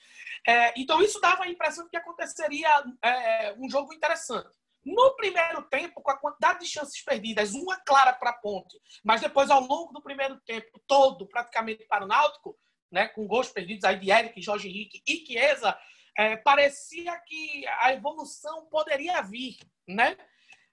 É, 0.48 0.72
então, 0.80 1.00
isso 1.00 1.20
dava 1.20 1.44
a 1.44 1.48
impressão 1.48 1.88
que 1.88 1.96
aconteceria 1.96 2.68
é, 3.02 3.54
um 3.58 3.70
jogo 3.70 3.92
interessante. 3.92 4.48
No 4.84 5.14
primeiro 5.14 5.62
tempo, 5.68 6.02
com 6.02 6.10
a 6.10 6.18
quantidade 6.18 6.60
de 6.60 6.66
chances 6.66 7.04
perdidas, 7.04 7.52
uma 7.52 7.78
clara 7.84 8.12
para 8.14 8.30
a 8.30 8.32
Ponte, 8.32 8.76
mas 9.04 9.20
depois, 9.20 9.48
ao 9.48 9.60
longo 9.60 9.92
do 9.92 10.02
primeiro 10.02 10.40
tempo 10.40 10.80
todo, 10.88 11.28
praticamente 11.28 11.84
para 11.84 12.04
o 12.04 12.08
Náutico, 12.08 12.58
né, 12.90 13.06
com 13.08 13.26
gols 13.26 13.48
perdidos 13.48 13.84
aí 13.84 14.00
de 14.00 14.10
Eric, 14.10 14.42
Jorge 14.42 14.68
Henrique 14.68 15.00
e 15.06 15.24
Chiesa, 15.24 15.78
é, 16.18 16.36
parecia 16.36 17.16
que 17.20 17.64
a 17.80 17.92
evolução 17.92 18.66
poderia 18.66 19.22
vir, 19.22 19.56
né? 19.86 20.16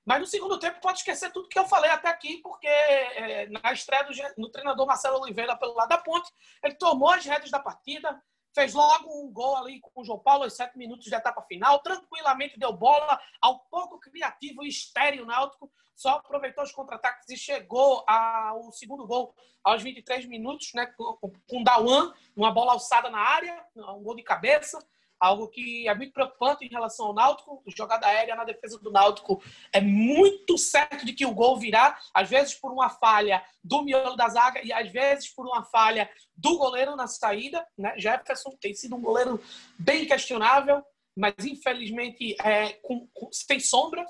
Mas 0.09 0.21
no 0.21 0.25
segundo 0.25 0.57
tempo 0.57 0.81
pode 0.81 0.97
esquecer 0.97 1.31
tudo 1.31 1.47
que 1.47 1.59
eu 1.59 1.67
falei 1.67 1.91
até 1.91 2.07
aqui, 2.07 2.37
porque 2.37 2.65
é, 2.65 3.47
na 3.49 3.71
estreia 3.71 4.03
do 4.35 4.49
treinador 4.49 4.87
Marcelo 4.87 5.19
Oliveira 5.19 5.55
pelo 5.55 5.75
lado 5.75 5.89
da 5.89 5.99
ponte, 5.99 6.33
ele 6.63 6.73
tomou 6.73 7.11
as 7.11 7.23
rédeas 7.23 7.51
da 7.51 7.59
partida, 7.59 8.19
fez 8.51 8.73
logo 8.73 9.23
um 9.23 9.31
gol 9.31 9.55
ali 9.57 9.79
com 9.79 10.01
o 10.01 10.03
João 10.03 10.17
Paulo 10.17 10.45
aos 10.45 10.55
sete 10.55 10.75
minutos 10.79 11.05
de 11.05 11.13
etapa 11.13 11.43
final, 11.43 11.77
tranquilamente 11.83 12.57
deu 12.57 12.73
bola 12.73 13.21
ao 13.39 13.59
pouco 13.65 13.99
criativo 13.99 14.63
e 14.63 14.69
estéreo 14.69 15.27
náutico, 15.27 15.71
só 15.95 16.15
aproveitou 16.15 16.63
os 16.63 16.71
contra-ataques 16.71 17.29
e 17.29 17.37
chegou 17.37 18.03
ao 18.07 18.71
segundo 18.71 19.05
gol 19.05 19.35
aos 19.63 19.83
23 19.83 20.25
minutos, 20.25 20.71
né, 20.73 20.87
com, 20.87 21.31
com 21.47 21.63
Dawan, 21.63 22.11
uma 22.35 22.51
bola 22.51 22.71
alçada 22.71 23.11
na 23.11 23.19
área, 23.19 23.63
um 23.75 24.01
gol 24.01 24.15
de 24.15 24.23
cabeça 24.23 24.83
algo 25.19 25.47
que 25.49 25.87
é 25.87 25.93
muito 25.93 26.13
preocupante 26.13 26.65
em 26.65 26.69
relação 26.69 27.07
ao 27.07 27.13
Náutico. 27.13 27.61
Jogada 27.67 28.07
aérea 28.07 28.35
na 28.35 28.43
defesa 28.43 28.79
do 28.79 28.91
Náutico 28.91 29.43
é 29.73 29.81
muito 29.81 30.57
certo 30.57 31.05
de 31.05 31.13
que 31.13 31.25
o 31.25 31.33
gol 31.33 31.57
virá, 31.57 31.99
às 32.13 32.29
vezes 32.29 32.53
por 32.53 32.71
uma 32.71 32.89
falha 32.89 33.43
do 33.63 33.83
miolo 33.83 34.15
da 34.15 34.29
zaga 34.29 34.61
e 34.63 34.71
às 34.71 34.89
vezes 34.91 35.27
por 35.27 35.45
uma 35.45 35.63
falha 35.63 36.09
do 36.35 36.57
goleiro 36.57 36.95
na 36.95 37.07
saída. 37.07 37.65
Né? 37.77 37.93
Jefferson 37.97 38.51
tem 38.61 38.73
sido 38.73 38.95
um 38.95 39.01
goleiro 39.01 39.41
bem 39.77 40.05
questionável, 40.05 40.83
mas 41.15 41.33
infelizmente 41.43 42.35
é, 42.41 42.73
com, 42.81 43.07
com, 43.13 43.29
sem 43.31 43.59
sombra, 43.59 44.05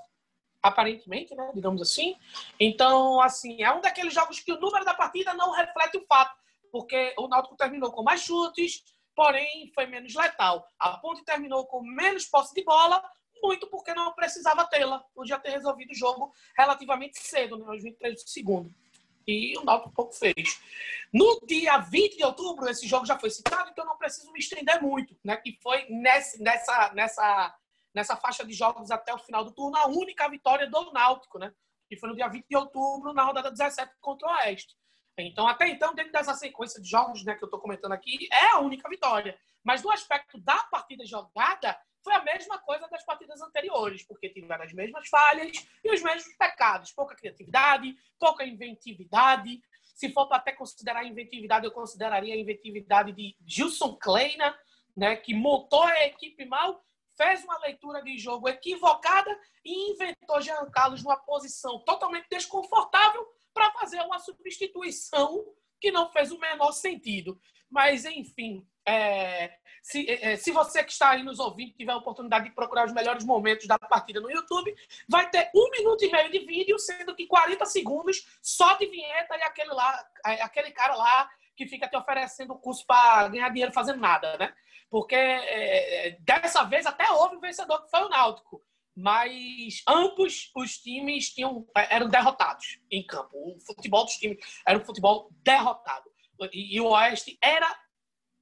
aparentemente, 0.61 1.33
né? 1.35 1.51
digamos 1.53 1.81
assim. 1.81 2.15
Então, 2.59 3.19
assim, 3.21 3.63
é 3.63 3.73
um 3.73 3.81
daqueles 3.81 4.13
jogos 4.13 4.39
que 4.39 4.51
o 4.51 4.59
número 4.59 4.85
da 4.85 4.93
partida 4.93 5.33
não 5.33 5.51
reflete 5.51 5.97
o 5.97 6.05
fato, 6.05 6.37
porque 6.71 7.13
o 7.17 7.27
Náutico 7.27 7.55
terminou 7.55 7.91
com 7.91 8.03
mais 8.03 8.21
chutes, 8.21 8.83
porém 9.19 9.69
foi 9.75 9.85
menos 9.85 10.15
letal. 10.15 10.65
A 10.79 10.97
Ponte 10.97 11.25
terminou 11.25 11.65
com 11.67 11.83
menos 11.83 12.23
posse 12.23 12.55
de 12.55 12.63
bola, 12.63 13.03
muito 13.43 13.67
porque 13.67 13.93
não 13.93 14.13
precisava 14.13 14.63
tê-la. 14.63 14.99
Podia 15.13 15.37
ter 15.37 15.49
resolvido 15.49 15.91
o 15.91 15.93
jogo 15.93 16.33
relativamente 16.57 17.19
cedo, 17.19 17.57
né, 17.57 17.65
aos 17.67 17.83
23 17.83 18.23
do 18.23 18.29
segundo. 18.29 18.73
E 19.27 19.57
o 19.57 19.65
Náutico 19.65 19.91
pouco 19.91 20.13
fez. 20.13 20.61
No 21.11 21.37
dia 21.45 21.79
20 21.79 22.15
de 22.15 22.23
outubro, 22.23 22.69
esse 22.69 22.87
jogo 22.87 23.05
já 23.05 23.19
foi 23.19 23.29
citado, 23.29 23.69
então 23.69 23.85
não 23.85 23.97
preciso 23.97 24.31
me 24.31 24.39
estender 24.39 24.81
muito, 24.81 25.13
né? 25.21 25.35
Que 25.35 25.59
foi 25.61 25.85
nesse, 25.89 26.41
nessa, 26.41 26.93
nessa, 26.93 27.57
nessa 27.93 28.15
faixa 28.15 28.45
de 28.45 28.53
jogos 28.53 28.89
até 28.89 29.13
o 29.13 29.19
final 29.19 29.43
do 29.43 29.51
turno, 29.51 29.75
a 29.75 29.87
única 29.87 30.29
vitória 30.29 30.65
do 30.65 30.93
Náutico, 30.93 31.37
né? 31.37 31.53
Que 31.89 31.97
foi 31.97 32.07
no 32.07 32.15
dia 32.15 32.29
20 32.29 32.45
de 32.47 32.55
outubro, 32.55 33.13
na 33.13 33.25
rodada 33.25 33.51
17 33.51 33.95
contra 33.99 34.29
o 34.29 34.31
Oeste. 34.31 34.78
Então, 35.21 35.47
até 35.47 35.67
então, 35.67 35.93
dentro 35.93 36.11
dessa 36.11 36.33
sequência 36.33 36.81
de 36.81 36.89
jogos 36.89 37.23
né, 37.23 37.35
que 37.35 37.43
eu 37.43 37.47
estou 37.47 37.59
comentando 37.59 37.91
aqui, 37.91 38.27
é 38.31 38.51
a 38.51 38.59
única 38.59 38.87
vitória. 38.89 39.37
Mas 39.63 39.83
no 39.83 39.91
aspecto 39.91 40.39
da 40.39 40.57
partida 40.63 41.05
jogada, 41.05 41.77
foi 42.03 42.13
a 42.13 42.23
mesma 42.23 42.57
coisa 42.59 42.87
das 42.87 43.03
partidas 43.05 43.41
anteriores, 43.41 44.03
porque 44.03 44.29
tiveram 44.29 44.63
as 44.63 44.73
mesmas 44.73 45.07
falhas 45.09 45.51
e 45.83 45.91
os 45.91 46.01
mesmos 46.01 46.33
pecados. 46.35 46.91
Pouca 46.91 47.15
criatividade, 47.15 47.95
pouca 48.17 48.45
inventividade. 48.45 49.61
Se 49.95 50.11
for 50.13 50.27
para 50.27 50.37
até 50.37 50.53
considerar 50.53 51.03
inventividade, 51.05 51.65
eu 51.65 51.71
consideraria 51.71 52.33
a 52.33 52.37
inventividade 52.37 53.11
de 53.11 53.35
Gilson 53.45 53.95
Kleina, 53.95 54.57
né, 54.95 55.15
que 55.17 55.33
montou 55.33 55.83
a 55.83 56.05
equipe 56.05 56.45
mal, 56.45 56.83
fez 57.17 57.43
uma 57.43 57.57
leitura 57.59 58.01
de 58.01 58.17
jogo 58.17 58.47
equivocada 58.47 59.37
e 59.63 59.91
inventou 59.91 60.41
Jean 60.41 60.69
Carlos 60.71 61.03
numa 61.03 61.17
posição 61.17 61.79
totalmente 61.79 62.27
desconfortável 62.29 63.27
para 63.53 63.71
fazer 63.73 63.99
uma 64.19 64.25
substituição 64.25 65.45
que 65.79 65.91
não 65.91 66.11
fez 66.11 66.31
o 66.31 66.39
menor 66.39 66.73
sentido. 66.73 67.39
Mas, 67.69 68.03
enfim, 68.03 68.67
é, 68.85 69.53
se, 69.81 70.09
é, 70.09 70.35
se 70.35 70.51
você 70.51 70.83
que 70.83 70.91
está 70.91 71.11
aí 71.11 71.23
nos 71.23 71.39
ouvindo 71.39 71.73
tiver 71.73 71.93
a 71.93 71.97
oportunidade 71.97 72.49
de 72.49 72.55
procurar 72.55 72.85
os 72.85 72.93
melhores 72.93 73.23
momentos 73.23 73.65
da 73.67 73.79
partida 73.79 74.19
no 74.19 74.29
YouTube, 74.29 74.75
vai 75.07 75.29
ter 75.29 75.49
um 75.55 75.69
minuto 75.71 76.03
e 76.03 76.11
meio 76.11 76.31
de 76.31 76.39
vídeo, 76.39 76.77
sendo 76.77 77.15
que 77.15 77.27
40 77.27 77.65
segundos 77.65 78.27
só 78.41 78.75
de 78.75 78.87
vinheta 78.87 79.37
e 79.37 79.41
aquele, 79.43 79.71
lá, 79.71 80.05
é, 80.25 80.41
aquele 80.41 80.71
cara 80.71 80.95
lá 80.95 81.29
que 81.55 81.67
fica 81.67 81.87
te 81.87 81.95
oferecendo 81.95 82.55
curso 82.55 82.85
para 82.85 83.29
ganhar 83.29 83.49
dinheiro 83.49 83.71
fazendo 83.71 83.99
nada, 83.99 84.37
né? 84.37 84.53
Porque 84.89 85.15
é, 85.15 86.17
dessa 86.21 86.63
vez 86.63 86.85
até 86.85 87.09
houve 87.11 87.35
um 87.35 87.39
vencedor 87.39 87.83
que 87.83 87.91
foi 87.91 88.01
o 88.01 88.09
Náutico 88.09 88.61
mas 88.99 89.81
ambos 89.87 90.51
os 90.53 90.77
times 90.77 91.29
tinham, 91.29 91.65
eram 91.89 92.09
derrotados 92.09 92.79
em 92.91 93.05
campo. 93.05 93.31
O 93.33 93.59
futebol 93.61 94.03
dos 94.03 94.15
times 94.15 94.37
era 94.67 94.77
um 94.77 94.83
futebol 94.83 95.29
derrotado. 95.41 96.11
E, 96.51 96.75
e 96.75 96.81
o 96.81 96.89
Oeste 96.89 97.37
era 97.41 97.73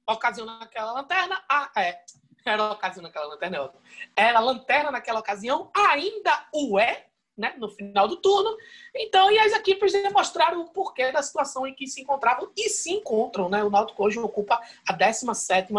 ocasião 0.08 0.46
naquela 0.46 0.92
lanterna, 0.92 1.44
ah, 1.48 1.70
é, 1.76 2.00
era 2.44 2.72
ocasião 2.72 3.02
naquela 3.02 3.26
lanterna, 3.26 3.72
é 4.16 4.26
era 4.26 4.40
lanterna 4.40 4.90
naquela 4.90 5.20
ocasião, 5.20 5.70
ainda 5.76 6.48
o 6.52 6.78
é, 6.78 7.06
né, 7.36 7.54
no 7.56 7.68
final 7.68 8.08
do 8.08 8.16
turno. 8.16 8.56
Então, 8.96 9.30
e 9.30 9.38
as 9.38 9.52
equipes 9.52 9.92
demonstraram 9.92 10.60
o 10.62 10.72
porquê 10.72 11.12
da 11.12 11.22
situação 11.22 11.66
em 11.68 11.74
que 11.74 11.86
se 11.86 12.00
encontravam 12.00 12.50
e 12.56 12.68
se 12.68 12.90
encontram, 12.90 13.48
né? 13.48 13.62
O 13.62 13.70
Náutico 13.70 14.04
hoje 14.04 14.18
ocupa 14.18 14.60
a 14.88 14.92
17 14.92 15.72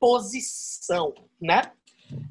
posição, 0.00 1.14
né? 1.40 1.72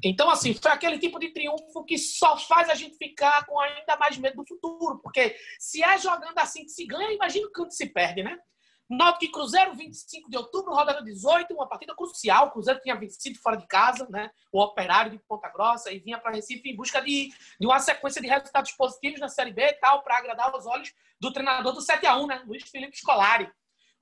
Então, 0.02 0.28
assim, 0.30 0.54
foi 0.54 0.70
aquele 0.70 0.98
tipo 0.98 1.18
de 1.18 1.30
triunfo 1.30 1.84
que 1.84 1.98
só 1.98 2.36
faz 2.36 2.68
a 2.68 2.74
gente 2.74 2.96
ficar 2.96 3.44
com 3.46 3.58
ainda 3.60 3.96
mais 3.96 4.16
medo 4.18 4.36
do 4.36 4.46
futuro, 4.46 5.00
porque 5.02 5.36
se 5.58 5.82
é 5.82 5.98
jogando 5.98 6.38
assim 6.38 6.64
que 6.64 6.70
se 6.70 6.86
ganha, 6.86 7.12
imagina 7.12 7.46
o 7.46 7.70
se 7.70 7.86
perde, 7.86 8.22
né? 8.22 8.38
Náutico 8.90 9.24
e 9.24 9.30
Cruzeiro, 9.30 9.74
25 9.74 10.28
de 10.28 10.36
outubro, 10.36 10.74
rodada 10.74 11.02
18, 11.02 11.54
uma 11.54 11.66
partida 11.66 11.94
crucial. 11.94 12.50
Cruzeiro 12.50 12.80
tinha 12.80 12.94
vencido 12.94 13.38
fora 13.38 13.56
de 13.56 13.66
casa, 13.66 14.06
né? 14.10 14.30
O 14.52 14.60
Operário 14.60 15.10
de 15.10 15.18
Ponta 15.18 15.48
Grossa 15.48 15.90
e 15.90 15.98
vinha 15.98 16.18
para 16.18 16.32
Recife 16.32 16.68
em 16.68 16.76
busca 16.76 17.00
de, 17.00 17.30
de 17.58 17.66
uma 17.66 17.78
sequência 17.78 18.20
de 18.20 18.28
resultados 18.28 18.72
positivos 18.72 19.18
na 19.18 19.28
Série 19.28 19.52
B 19.52 19.62
e 19.62 19.72
tal, 19.74 20.02
para 20.02 20.18
agradar 20.18 20.54
os 20.54 20.66
olhos 20.66 20.92
do 21.18 21.32
treinador 21.32 21.72
do 21.72 21.80
7 21.80 22.04
a 22.06 22.16
1 22.16 22.26
né? 22.26 22.42
Luiz 22.46 22.68
Felipe 22.68 22.96
Scolari. 22.98 23.50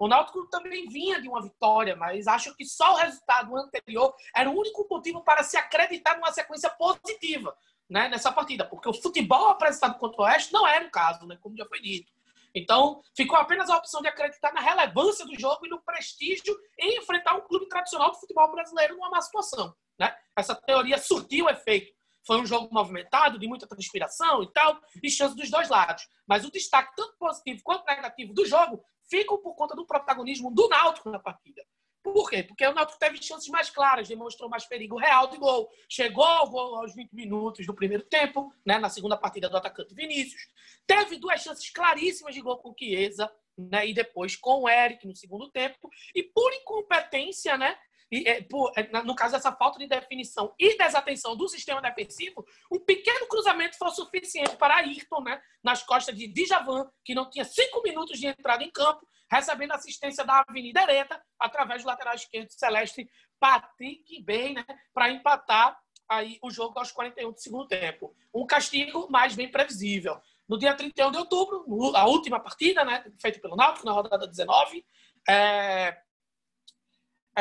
O 0.00 0.08
Náutico 0.08 0.46
também 0.46 0.88
vinha 0.88 1.20
de 1.20 1.28
uma 1.28 1.42
vitória, 1.42 1.94
mas 1.94 2.26
acho 2.26 2.56
que 2.56 2.64
só 2.64 2.94
o 2.94 2.96
resultado 2.96 3.54
anterior 3.54 4.14
era 4.34 4.48
o 4.48 4.58
único 4.58 4.86
motivo 4.90 5.22
para 5.22 5.42
se 5.42 5.58
acreditar 5.58 6.16
numa 6.16 6.32
sequência 6.32 6.70
positiva 6.70 7.54
né, 7.86 8.08
nessa 8.08 8.32
partida, 8.32 8.64
porque 8.64 8.88
o 8.88 8.94
futebol 8.94 9.50
apresentado 9.50 9.98
contra 9.98 10.22
o 10.22 10.24
Oeste 10.24 10.54
não 10.54 10.66
era 10.66 10.86
o 10.86 10.90
caso, 10.90 11.26
né, 11.26 11.36
como 11.42 11.54
já 11.54 11.66
foi 11.66 11.82
dito. 11.82 12.10
Então, 12.54 13.02
ficou 13.14 13.36
apenas 13.36 13.68
a 13.68 13.76
opção 13.76 14.00
de 14.00 14.08
acreditar 14.08 14.54
na 14.54 14.62
relevância 14.62 15.26
do 15.26 15.38
jogo 15.38 15.66
e 15.66 15.68
no 15.68 15.82
prestígio 15.82 16.58
em 16.78 16.96
enfrentar 16.96 17.34
um 17.34 17.42
clube 17.42 17.68
tradicional 17.68 18.10
do 18.10 18.16
futebol 18.16 18.50
brasileiro 18.50 18.94
numa 18.94 19.10
má 19.10 19.20
situação. 19.20 19.74
Né? 19.98 20.16
Essa 20.34 20.54
teoria 20.54 20.96
surtiu 20.96 21.46
efeito. 21.46 21.92
Foi 22.26 22.40
um 22.40 22.46
jogo 22.46 22.72
movimentado, 22.72 23.38
de 23.38 23.46
muita 23.46 23.66
transpiração 23.66 24.42
e 24.42 24.50
tal, 24.50 24.80
e 25.02 25.10
chance 25.10 25.36
dos 25.36 25.50
dois 25.50 25.68
lados. 25.68 26.08
Mas 26.26 26.44
o 26.44 26.50
destaque, 26.50 26.94
tanto 26.96 27.16
positivo 27.18 27.60
quanto 27.62 27.84
negativo 27.84 28.32
do 28.32 28.46
jogo, 28.46 28.82
ficam 29.10 29.36
por 29.38 29.54
conta 29.54 29.74
do 29.74 29.84
protagonismo 29.84 30.50
do 30.54 30.68
Náutico 30.68 31.10
na 31.10 31.18
partida. 31.18 31.62
Por 32.02 32.30
quê? 32.30 32.42
Porque 32.42 32.66
o 32.66 32.72
Náutico 32.72 32.98
teve 32.98 33.22
chances 33.22 33.48
mais 33.48 33.68
claras, 33.68 34.08
demonstrou 34.08 34.48
mais 34.48 34.64
perigo 34.64 34.96
real 34.96 35.26
de 35.26 35.36
gol. 35.36 35.68
Chegou 35.88 36.24
ao 36.24 36.48
gol 36.48 36.76
aos 36.76 36.94
20 36.94 37.12
minutos 37.12 37.66
do 37.66 37.74
primeiro 37.74 38.04
tempo, 38.04 38.54
né, 38.64 38.78
na 38.78 38.88
segunda 38.88 39.18
partida 39.18 39.50
do 39.50 39.56
atacante 39.56 39.94
Vinícius. 39.94 40.48
Teve 40.86 41.16
duas 41.18 41.42
chances 41.42 41.68
claríssimas 41.70 42.34
de 42.34 42.40
gol 42.40 42.56
com 42.56 42.70
o 42.70 42.74
Chiesa, 42.78 43.30
né, 43.58 43.86
e 43.86 43.92
depois 43.92 44.34
com 44.34 44.62
o 44.62 44.68
Eric 44.68 45.06
no 45.06 45.14
segundo 45.14 45.50
tempo. 45.50 45.90
E 46.14 46.22
por 46.22 46.50
incompetência, 46.54 47.58
né, 47.58 47.76
e, 48.10 48.28
é, 48.28 48.42
por, 48.42 48.72
é, 48.76 49.02
no 49.02 49.14
caso 49.14 49.34
dessa 49.34 49.52
falta 49.52 49.78
de 49.78 49.86
definição 49.86 50.52
e 50.58 50.76
desatenção 50.76 51.36
do 51.36 51.48
sistema 51.48 51.80
defensivo, 51.80 52.44
um 52.70 52.80
pequeno 52.80 53.26
cruzamento 53.28 53.78
foi 53.78 53.90
suficiente 53.90 54.56
para 54.56 54.76
Ayrton, 54.76 55.22
né, 55.22 55.40
nas 55.62 55.82
costas 55.82 56.16
de 56.16 56.26
Djavan, 56.26 56.90
que 57.04 57.14
não 57.14 57.30
tinha 57.30 57.44
cinco 57.44 57.82
minutos 57.82 58.18
de 58.18 58.26
entrada 58.26 58.64
em 58.64 58.70
campo, 58.70 59.06
recebendo 59.30 59.72
assistência 59.72 60.24
da 60.24 60.44
Avenida 60.46 60.82
Ereta, 60.82 61.22
através 61.38 61.82
do 61.82 61.86
lateral 61.86 62.14
esquerdo 62.14 62.50
Celeste 62.50 63.08
Patrick 63.38 64.22
bem, 64.22 64.54
né, 64.54 64.64
para 64.92 65.10
empatar 65.10 65.78
aí 66.08 66.38
o 66.42 66.50
jogo 66.50 66.76
aos 66.76 66.90
41 66.90 67.30
do 67.30 67.40
segundo 67.40 67.68
tempo. 67.68 68.12
Um 68.34 68.44
castigo 68.44 69.08
mais 69.08 69.36
bem 69.36 69.48
previsível. 69.48 70.20
No 70.48 70.58
dia 70.58 70.74
31 70.74 71.12
de 71.12 71.18
outubro, 71.18 71.64
a 71.94 72.08
última 72.08 72.40
partida, 72.40 72.84
né, 72.84 73.04
feita 73.20 73.38
pelo 73.38 73.54
Náutico, 73.54 73.86
na 73.86 73.92
rodada 73.92 74.26
19, 74.26 74.84
é, 75.28 75.96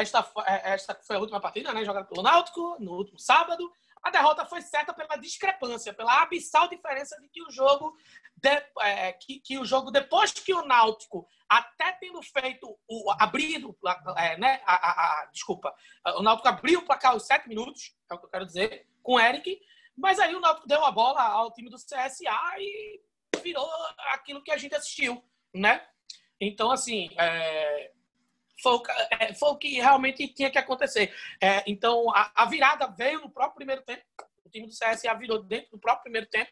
esta, 0.01 0.31
é, 0.45 0.73
esta 0.73 0.95
foi 1.05 1.15
a 1.15 1.19
última 1.19 1.39
partida, 1.39 1.73
né, 1.73 1.83
jogada 1.85 2.07
pelo 2.07 2.23
Náutico, 2.23 2.77
no 2.79 2.93
último 2.93 3.19
sábado. 3.19 3.71
A 4.01 4.09
derrota 4.09 4.45
foi 4.45 4.61
certa 4.61 4.93
pela 4.93 5.17
discrepância, 5.17 5.93
pela 5.93 6.21
abissal 6.21 6.67
diferença 6.69 7.19
de 7.19 7.27
que 7.27 7.43
o 7.43 7.51
jogo, 7.51 7.95
de, 8.35 8.63
é, 8.81 9.11
que, 9.13 9.39
que, 9.39 9.57
o 9.57 9.65
jogo 9.65 9.91
depois 9.91 10.31
que 10.31 10.53
o 10.53 10.65
Náutico, 10.65 11.27
até 11.49 11.91
tendo 11.93 12.21
feito 12.21 12.77
o 12.87 13.11
abrido, 13.19 13.77
é, 14.17 14.37
né, 14.37 14.61
a, 14.65 14.75
a, 14.75 14.91
a, 14.91 15.25
desculpa, 15.31 15.73
o 16.15 16.21
Náutico 16.21 16.47
abriu 16.47 16.79
o 16.79 16.85
placar 16.85 17.11
aos 17.11 17.25
sete 17.25 17.49
minutos, 17.49 17.93
é 18.09 18.13
o 18.13 18.19
que 18.19 18.25
eu 18.25 18.29
quero 18.29 18.45
dizer, 18.45 18.87
com 19.03 19.15
o 19.15 19.19
Eric, 19.19 19.59
Mas 19.97 20.17
aí 20.19 20.33
o 20.33 20.39
Náutico 20.39 20.67
deu 20.67 20.85
a 20.85 20.91
bola 20.91 21.21
ao 21.21 21.51
time 21.51 21.69
do 21.69 21.75
CSA 21.75 22.55
e 22.57 23.01
virou 23.41 23.69
aquilo 24.13 24.43
que 24.43 24.51
a 24.51 24.57
gente 24.57 24.75
assistiu, 24.75 25.23
né? 25.53 25.85
Então, 26.39 26.71
assim, 26.71 27.09
é, 27.17 27.91
foi, 28.61 28.73
o, 28.73 28.83
é, 29.11 29.33
foi, 29.33 29.49
o, 29.49 29.57
que 29.57 29.75
realmente 29.75 30.27
tinha 30.27 30.49
que 30.49 30.57
acontecer. 30.57 31.13
É, 31.41 31.63
então, 31.67 32.09
a, 32.13 32.31
a, 32.35 32.45
virada 32.45 32.87
veio 32.87 33.21
no 33.21 33.29
próprio 33.29 33.55
primeiro 33.55 33.81
tempo. 33.83 34.03
O 34.45 34.49
time 34.49 34.67
do 34.67 34.73
CSA 34.73 35.13
virou 35.15 35.43
dentro 35.43 35.71
do 35.71 35.79
próprio 35.79 36.03
primeiro 36.03 36.27
tempo. 36.27 36.51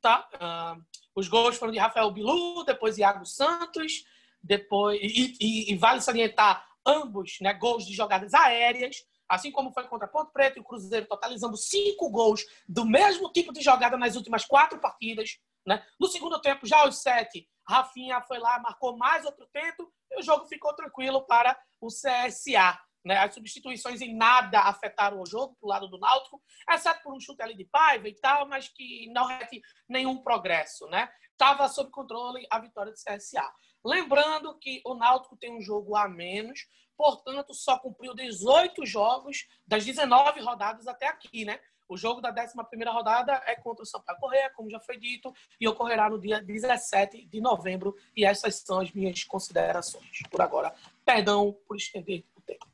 Tá? 0.00 0.28
Uh, 0.34 0.82
os 1.14 1.28
gols 1.28 1.56
foram 1.56 1.72
de 1.72 1.78
Rafael 1.78 2.10
Bilu, 2.10 2.64
depois 2.64 2.96
Iago 2.96 3.24
Santos, 3.26 4.04
depois 4.42 4.98
e, 5.02 5.36
e, 5.40 5.72
e 5.72 5.76
vale 5.76 6.00
salientar 6.00 6.66
ambos 6.86 7.38
né, 7.40 7.52
gols 7.52 7.86
de 7.86 7.94
jogadas 7.94 8.32
aéreas, 8.32 9.04
assim 9.28 9.52
como 9.52 9.72
foi 9.72 9.86
contra 9.86 10.08
Ponto 10.08 10.32
Preto 10.32 10.58
e 10.58 10.60
o 10.60 10.64
Cruzeiro, 10.64 11.06
totalizando 11.06 11.56
cinco 11.56 12.10
gols 12.10 12.44
do 12.68 12.84
mesmo 12.84 13.30
tipo 13.30 13.52
de 13.52 13.60
jogada 13.60 13.96
nas 13.96 14.16
últimas 14.16 14.44
quatro 14.44 14.80
partidas. 14.80 15.38
Né? 15.66 15.84
No 16.00 16.08
segundo 16.08 16.40
tempo, 16.40 16.66
já 16.66 16.78
aos 16.78 17.02
sete, 17.02 17.46
Rafinha 17.70 18.20
foi 18.22 18.38
lá, 18.38 18.58
marcou 18.58 18.96
mais 18.96 19.24
outro 19.24 19.46
tempo 19.52 19.90
e 20.10 20.20
o 20.20 20.22
jogo 20.22 20.46
ficou 20.46 20.74
tranquilo 20.74 21.22
para 21.22 21.58
o 21.80 21.86
CSA. 21.86 22.78
Né? 23.04 23.16
As 23.16 23.32
substituições 23.32 24.00
em 24.00 24.14
nada 24.14 24.60
afetaram 24.60 25.20
o 25.20 25.26
jogo 25.26 25.56
para 25.58 25.66
o 25.66 25.70
lado 25.70 25.88
do 25.88 25.98
Náutico, 25.98 26.42
exceto 26.68 27.02
por 27.02 27.14
um 27.14 27.20
chute 27.20 27.42
ali 27.42 27.56
de 27.56 27.64
Paiva 27.64 28.08
e 28.08 28.14
tal, 28.14 28.46
mas 28.46 28.68
que 28.68 29.10
não 29.12 29.26
rete 29.26 29.62
nenhum 29.88 30.22
progresso. 30.22 30.86
Né? 30.88 31.08
Estava 31.32 31.68
sob 31.68 31.90
controle 31.90 32.46
a 32.50 32.58
vitória 32.58 32.92
do 32.92 32.98
CSA. 32.98 33.48
Lembrando 33.84 34.58
que 34.58 34.82
o 34.84 34.94
Náutico 34.94 35.36
tem 35.36 35.56
um 35.56 35.62
jogo 35.62 35.96
a 35.96 36.06
menos, 36.08 36.66
portanto, 36.96 37.54
só 37.54 37.78
cumpriu 37.78 38.14
18 38.14 38.84
jogos 38.84 39.48
das 39.66 39.84
19 39.84 40.40
rodadas 40.40 40.86
até 40.86 41.06
aqui, 41.06 41.46
né? 41.46 41.58
O 41.90 41.96
jogo 41.96 42.20
da 42.20 42.30
11 42.30 42.54
rodada 42.86 43.42
é 43.46 43.56
contra 43.56 43.82
o 43.82 43.86
Sampaio 43.86 44.16
Correia, 44.20 44.48
como 44.54 44.70
já 44.70 44.78
foi 44.78 44.96
dito, 44.96 45.34
e 45.60 45.66
ocorrerá 45.66 46.08
no 46.08 46.20
dia 46.20 46.40
17 46.40 47.26
de 47.26 47.40
novembro. 47.40 47.96
E 48.16 48.24
essas 48.24 48.54
são 48.60 48.78
as 48.78 48.92
minhas 48.92 49.24
considerações. 49.24 50.22
Por 50.30 50.40
agora, 50.40 50.72
perdão 51.04 51.52
por 51.66 51.76
estender 51.76 52.24
o 52.36 52.40
tempo. 52.40 52.64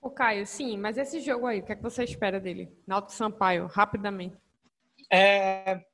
O 0.00 0.10
Caio, 0.10 0.46
sim, 0.46 0.78
mas 0.78 0.96
esse 0.96 1.20
jogo 1.20 1.46
aí, 1.46 1.60
o 1.60 1.62
que, 1.62 1.72
é 1.72 1.76
que 1.76 1.82
você 1.82 2.02
espera 2.02 2.40
dele? 2.40 2.74
Náutico 2.86 3.12
Sampaio, 3.12 3.66
rapidamente. 3.66 4.34
É, 5.12 5.84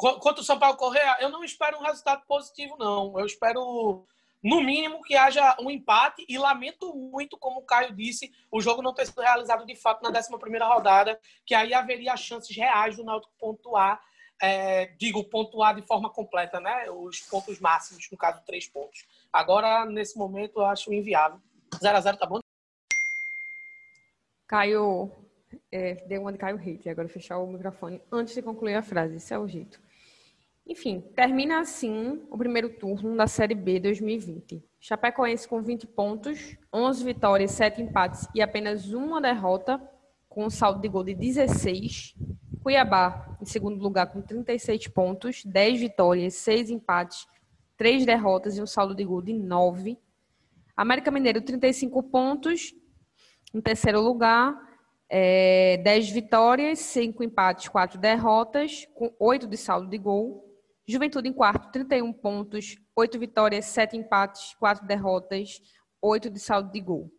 Quanto 0.00 0.38
o 0.38 0.44
Sampaio 0.44 0.76
Correia, 0.76 1.18
eu 1.20 1.28
não 1.28 1.44
espero 1.44 1.76
um 1.78 1.82
resultado 1.82 2.22
positivo, 2.26 2.74
não. 2.78 3.18
Eu 3.18 3.26
espero, 3.26 4.06
no 4.42 4.60
mínimo, 4.62 5.02
que 5.02 5.16
haja 5.16 5.56
um 5.60 5.70
empate 5.70 6.24
e 6.28 6.38
lamento 6.38 6.94
muito, 6.94 7.36
como 7.38 7.60
o 7.60 7.64
Caio 7.64 7.94
disse, 7.94 8.32
o 8.50 8.60
jogo 8.60 8.82
não 8.82 8.94
ter 8.94 9.06
sido 9.06 9.20
realizado 9.20 9.66
de 9.66 9.76
fato 9.76 10.02
na 10.02 10.18
11 10.18 10.28
rodada, 10.62 11.18
que 11.44 11.54
aí 11.54 11.74
haveria 11.74 12.16
chances 12.16 12.56
reais 12.56 12.96
do 12.96 13.04
Náutico 13.04 13.34
pontuar, 13.38 14.00
é, 14.40 14.86
digo, 14.98 15.24
pontuar 15.24 15.74
de 15.74 15.86
forma 15.86 16.10
completa, 16.10 16.58
né? 16.58 16.90
Os 16.90 17.20
pontos 17.20 17.60
máximos, 17.60 18.08
no 18.10 18.16
caso, 18.16 18.42
três 18.46 18.66
pontos. 18.66 19.06
Agora, 19.30 19.84
nesse 19.84 20.16
momento, 20.16 20.60
eu 20.60 20.64
acho 20.64 20.92
inviável. 20.92 21.38
0 21.78 21.96
a 21.96 22.00
0 22.00 22.16
tá 22.16 22.26
bom? 22.26 22.40
Caio, 24.48 25.12
é, 25.70 25.94
deu 26.06 26.22
uma 26.22 26.32
de 26.32 26.38
Caio 26.38 26.56
Hate, 26.56 26.88
agora 26.88 27.08
fechar 27.08 27.38
o 27.38 27.46
microfone 27.46 28.02
antes 28.10 28.34
de 28.34 28.42
concluir 28.42 28.74
a 28.74 28.82
frase, 28.82 29.16
esse 29.16 29.32
é 29.32 29.38
o 29.38 29.46
jeito. 29.46 29.80
Enfim, 30.70 31.00
termina 31.16 31.58
assim 31.58 32.22
o 32.30 32.38
primeiro 32.38 32.68
turno 32.68 33.16
da 33.16 33.26
Série 33.26 33.56
B 33.56 33.80
2020. 33.80 34.62
Chapecoense 34.78 35.48
com 35.48 35.60
20 35.60 35.84
pontos, 35.88 36.56
11 36.72 37.02
vitórias, 37.02 37.50
7 37.50 37.82
empates 37.82 38.28
e 38.32 38.40
apenas 38.40 38.92
uma 38.92 39.20
derrota, 39.20 39.82
com 40.28 40.44
um 40.44 40.48
saldo 40.48 40.80
de 40.80 40.86
gol 40.86 41.02
de 41.02 41.12
16. 41.12 42.14
Cuiabá 42.62 43.36
em 43.42 43.44
segundo 43.44 43.82
lugar 43.82 44.12
com 44.12 44.22
36 44.22 44.86
pontos, 44.86 45.44
10 45.44 45.80
vitórias, 45.80 46.34
6 46.34 46.70
empates, 46.70 47.26
3 47.76 48.06
derrotas 48.06 48.56
e 48.56 48.62
um 48.62 48.66
saldo 48.66 48.94
de 48.94 49.04
gol 49.04 49.22
de 49.22 49.32
9. 49.32 49.98
América 50.76 51.10
Mineiro 51.10 51.42
35 51.42 52.00
pontos, 52.04 52.72
em 53.52 53.60
terceiro 53.60 54.00
lugar, 54.00 54.56
é, 55.08 55.78
10 55.78 56.10
vitórias, 56.10 56.78
5 56.78 57.24
empates, 57.24 57.68
4 57.68 57.98
derrotas, 57.98 58.86
com 58.94 59.12
8 59.18 59.48
de 59.48 59.56
saldo 59.56 59.88
de 59.88 59.98
gol. 59.98 60.48
Juventude 60.90 61.28
em 61.28 61.32
quarto, 61.32 61.70
31 61.70 62.12
pontos, 62.12 62.76
8 62.96 63.18
vitórias, 63.18 63.66
7 63.66 63.96
empates, 63.96 64.54
4 64.54 64.86
derrotas, 64.86 65.62
8 66.02 66.28
de 66.28 66.40
saldo 66.40 66.72
de 66.72 66.80
gol. 66.80 67.10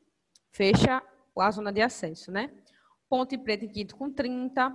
Fecha 0.51 1.01
a 1.37 1.51
zona 1.51 1.71
de 1.71 1.81
acesso, 1.81 2.31
né? 2.31 2.51
Ponte 3.09 3.37
Preta 3.37 3.65
em 3.65 3.69
quinto 3.69 3.95
com 3.95 4.11
30, 4.11 4.71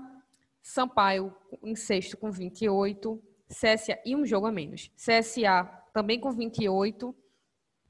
Sampaio 0.63 1.33
em 1.63 1.77
sexto 1.77 2.17
com 2.17 2.31
28, 2.31 3.23
CSA 3.49 4.01
e 4.05 4.17
um 4.17 4.27
jogo 4.27 4.47
a 4.47 4.53
menos. 4.53 4.91
CSA 4.97 5.65
também 5.93 6.19
com 6.19 6.33
28, 6.33 7.15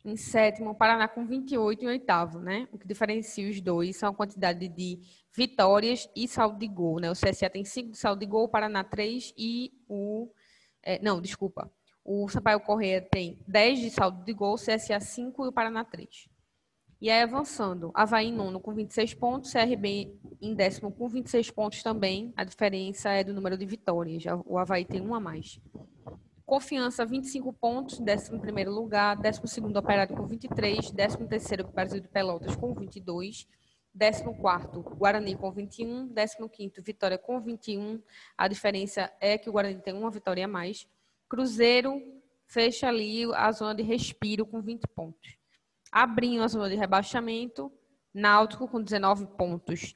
em 0.05 0.17
sétimo, 0.17 0.75
Paraná 0.75 1.09
com 1.09 1.27
28 1.27 1.85
em 1.85 1.89
oitavo, 1.89 2.39
né? 2.39 2.69
O 2.71 2.79
que 2.79 2.87
diferencia 2.87 3.49
os 3.49 3.61
dois 3.61 3.97
são 3.97 4.11
a 4.11 4.15
quantidade 4.15 4.69
de 4.69 5.01
vitórias 5.35 6.09
e 6.15 6.29
saldo 6.29 6.59
de 6.59 6.69
gol, 6.69 7.01
né? 7.01 7.11
O 7.11 7.15
CSA 7.15 7.51
tem 7.51 7.65
5 7.65 7.91
de 7.91 7.99
saldo 7.99 8.21
de 8.21 8.27
gol, 8.27 8.45
o 8.45 8.49
Paraná 8.49 8.85
3 8.85 9.35
e 9.37 9.73
o 9.89 10.31
é, 10.87 11.03
não, 11.03 11.21
desculpa. 11.21 11.69
O 12.05 12.29
Sampaio 12.29 12.61
Correia 12.61 13.03
tem 13.03 13.37
10 13.49 13.81
de 13.81 13.91
saldo 13.91 14.25
de 14.25 14.33
gol, 14.33 14.55
CSA 14.55 15.01
5 15.01 15.45
e 15.45 15.49
o 15.49 15.53
Paraná 15.53 15.85
3. 15.85 16.29
E 17.01 17.11
aí 17.11 17.23
avançando, 17.23 17.91
Havaí 17.93 18.29
em 18.29 18.33
nono 18.33 18.61
com 18.61 18.73
26 18.73 19.13
pontos, 19.15 19.53
CRB 19.53 20.17
em 20.41 20.55
décimo 20.55 20.93
com 20.93 21.09
26 21.09 21.51
pontos 21.51 21.83
também. 21.83 22.33
A 22.37 22.45
diferença 22.45 23.11
é 23.11 23.25
do 23.25 23.35
número 23.35 23.59
de 23.59 23.67
vitórias. 23.67 24.23
O 24.47 24.57
Havaí 24.57 24.85
tem 24.85 25.01
um 25.01 25.13
a 25.13 25.19
mais. 25.19 25.61
Confiança, 26.47 27.05
25 27.05 27.53
pontos, 27.53 28.01
11 28.01 28.39
primeiro 28.39 28.73
lugar, 28.73 29.17
12 29.17 29.41
segundo 29.47 29.77
Operário 29.77 30.17
com 30.17 30.25
23, 30.25 30.93
13 30.93 31.27
terceiro 31.27 31.67
Brasil 31.67 32.01
de 32.01 32.07
Pelotas 32.07 32.55
com 32.55 32.73
22, 32.73 33.49
14 33.99 34.25
Guarani 34.97 35.35
com 35.35 35.51
21, 35.51 36.13
15 36.13 36.81
Vitória 36.83 37.17
com 37.17 37.41
21. 37.41 38.03
A 38.37 38.47
diferença 38.47 39.11
é 39.21 39.39
que 39.39 39.49
o 39.49 39.53
Guarani 39.53 39.81
tem 39.81 39.95
uma 39.95 40.11
vitória 40.11 40.45
a 40.45 40.49
mais. 40.49 40.87
Cruzeiro 41.29 42.03
fecha 42.47 42.89
ali 42.89 43.25
a 43.35 43.51
zona 43.53 43.75
de 43.75 43.83
respiro 43.83 44.45
com 44.45 44.61
20 44.61 44.87
pontos. 44.89 45.37
Abrindo 45.91 46.43
a 46.43 46.49
zona 46.49 46.69
de 46.69 46.77
rebaixamento, 46.77 47.73
Náutico 48.13 48.69
com 48.69 48.83
19 48.83 49.27
pontos. 49.37 49.95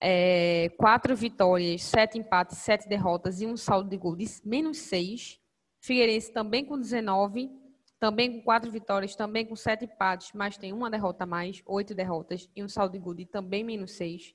É, 0.00 0.70
quatro 0.76 1.16
vitórias, 1.16 1.82
sete 1.82 2.18
empates, 2.18 2.58
sete 2.58 2.88
derrotas 2.88 3.40
e 3.40 3.46
um 3.46 3.56
saldo 3.56 3.88
de 3.88 3.96
gol 3.96 4.14
de 4.14 4.26
menos 4.44 4.78
seis. 4.78 5.40
Figueirense 5.80 6.32
também 6.32 6.64
com 6.64 6.78
19 6.78 7.50
também 7.98 8.32
com 8.32 8.44
quatro 8.44 8.70
vitórias, 8.70 9.16
também 9.16 9.46
com 9.46 9.56
sete 9.56 9.84
empates, 9.84 10.32
mas 10.34 10.58
tem 10.58 10.72
uma 10.72 10.90
derrota 10.90 11.24
a 11.24 11.26
mais, 11.26 11.62
oito 11.66 11.94
derrotas 11.94 12.48
e 12.54 12.62
um 12.62 12.68
saldo 12.68 12.92
de 12.92 12.98
gol 12.98 13.14
de 13.14 13.26
também 13.26 13.64
menos 13.64 13.92
seis. 13.92 14.34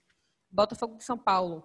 Botafogo 0.49 0.97
de 0.97 1.03
São 1.03 1.17
Paulo, 1.17 1.63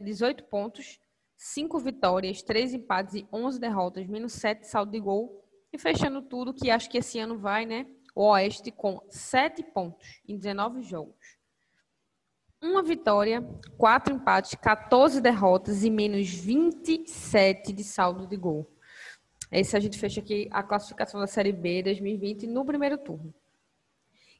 18 0.00 0.44
pontos, 0.44 1.00
cinco 1.36 1.78
vitórias, 1.78 2.42
três 2.42 2.72
empates 2.72 3.14
e 3.14 3.28
11 3.32 3.58
derrotas, 3.58 4.06
menos 4.06 4.32
sete 4.32 4.66
saldo 4.66 4.92
de 4.92 5.00
gol. 5.00 5.44
E 5.72 5.78
fechando 5.78 6.22
tudo, 6.22 6.54
que 6.54 6.70
acho 6.70 6.88
que 6.88 6.98
esse 6.98 7.18
ano 7.18 7.38
vai, 7.38 7.66
né? 7.66 7.86
O 8.14 8.30
Oeste 8.30 8.70
com 8.70 9.00
sete 9.10 9.62
pontos 9.62 10.20
em 10.26 10.36
19 10.36 10.82
jogos. 10.82 11.38
Uma 12.60 12.82
vitória, 12.82 13.40
quatro 13.76 14.14
empates, 14.14 14.54
14 14.54 15.20
derrotas 15.20 15.84
e 15.84 15.90
menos 15.90 16.28
27 16.28 17.72
de 17.72 17.84
saldo 17.84 18.26
de 18.26 18.36
gol. 18.36 18.68
Esse 19.50 19.76
a 19.76 19.80
gente 19.80 19.98
fecha 19.98 20.20
aqui 20.20 20.48
a 20.50 20.62
classificação 20.62 21.20
da 21.20 21.26
Série 21.26 21.52
B 21.52 21.82
2020 21.82 22.46
no 22.46 22.64
primeiro 22.64 22.98
turno. 22.98 23.32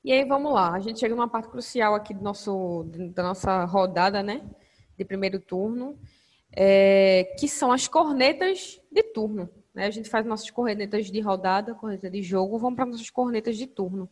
E 0.04 0.12
aí 0.12 0.24
vamos 0.24 0.52
lá, 0.52 0.72
a 0.74 0.80
gente 0.80 1.00
chega 1.00 1.14
numa 1.14 1.28
parte 1.28 1.48
crucial 1.48 1.94
aqui 1.94 2.14
do 2.14 2.22
nosso, 2.22 2.84
da 3.14 3.22
nossa 3.22 3.64
rodada, 3.64 4.22
né? 4.22 4.42
De 4.96 5.04
primeiro 5.04 5.40
turno, 5.40 5.98
é, 6.52 7.34
que 7.38 7.48
são 7.48 7.72
as 7.72 7.88
cornetas 7.88 8.80
de 8.90 9.02
turno. 9.02 9.48
Né? 9.74 9.86
A 9.86 9.90
gente 9.90 10.08
faz 10.08 10.24
nossas 10.26 10.50
cornetas 10.50 11.10
de 11.10 11.20
rodada, 11.20 11.74
corneta 11.74 12.10
de 12.10 12.22
jogo, 12.22 12.58
vamos 12.58 12.76
para 12.76 12.86
nossas 12.86 13.10
cornetas 13.10 13.56
de 13.56 13.66
turno. 13.66 14.08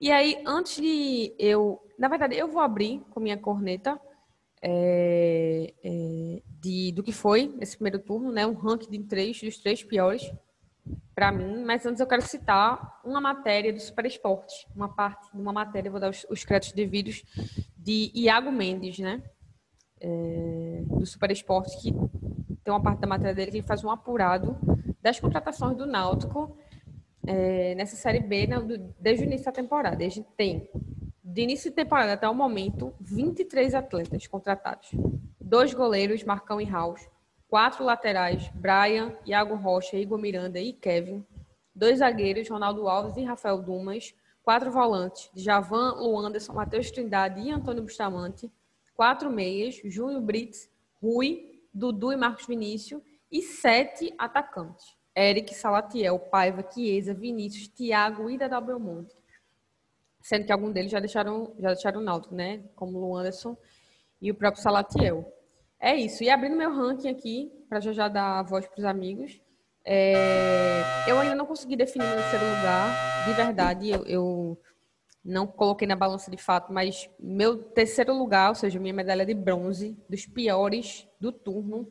E 0.00 0.12
aí, 0.12 0.40
antes 0.46 0.80
de 0.80 1.34
eu. 1.38 1.82
Na 1.98 2.08
verdade, 2.08 2.36
eu 2.36 2.46
vou 2.46 2.62
abrir 2.62 3.00
com 3.10 3.18
minha 3.18 3.36
corneta 3.36 4.00
é, 4.62 5.72
é, 5.82 6.42
de, 6.60 6.92
do 6.92 7.02
que 7.02 7.12
foi 7.12 7.54
esse 7.60 7.76
primeiro 7.76 7.98
turno, 7.98 8.32
né? 8.32 8.46
Um 8.46 8.54
ranking 8.54 8.90
de 8.90 8.98
três, 9.04 9.40
dos 9.40 9.58
três 9.58 9.82
piores 9.82 10.32
para 11.14 11.32
mim. 11.32 11.64
Mas 11.64 11.84
antes 11.84 12.00
eu 12.00 12.06
quero 12.06 12.22
citar 12.22 13.00
uma 13.04 13.20
matéria 13.20 13.72
do 13.72 13.80
Super 13.80 14.06
Esporte, 14.06 14.66
uma 14.74 14.88
parte 14.88 15.30
de 15.32 15.40
uma 15.40 15.52
matéria, 15.52 15.90
vou 15.90 16.00
dar 16.00 16.10
os, 16.10 16.26
os 16.30 16.44
créditos 16.44 16.74
devidos, 16.74 17.24
de 17.76 18.10
Iago 18.14 18.50
Mendes, 18.50 18.98
né? 18.98 19.22
É, 20.00 20.82
do 20.86 21.04
Super 21.04 21.30
Esporte, 21.30 21.76
que 21.80 21.92
tem 22.62 22.72
uma 22.72 22.82
parte 22.82 23.00
da 23.00 23.06
matéria 23.06 23.34
dele 23.34 23.50
que 23.50 23.56
ele 23.58 23.66
faz 23.66 23.82
um 23.82 23.90
apurado 23.90 24.56
das 25.02 25.18
contratações 25.18 25.76
do 25.76 25.86
Náutico 25.86 26.56
é, 27.26 27.74
nessa 27.74 27.96
Série 27.96 28.20
B 28.20 28.46
né, 28.46 28.56
desde 28.98 29.24
o 29.24 29.26
início 29.26 29.46
da 29.46 29.52
temporada. 29.52 30.04
A 30.04 30.08
gente 30.08 30.28
tem 30.36 30.68
de 31.30 31.42
início 31.42 31.68
de 31.68 31.76
temporada 31.76 32.14
até 32.14 32.26
o 32.26 32.34
momento, 32.34 32.94
23 32.98 33.74
atletas 33.74 34.26
contratados. 34.26 34.90
dois 35.38 35.74
goleiros, 35.74 36.24
Marcão 36.24 36.58
e 36.58 36.64
Raus, 36.64 37.06
quatro 37.48 37.84
laterais, 37.84 38.50
Brian, 38.54 39.14
Iago 39.26 39.54
Rocha, 39.54 39.96
Igor 39.96 40.18
Miranda 40.18 40.58
e 40.58 40.72
Kevin, 40.72 41.24
dois 41.74 41.98
zagueiros, 41.98 42.48
Ronaldo 42.48 42.88
Alves 42.88 43.16
e 43.18 43.24
Rafael 43.24 43.62
Dumas, 43.62 44.14
quatro 44.42 44.70
volantes, 44.70 45.30
Javan, 45.34 45.96
Luanderson, 46.00 46.54
Matheus 46.54 46.90
Trindade 46.90 47.40
e 47.42 47.50
Antônio 47.50 47.82
Bustamante, 47.82 48.50
quatro 48.94 49.30
meias, 49.30 49.80
Júnior 49.84 50.22
Brits, 50.22 50.70
Rui, 51.00 51.62
Dudu 51.72 52.10
e 52.10 52.16
Marcos 52.16 52.46
Vinícius, 52.46 53.02
e 53.30 53.42
sete 53.42 54.14
atacantes, 54.16 54.96
Eric, 55.14 55.54
Salatiel, 55.54 56.18
Paiva, 56.18 56.62
Chiesa, 56.62 57.12
Vinícius, 57.12 57.68
Thiago 57.68 58.30
e 58.30 58.38
Dedal 58.38 58.62
Belmonte. 58.62 59.17
Sendo 60.20 60.44
que 60.44 60.52
alguns 60.52 60.72
deles 60.72 60.90
já 60.90 61.00
deixaram, 61.00 61.54
já 61.58 61.68
deixaram 61.68 62.00
o 62.00 62.04
Náutico, 62.04 62.34
né? 62.34 62.60
Como 62.74 62.98
o 62.98 63.16
Anderson 63.16 63.56
e 64.20 64.30
o 64.30 64.34
próprio 64.34 64.62
Salatiel. 64.62 65.32
É 65.80 65.94
isso. 65.94 66.22
E 66.24 66.30
abrindo 66.30 66.56
meu 66.56 66.74
ranking 66.74 67.08
aqui, 67.08 67.52
para 67.68 67.80
já 67.80 67.92
já 67.92 68.08
dar 68.08 68.40
a 68.40 68.42
voz 68.42 68.66
para 68.66 68.78
os 68.78 68.84
amigos, 68.84 69.40
é... 69.84 70.82
eu 71.06 71.18
ainda 71.18 71.34
não 71.34 71.46
consegui 71.46 71.76
definir 71.76 72.04
meu 72.04 72.16
terceiro 72.16 72.44
lugar, 72.44 73.26
de 73.26 73.32
verdade. 73.34 73.90
Eu, 73.90 74.04
eu, 74.04 74.60
não 75.24 75.46
coloquei 75.46 75.86
na 75.86 75.94
balança 75.94 76.30
de 76.30 76.36
fato, 76.36 76.72
mas 76.72 77.10
meu 77.18 77.62
terceiro 77.62 78.16
lugar, 78.16 78.48
ou 78.48 78.54
seja, 78.54 78.80
minha 78.80 78.94
medalha 78.94 79.26
de 79.26 79.34
bronze, 79.34 79.96
dos 80.08 80.24
piores 80.24 81.06
do 81.20 81.30
turno, 81.30 81.90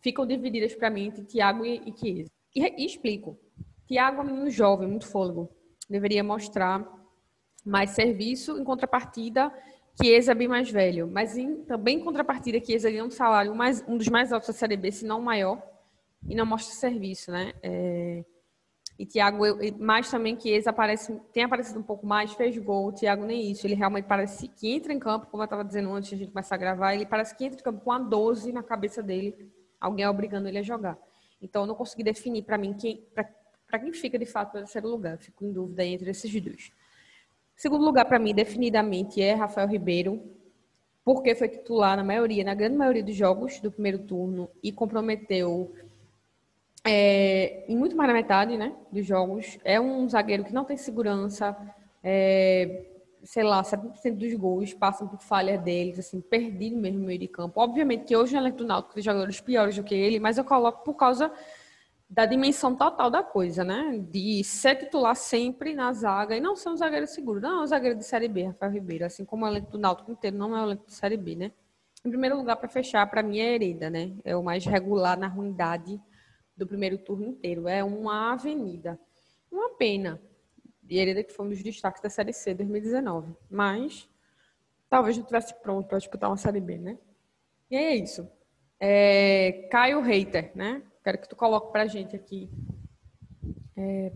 ficam 0.00 0.26
divididas 0.26 0.74
para 0.74 0.90
mim 0.90 1.06
entre 1.06 1.24
Thiago 1.24 1.64
e, 1.64 1.82
e. 2.02 2.26
E, 2.54 2.82
e 2.82 2.86
explico. 2.86 3.38
Thiago 3.86 4.20
é 4.20 4.24
um 4.24 4.26
menino 4.26 4.50
jovem, 4.50 4.88
muito 4.88 5.06
fôlego. 5.06 5.50
Deveria 5.88 6.22
mostrar 6.22 6.84
mais 7.66 7.90
serviço, 7.90 8.58
em 8.58 8.64
contrapartida, 8.64 9.52
Chiesa 10.00 10.32
é 10.32 10.34
bem 10.34 10.48
mais 10.48 10.70
velho. 10.70 11.08
Mas 11.10 11.36
em, 11.36 11.64
também 11.64 11.98
em 11.98 12.04
contrapartida, 12.04 12.62
Chiesa 12.64 12.90
ganha 12.90 13.04
um 13.04 13.10
salário 13.10 13.54
mais, 13.54 13.84
um 13.88 13.96
dos 13.96 14.08
mais 14.08 14.32
altos 14.32 14.48
da 14.48 14.54
Série 14.54 14.76
B, 14.76 14.92
se 14.92 15.04
não 15.04 15.18
o 15.18 15.22
maior, 15.22 15.60
e 16.28 16.34
não 16.34 16.46
mostra 16.46 16.74
serviço, 16.74 17.30
né? 17.30 17.52
É... 17.62 18.24
E 18.98 19.04
Thiago, 19.04 19.42
mais 19.78 20.10
também 20.10 20.34
que 20.34 20.48
Chiesa 20.48 20.70
aparece, 20.70 21.14
tem 21.30 21.44
aparecido 21.44 21.78
um 21.78 21.82
pouco 21.82 22.06
mais, 22.06 22.32
fez 22.32 22.56
gol. 22.56 22.88
O 22.88 22.92
Thiago 22.92 23.26
nem 23.26 23.50
isso. 23.50 23.66
Ele 23.66 23.74
realmente 23.74 24.06
parece 24.06 24.48
que 24.48 24.72
entra 24.72 24.92
em 24.92 24.98
campo, 24.98 25.26
como 25.26 25.42
eu 25.42 25.44
estava 25.44 25.62
dizendo 25.62 25.92
antes 25.92 26.08
de 26.08 26.14
a 26.14 26.18
gente 26.18 26.30
começar 26.30 26.54
a 26.54 26.58
gravar, 26.58 26.94
ele 26.94 27.04
parece 27.04 27.36
que 27.36 27.44
entra 27.44 27.60
em 27.60 27.62
campo 27.62 27.80
com 27.80 27.92
a 27.92 27.98
12 27.98 28.52
na 28.52 28.62
cabeça 28.62 29.02
dele, 29.02 29.52
alguém 29.78 30.06
obrigando 30.06 30.48
ele 30.48 30.58
a 30.58 30.62
jogar. 30.62 30.96
Então, 31.42 31.62
eu 31.62 31.66
não 31.66 31.74
consegui 31.74 32.02
definir 32.02 32.42
para 32.42 32.56
mim 32.56 32.72
quem, 32.72 33.06
para 33.14 33.78
quem 33.78 33.92
fica 33.92 34.18
de 34.18 34.24
fato 34.24 34.54
no 34.54 34.60
terceiro 34.60 34.88
lugar. 34.88 35.18
Fico 35.18 35.44
em 35.44 35.52
dúvida 35.52 35.84
entre 35.84 36.10
esses 36.10 36.42
dois. 36.42 36.72
Segundo 37.56 37.86
lugar, 37.86 38.04
para 38.04 38.18
mim, 38.18 38.34
definidamente, 38.34 39.22
é 39.22 39.32
Rafael 39.32 39.66
Ribeiro, 39.66 40.22
porque 41.02 41.34
foi 41.34 41.48
titular 41.48 41.96
na 41.96 42.04
maioria, 42.04 42.44
na 42.44 42.54
grande 42.54 42.76
maioria 42.76 43.02
dos 43.02 43.16
jogos 43.16 43.58
do 43.60 43.72
primeiro 43.72 44.00
turno 44.00 44.50
e 44.62 44.70
comprometeu 44.70 45.72
é, 46.84 47.64
em 47.66 47.74
muito 47.74 47.96
mais 47.96 48.08
da 48.08 48.14
metade 48.14 48.58
né, 48.58 48.74
dos 48.92 49.06
jogos. 49.06 49.58
É 49.64 49.80
um 49.80 50.06
zagueiro 50.06 50.44
que 50.44 50.52
não 50.52 50.66
tem 50.66 50.76
segurança, 50.76 51.56
é, 52.04 52.84
sei 53.24 53.42
lá, 53.42 53.62
70% 53.62 54.16
dos 54.16 54.34
gols 54.34 54.74
passam 54.74 55.08
por 55.08 55.20
falha 55.20 55.56
deles, 55.56 55.98
assim, 55.98 56.20
perdido 56.20 56.76
mesmo 56.76 56.98
no 56.98 57.06
meio 57.06 57.18
de 57.18 57.28
campo. 57.28 57.58
Obviamente 57.58 58.04
que 58.04 58.14
hoje 58.14 58.34
no 58.34 58.40
elenco 58.40 58.58
do 58.58 58.66
Náutico 58.66 58.92
tem 58.92 59.02
jogadores 59.02 59.40
piores 59.40 59.76
do 59.76 59.82
que 59.82 59.94
ele, 59.94 60.20
mas 60.20 60.36
eu 60.36 60.44
coloco 60.44 60.84
por 60.84 60.94
causa 60.94 61.32
da 62.08 62.24
dimensão 62.24 62.76
total 62.76 63.10
da 63.10 63.22
coisa, 63.22 63.64
né? 63.64 63.98
De 64.10 64.42
ser 64.44 64.76
titular 64.76 65.16
sempre 65.16 65.74
na 65.74 65.92
zaga 65.92 66.36
e 66.36 66.40
não 66.40 66.54
ser 66.54 66.68
um 66.68 66.76
zagueiro 66.76 67.06
seguro. 67.06 67.40
Não 67.40 67.60
é 67.60 67.62
um 67.62 67.66
zagueiro 67.66 67.98
de 67.98 68.04
Série 68.04 68.28
B, 68.28 68.44
Rafael 68.44 68.72
Ribeiro, 68.72 69.04
assim 69.04 69.24
como 69.24 69.44
o 69.44 69.48
elenco 69.48 69.70
do 69.72 69.78
Náutico 69.78 70.12
inteiro 70.12 70.36
não 70.36 70.56
é 70.56 70.60
o 70.60 70.66
elenco 70.66 70.86
de 70.86 70.94
Série 70.94 71.16
B, 71.16 71.34
né? 71.34 71.52
Em 72.04 72.10
primeiro 72.10 72.36
lugar, 72.36 72.56
para 72.56 72.68
fechar, 72.68 73.04
para 73.10 73.22
mim 73.22 73.40
é 73.40 73.54
Hereda, 73.54 73.90
né? 73.90 74.12
É 74.24 74.36
o 74.36 74.42
mais 74.42 74.64
regular 74.64 75.18
na 75.18 75.26
ruindade 75.26 76.00
do 76.56 76.66
primeiro 76.66 76.96
turno 76.96 77.26
inteiro. 77.26 77.66
É 77.66 77.82
uma 77.82 78.32
avenida. 78.32 78.98
Uma 79.50 79.70
pena. 79.70 80.20
E 80.88 80.98
Hereda 80.98 81.24
que 81.24 81.32
foi 81.32 81.46
um 81.46 81.48
dos 81.48 81.62
destaques 81.62 82.00
da 82.00 82.08
Série 82.08 82.32
C 82.32 82.54
2019. 82.54 83.34
Mas 83.50 84.08
talvez 84.88 85.16
não 85.16 85.24
estivesse 85.24 85.54
pronto 85.60 85.88
para 85.88 85.98
disputar 85.98 86.30
uma 86.30 86.36
Série 86.36 86.60
B, 86.60 86.78
né? 86.78 86.96
E 87.68 87.76
é 87.76 87.96
isso. 87.96 88.30
É, 88.78 89.68
Caio 89.72 90.00
Reiter, 90.00 90.52
né? 90.54 90.82
Quero 91.06 91.18
que 91.18 91.28
tu 91.28 91.36
coloque 91.36 91.70
para 91.70 91.82
a 91.82 91.86
gente 91.86 92.16
aqui. 92.16 92.50
É, 93.76 94.10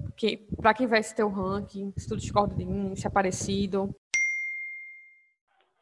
para 0.57 0.75
quem 0.75 0.89
vai 0.89 1.01
ser 1.05 1.15
teu 1.15 1.29
ranking, 1.29 1.93
se 1.97 2.09
tu 2.09 2.17
discorda 2.17 2.53
de 2.53 2.65
mim, 2.65 2.97
se 2.97 3.07
é 3.07 3.11
parecido. 3.11 3.95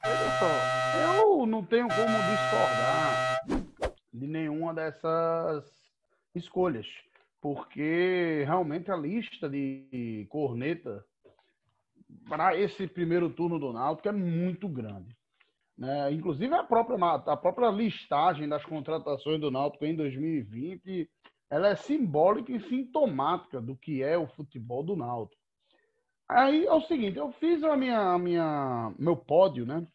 Olha 0.04 0.30
só, 0.38 1.22
eu 1.22 1.46
não 1.46 1.64
tenho 1.64 1.88
como 1.88 2.18
discordar 2.30 3.40
de 4.12 4.26
nenhuma 4.26 4.74
dessas 4.74 5.64
escolhas, 6.34 6.86
porque 7.40 8.44
realmente 8.44 8.90
a 8.90 8.96
lista 8.96 9.48
de 9.48 10.26
corneta 10.28 11.02
para 12.28 12.54
esse 12.54 12.86
primeiro 12.86 13.30
turno 13.30 13.58
do 13.58 13.72
Náutico 13.72 14.10
é 14.10 14.12
muito 14.12 14.68
grande. 14.68 15.16
Né? 15.78 16.12
Inclusive 16.12 16.52
a 16.54 16.64
própria, 16.64 16.98
a 16.98 17.36
própria 17.36 17.70
listagem 17.70 18.48
das 18.48 18.64
contratações 18.64 19.40
do 19.40 19.50
Náutico 19.50 19.86
em 19.86 19.94
2020, 19.94 21.08
ela 21.48 21.68
é 21.68 21.76
simbólica 21.76 22.50
e 22.50 22.60
sintomática 22.60 23.60
do 23.60 23.76
que 23.76 24.02
é 24.02 24.18
o 24.18 24.26
futebol 24.26 24.82
do 24.82 24.96
Náutico. 24.96 25.40
Aí 26.28 26.66
é 26.66 26.72
o 26.72 26.82
seguinte, 26.82 27.16
eu 27.16 27.30
fiz 27.32 27.62
a 27.62 27.76
minha, 27.76 28.00
a 28.00 28.18
minha 28.18 28.92
meu 28.98 29.16
pódio, 29.16 29.64
né? 29.64 29.86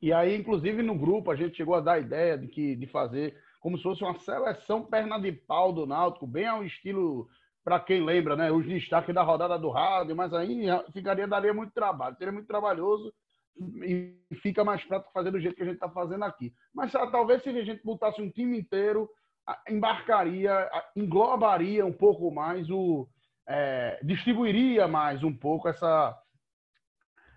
E 0.00 0.12
aí, 0.12 0.36
inclusive 0.36 0.82
no 0.82 0.96
grupo, 0.96 1.30
a 1.30 1.36
gente 1.36 1.56
chegou 1.56 1.74
a 1.74 1.80
dar 1.80 1.94
a 1.94 1.98
ideia 1.98 2.36
de 2.36 2.46
que 2.46 2.76
de 2.76 2.86
fazer 2.86 3.34
como 3.60 3.78
se 3.78 3.82
fosse 3.82 4.04
uma 4.04 4.16
seleção 4.20 4.84
perna 4.84 5.18
de 5.18 5.32
pau 5.32 5.72
do 5.72 5.86
Náutico, 5.86 6.26
bem 6.26 6.46
ao 6.46 6.62
estilo 6.62 7.26
para 7.64 7.80
quem 7.80 8.04
lembra, 8.04 8.36
né? 8.36 8.52
Os 8.52 8.66
destaques 8.66 9.12
da 9.14 9.22
rodada 9.22 9.58
do 9.58 9.70
rádio, 9.70 10.14
mas 10.14 10.32
aí 10.34 10.66
ficaria 10.92 11.26
daria 11.26 11.54
muito 11.54 11.72
trabalho, 11.72 12.14
seria 12.16 12.32
muito 12.32 12.46
trabalhoso 12.46 13.12
e 13.84 14.16
fica 14.42 14.64
mais 14.64 14.84
prático 14.84 15.12
fazer 15.12 15.30
do 15.30 15.40
jeito 15.40 15.56
que 15.56 15.62
a 15.62 15.66
gente 15.66 15.76
está 15.76 15.88
fazendo 15.88 16.24
aqui. 16.24 16.52
Mas 16.74 16.94
ah, 16.94 17.06
talvez 17.10 17.42
se 17.42 17.48
a 17.48 17.64
gente 17.64 17.82
botasse 17.84 18.20
um 18.20 18.30
time 18.30 18.58
inteiro, 18.58 19.08
embarcaria, 19.68 20.68
englobaria 20.94 21.84
um 21.84 21.92
pouco 21.92 22.30
mais 22.30 22.68
o. 22.70 23.08
É, 23.48 24.00
distribuiria 24.02 24.88
mais 24.88 25.22
um 25.22 25.32
pouco 25.32 25.68
essa, 25.68 26.20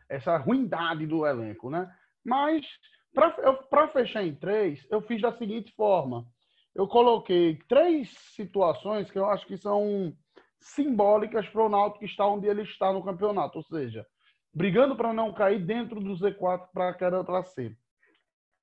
essa 0.09 0.38
ruindade 0.38 1.05
do 1.05 1.24
elenco, 1.24 1.70
né? 1.70 1.88
Mas, 2.26 2.65
para 3.13 3.88
fechar 3.89 4.24
em 4.24 4.34
três, 4.34 4.86
eu 4.89 5.01
fiz 5.01 5.22
da 5.22 5.32
seguinte 5.38 5.72
forma. 5.76 6.26
Eu 6.74 6.88
coloquei 6.88 7.59
três 7.67 8.09
situações 8.34 9.11
que 9.11 9.20
eu 9.20 9.30
acho 9.30 9.45
que 9.45 9.55
são 9.55 10.11
simbólicas 10.59 11.47
para 11.49 11.65
o 11.65 11.70
Náutico 11.70 12.05
estar 12.05 12.28
onde 12.28 12.47
ele 12.47 12.63
está 12.63 12.91
no 12.91 13.03
campeonato. 13.03 13.59
Ou 13.59 13.63
seja, 13.63 14.05
brigando 14.53 14.95
para 14.95 15.13
não 15.13 15.33
cair 15.33 15.63
dentro 15.63 15.99
do 15.99 16.13
Z4 16.13 16.69
para 16.73 16.89
a 16.89 16.93
queda 16.93 17.43
C, 17.43 17.75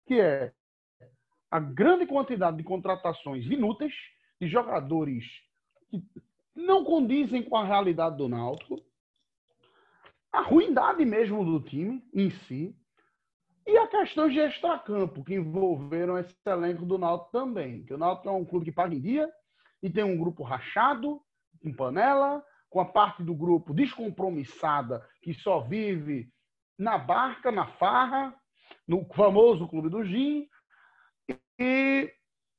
que 0.07 0.21
é 0.21 0.53
a 1.51 1.61
grande 1.61 2.07
quantidade 2.07 2.57
de 2.57 2.65
contratações 2.65 3.47
inúteis 3.47 3.95
de 4.41 4.49
jogadores 4.49 5.25
que 5.89 6.03
não 6.55 6.85
condizem 6.85 7.43
com 7.43 7.57
a 7.57 7.65
realidade 7.65 8.17
do 8.17 8.29
Náutico, 8.29 8.83
a 10.33 10.43
ruindade 10.43 11.05
mesmo 11.05 11.45
do 11.45 11.61
time 11.61 12.03
em 12.13 12.31
si 12.31 12.77
e 13.67 13.77
a 13.79 13.89
questão 13.89 14.29
de 14.29 14.39
extracampo 14.39 15.25
que 15.25 15.35
envolveram 15.35 16.19
esse 16.19 16.37
elenco 16.47 16.85
do 16.85 16.99
Náutico 16.99 17.33
também, 17.33 17.85
que 17.85 17.95
o 17.95 17.99
Náutico 17.99 18.29
é 18.29 18.33
um 18.33 18.45
clube 18.45 18.67
que 18.67 18.73
paga 18.73 18.95
em 18.95 19.01
dia 19.01 19.31
e 19.83 19.91
tem 19.91 20.05
um 20.05 20.19
grupo 20.19 20.43
rachado, 20.43 21.21
com 21.63 21.73
panela, 21.73 22.45
com 22.69 22.81
a 22.81 22.85
parte 22.85 23.23
do 23.23 23.35
grupo 23.35 23.73
descompromissada, 23.73 25.07
que 25.27 25.35
só 25.35 25.59
vive 25.59 26.31
na 26.79 26.97
barca, 26.97 27.51
na 27.51 27.67
farra, 27.67 28.33
no 28.87 29.05
famoso 29.07 29.67
Clube 29.67 29.89
do 29.89 30.05
Gin, 30.05 30.49
e 31.59 32.13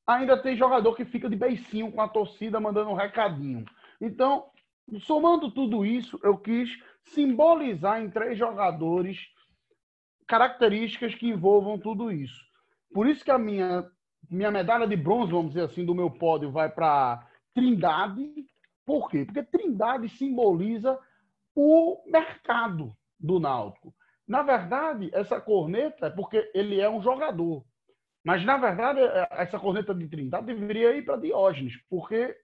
ainda 0.05 0.37
tem 0.37 0.57
jogador 0.57 0.93
que 0.93 1.05
fica 1.05 1.29
de 1.29 1.37
beicinho 1.37 1.89
com 1.93 2.01
a 2.01 2.09
torcida, 2.09 2.59
mandando 2.59 2.89
um 2.89 2.93
recadinho. 2.93 3.63
Então, 4.01 4.49
somando 4.99 5.49
tudo 5.49 5.85
isso, 5.85 6.19
eu 6.21 6.37
quis 6.37 6.69
simbolizar 7.03 8.01
em 8.01 8.09
três 8.09 8.37
jogadores 8.37 9.17
características 10.27 11.15
que 11.15 11.29
envolvam 11.29 11.79
tudo 11.79 12.11
isso. 12.11 12.45
Por 12.93 13.07
isso 13.07 13.23
que 13.23 13.31
a 13.31 13.37
minha, 13.37 13.89
minha 14.29 14.51
medalha 14.51 14.85
de 14.85 14.97
bronze, 14.97 15.31
vamos 15.31 15.53
dizer 15.53 15.63
assim, 15.63 15.85
do 15.85 15.95
meu 15.95 16.11
pódio 16.11 16.51
vai 16.51 16.67
para 16.69 17.25
Trindade, 17.53 18.45
por 18.85 19.09
quê? 19.09 19.23
Porque 19.23 19.41
Trindade 19.41 20.09
simboliza 20.09 20.99
o 21.59 22.03
mercado 22.05 22.95
do 23.19 23.39
Náutico. 23.39 23.91
Na 24.27 24.43
verdade, 24.43 25.09
essa 25.11 25.41
corneta 25.41 26.05
é 26.05 26.09
porque 26.11 26.51
ele 26.53 26.79
é 26.79 26.87
um 26.87 27.01
jogador. 27.01 27.65
Mas, 28.23 28.45
na 28.45 28.57
verdade, 28.57 28.99
é, 28.99 29.27
essa 29.31 29.57
corneta 29.57 29.95
de 29.95 30.07
Trindade 30.07 30.45
deveria 30.45 30.95
ir 30.95 31.03
para 31.03 31.17
Diógenes, 31.17 31.73
porque 31.89 32.37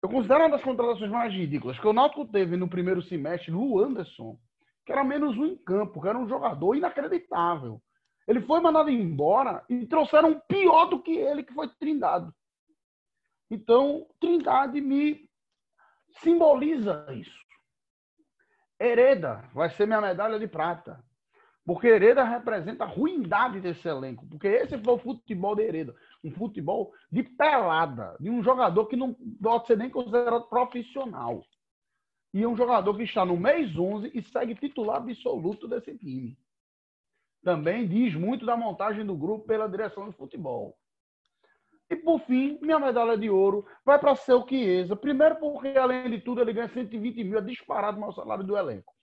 eu 0.00 0.08
considero 0.08 0.44
uma 0.44 0.50
das 0.50 0.62
contratações 0.62 1.10
mais 1.10 1.34
ridículas. 1.34 1.76
Que 1.80 1.88
o 1.88 1.92
Náutico 1.92 2.24
teve 2.24 2.56
no 2.56 2.68
primeiro 2.68 3.02
semestre 3.02 3.52
o 3.52 3.80
Anderson, 3.80 4.38
que 4.86 4.92
era 4.92 5.02
menos 5.02 5.36
um 5.36 5.46
em 5.46 5.56
campo, 5.56 6.00
que 6.00 6.06
era 6.06 6.18
um 6.18 6.28
jogador 6.28 6.76
inacreditável. 6.76 7.82
Ele 8.28 8.42
foi 8.42 8.60
mandado 8.60 8.90
embora 8.90 9.64
e 9.68 9.86
trouxeram 9.86 10.30
um 10.30 10.40
pior 10.40 10.86
do 10.86 11.02
que 11.02 11.16
ele, 11.16 11.42
que 11.42 11.52
foi 11.52 11.68
Trindade. 11.80 12.30
Então, 13.50 14.06
Trindade 14.20 14.80
me 14.80 15.28
simboliza 16.22 17.06
isso. 17.12 17.49
Hereda 18.80 19.44
vai 19.52 19.68
ser 19.70 19.86
minha 19.86 20.00
medalha 20.00 20.38
de 20.38 20.48
prata. 20.48 21.04
Porque 21.66 21.86
Hereda 21.86 22.24
representa 22.24 22.84
a 22.84 22.86
ruindade 22.86 23.60
desse 23.60 23.86
elenco. 23.86 24.26
Porque 24.26 24.48
esse 24.48 24.78
foi 24.78 24.94
o 24.94 24.98
futebol 24.98 25.54
de 25.54 25.62
Hereda. 25.62 25.94
Um 26.24 26.30
futebol 26.32 26.92
de 27.12 27.22
pelada, 27.22 28.16
de 28.18 28.30
um 28.30 28.42
jogador 28.42 28.86
que 28.86 28.96
não 28.96 29.14
pode 29.40 29.66
ser 29.66 29.76
nem 29.76 29.90
considerado 29.90 30.48
profissional. 30.48 31.44
E 32.32 32.46
um 32.46 32.56
jogador 32.56 32.96
que 32.96 33.02
está 33.02 33.24
no 33.24 33.36
mês 33.36 33.76
11 33.76 34.10
e 34.14 34.22
segue 34.22 34.54
titular 34.54 34.96
absoluto 34.96 35.68
desse 35.68 35.96
time. 35.98 36.38
Também 37.42 37.86
diz 37.86 38.14
muito 38.14 38.46
da 38.46 38.56
montagem 38.56 39.04
do 39.04 39.16
grupo 39.16 39.46
pela 39.46 39.68
direção 39.68 40.06
do 40.06 40.12
futebol. 40.12 40.76
E 41.90 41.96
por 41.96 42.20
fim, 42.20 42.56
minha 42.62 42.78
medalha 42.78 43.18
de 43.18 43.28
ouro 43.28 43.66
vai 43.84 43.98
para 43.98 44.14
seu 44.14 44.46
Chiesa. 44.46 44.94
Primeiro, 44.94 45.36
porque 45.36 45.68
além 45.76 46.08
de 46.08 46.20
tudo 46.20 46.40
ele 46.40 46.52
ganha 46.52 46.68
120 46.68 47.24
mil, 47.24 47.38
é 47.38 47.42
disparado 47.42 47.96
o 47.96 48.00
maior 48.00 48.12
salário 48.12 48.44
do 48.44 48.56
elenco. 48.56 48.94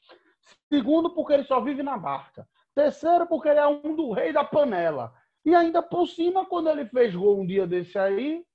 Segundo, 0.72 1.10
porque 1.14 1.34
ele 1.34 1.44
só 1.44 1.60
vive 1.60 1.84
na 1.84 1.98
barca. 1.98 2.48
Terceiro, 2.74 3.28
porque 3.28 3.50
ele 3.50 3.60
é 3.60 3.68
um 3.68 3.94
do 3.94 4.14
rei 4.14 4.32
da 4.32 4.46
panela. 4.46 5.14
E 5.44 5.54
ainda 5.54 5.82
por 5.82 6.08
cima, 6.08 6.46
quando 6.46 6.70
ele 6.70 6.86
fez 6.86 7.14
gol 7.14 7.42
um 7.42 7.46
dia 7.46 7.68
desse 7.68 7.98
aí, 7.98 8.46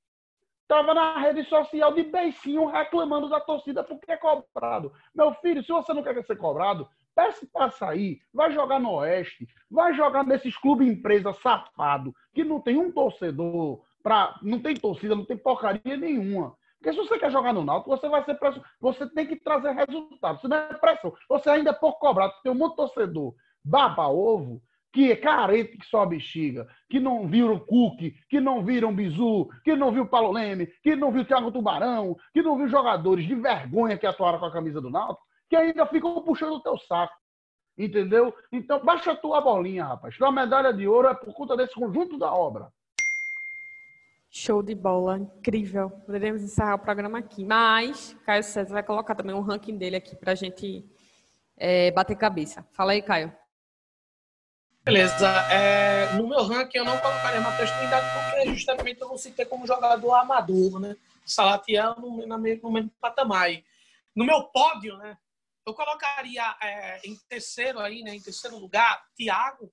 estava 0.63 0.95
na 0.95 1.19
rede 1.19 1.45
social 1.45 1.93
de 1.93 2.03
beicinho 2.05 2.67
reclamando 2.67 3.29
da 3.29 3.41
torcida 3.41 3.85
porque 3.85 4.13
é 4.13 4.17
cobrado. 4.17 4.93
Meu 5.15 5.35
filho, 5.35 5.63
se 5.63 5.71
você 5.71 5.93
não 5.93 6.03
quer 6.03 6.25
ser 6.25 6.37
cobrado, 6.37 6.89
peça 7.15 7.47
para 7.53 7.71
sair, 7.71 8.23
vai 8.33 8.51
jogar 8.53 8.81
no 8.81 8.93
Oeste, 8.93 9.47
vai 9.71 9.93
jogar 9.93 10.25
nesses 10.25 10.57
clubes 10.57 10.89
empresa 10.89 11.33
safado, 11.35 12.15
que 12.33 12.43
não 12.43 12.61
tem 12.61 12.79
um 12.79 12.91
torcedor, 12.91 13.83
pra, 14.03 14.39
não 14.43 14.61
tem 14.61 14.75
torcida, 14.75 15.15
não 15.15 15.25
tem 15.25 15.37
porcaria 15.37 15.97
nenhuma. 15.97 16.55
Porque 16.79 16.93
se 16.93 16.99
você 17.09 17.19
quer 17.19 17.31
jogar 17.31 17.53
no 17.53 17.65
Náutico, 17.65 17.91
você 17.91 18.09
vai 18.09 18.25
ser 18.25 18.35
pressão. 18.35 18.63
Você 18.81 19.09
tem 19.11 19.27
que 19.27 19.37
trazer 19.37 19.71
resultado. 19.71 20.41
Se 20.41 20.49
não 20.49 20.57
é 20.57 20.75
pressão, 20.75 21.15
você 21.29 21.49
ainda 21.49 21.71
é 21.71 21.73
pouco 21.73 22.01
cobrado. 22.01 22.35
Tem 22.43 22.51
um 22.51 22.57
monte 22.57 22.73
de 22.73 22.77
torcedor 22.77 23.35
baba 23.65 24.09
ovo, 24.09 24.61
que 24.93 25.11
é 25.11 25.17
carente 25.17 25.79
que 25.79 25.87
só 25.87 26.05
bexiga, 26.05 26.69
que 26.91 27.01
não 27.01 27.27
viram 27.27 27.59
Cook, 27.59 28.13
que 28.29 28.41
não 28.41 28.65
viram 28.65 28.95
Bizu, 28.95 29.49
que 29.65 29.75
não 29.75 29.91
viu 29.91 30.07
Paulo 30.07 30.33
Leme, 30.33 30.67
que 30.83 30.95
não 30.95 31.11
viu 31.11 31.25
Thiago 31.25 31.51
Tubarão, 31.51 32.17
que 32.33 32.43
não 32.43 32.59
viu 32.59 32.69
jogadores 32.69 33.27
de 33.27 33.35
vergonha 33.35 33.97
que 33.97 34.07
atuaram 34.07 34.39
com 34.39 34.47
a 34.47 34.53
camisa 34.53 34.81
do 34.81 34.91
Náutico, 34.91 35.25
que 35.49 35.57
ainda 35.57 35.87
ficam 35.87 36.21
puxando 36.23 36.55
o 36.55 36.63
teu 36.63 36.77
saco. 36.77 37.15
Entendeu? 37.79 38.35
Então, 38.53 38.85
baixa 38.85 39.13
a 39.13 39.17
tua 39.17 39.41
bolinha, 39.41 39.87
rapaz. 39.87 40.17
Tua 40.19 40.31
medalha 40.31 40.75
de 40.75 40.87
ouro 40.87 41.09
é 41.09 41.15
por 41.15 41.33
conta 41.33 41.57
desse 41.57 41.75
conjunto 41.75 42.19
da 42.19 42.31
obra. 42.31 42.71
Show 44.35 44.63
de 44.63 44.75
bola, 44.75 45.19
incrível. 45.19 45.91
Poderíamos 45.91 46.43
encerrar 46.43 46.77
o 46.77 46.79
programa 46.79 47.19
aqui. 47.19 47.45
Mas, 47.45 48.17
Caio 48.25 48.43
César 48.43 48.73
vai 48.73 48.83
colocar 48.83 49.15
também 49.15 49.37
um 49.37 49.43
ranking 49.43 49.77
dele 49.77 49.97
aqui 49.97 50.17
para 50.17 50.33
a 50.33 50.35
gente 50.35 50.83
é, 51.55 51.91
bater 51.91 52.17
cabeça. 52.17 52.67
Fala 52.73 52.93
aí, 52.93 53.03
Caio. 53.03 53.31
Beleza. 54.83 55.29
É, 55.51 56.15
no 56.15 56.27
meu 56.27 56.45
ranking 56.45 56.79
eu 56.79 56.85
não 56.87 56.97
colocaria 56.97 57.43
Matheus 57.43 57.71
Trindade 57.73 58.07
porque 58.15 58.55
justamente 58.55 59.03
eu 59.03 59.09
não 59.09 59.19
citei 59.19 59.45
como 59.45 59.67
jogador 59.67 60.15
amador, 60.15 60.81
né? 60.81 60.97
Salatiel 61.27 61.97
no, 62.01 62.27
no, 62.27 62.39
mesmo, 62.39 62.91
patamar. 62.99 63.51
No 64.17 64.25
meu 64.25 64.45
pódio, 64.45 64.97
né? 64.97 65.15
Eu 65.67 65.75
colocaria 65.75 66.57
é, 66.63 67.07
em 67.07 67.15
terceiro 67.29 67.81
aí, 67.81 68.03
né? 68.03 68.15
Em 68.15 68.23
terceiro 68.23 68.57
lugar, 68.57 69.05
Thiago, 69.15 69.71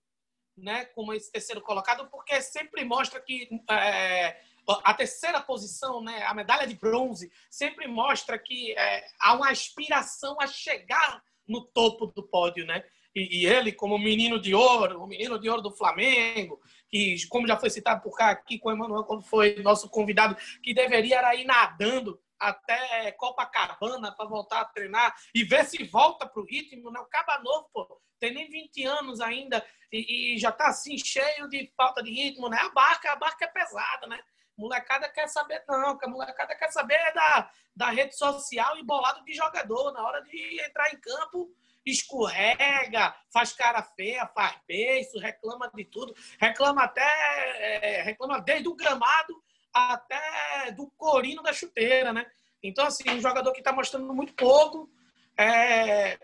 né? 0.62 0.86
Como 0.86 1.14
esse 1.14 1.32
terceiro 1.32 1.62
colocado, 1.62 2.08
porque 2.10 2.42
sempre 2.42 2.84
mostra 2.84 3.20
que 3.20 3.50
é, 3.70 4.38
a 4.84 4.94
terceira 4.94 5.42
posição, 5.42 6.02
né, 6.02 6.24
a 6.24 6.34
medalha 6.34 6.68
de 6.68 6.76
bronze, 6.76 7.32
sempre 7.50 7.88
mostra 7.88 8.38
que 8.38 8.74
é, 8.74 9.06
há 9.20 9.34
uma 9.34 9.50
aspiração 9.50 10.38
a 10.40 10.48
chegar 10.48 11.24
no 11.48 11.66
topo 11.66 12.08
do 12.08 12.22
pódio, 12.22 12.66
né? 12.66 12.84
E, 13.16 13.42
e, 13.42 13.46
ele, 13.48 13.72
como 13.72 13.98
menino 13.98 14.40
de 14.40 14.54
ouro, 14.54 15.02
o 15.02 15.08
menino 15.08 15.40
de 15.40 15.50
ouro 15.50 15.64
do 15.64 15.72
Flamengo, 15.72 16.62
que, 16.88 17.28
como 17.28 17.48
já 17.48 17.58
foi 17.58 17.72
citado 17.72 18.02
por 18.02 18.16
cá 18.16 18.30
aqui 18.30 18.60
com 18.60 18.70
o 18.70 18.72
Emanuel, 18.72 19.04
quando 19.04 19.24
foi 19.24 19.56
nosso 19.64 19.90
convidado, 19.90 20.38
que 20.62 20.76
deveria 20.76 21.34
ir 21.36 21.46
nadando 21.46 22.20
até 22.40 23.12
Copacabana 23.14 24.12
para 24.12 24.30
voltar 24.30 24.62
a 24.62 24.66
treinar 24.66 25.16
e 25.34 25.44
ver 25.44 25.66
se 25.66 25.84
volta 25.84 26.26
para 26.28 26.42
o 26.42 26.46
ritmo. 26.46 26.90
Né? 26.92 27.00
O 27.00 27.06
Caba 27.06 27.40
Novo, 27.40 27.70
pô, 27.74 28.02
tem 28.20 28.34
nem 28.34 28.50
20 28.50 28.86
anos 28.86 29.20
ainda 29.20 29.66
e, 29.92 30.36
e 30.36 30.38
já 30.38 30.50
está 30.50 30.68
assim, 30.68 30.98
cheio 30.98 31.48
de 31.50 31.72
falta 31.76 32.04
de 32.04 32.12
ritmo, 32.12 32.50
né? 32.50 32.58
A 32.58 32.70
barca, 32.70 33.12
a 33.12 33.16
barca 33.16 33.46
é 33.46 33.48
pesada, 33.48 34.08
né? 34.08 34.20
Molecada 34.58 35.08
quer 35.10 35.28
saber, 35.28 35.64
não, 35.68 35.98
que 35.98 36.06
a 36.06 36.10
molecada 36.10 36.56
quer 36.56 36.70
saber 36.70 37.00
da, 37.14 37.50
da 37.76 37.90
rede 37.90 38.16
social 38.16 38.78
e 38.78 38.84
bolado 38.84 39.24
de 39.24 39.34
jogador. 39.34 39.92
Na 39.94 40.06
hora 40.06 40.22
de 40.22 40.62
entrar 40.62 40.94
em 40.94 41.00
campo, 41.00 41.50
escorrega, 41.86 43.16
faz 43.32 43.54
cara 43.54 43.82
feia, 43.82 44.28
faz 44.28 44.58
beijo, 44.68 45.18
reclama 45.18 45.72
de 45.74 45.86
tudo, 45.86 46.14
reclama 46.40 46.84
até, 46.84 47.02
é, 47.02 48.02
reclama 48.02 48.42
desde 48.42 48.68
o 48.68 48.76
gramado 48.76 49.42
até 49.74 50.72
do 50.72 50.90
corino 50.98 51.42
da 51.42 51.54
chuteira, 51.54 52.12
né? 52.14 52.26
Então, 52.64 52.86
assim, 52.86 53.10
um 53.10 53.22
jogador 53.22 53.52
que 53.52 53.60
está 53.60 53.72
mostrando 53.72 54.14
muito 54.14 54.34
pouco. 54.34 54.90
É, 55.38 56.20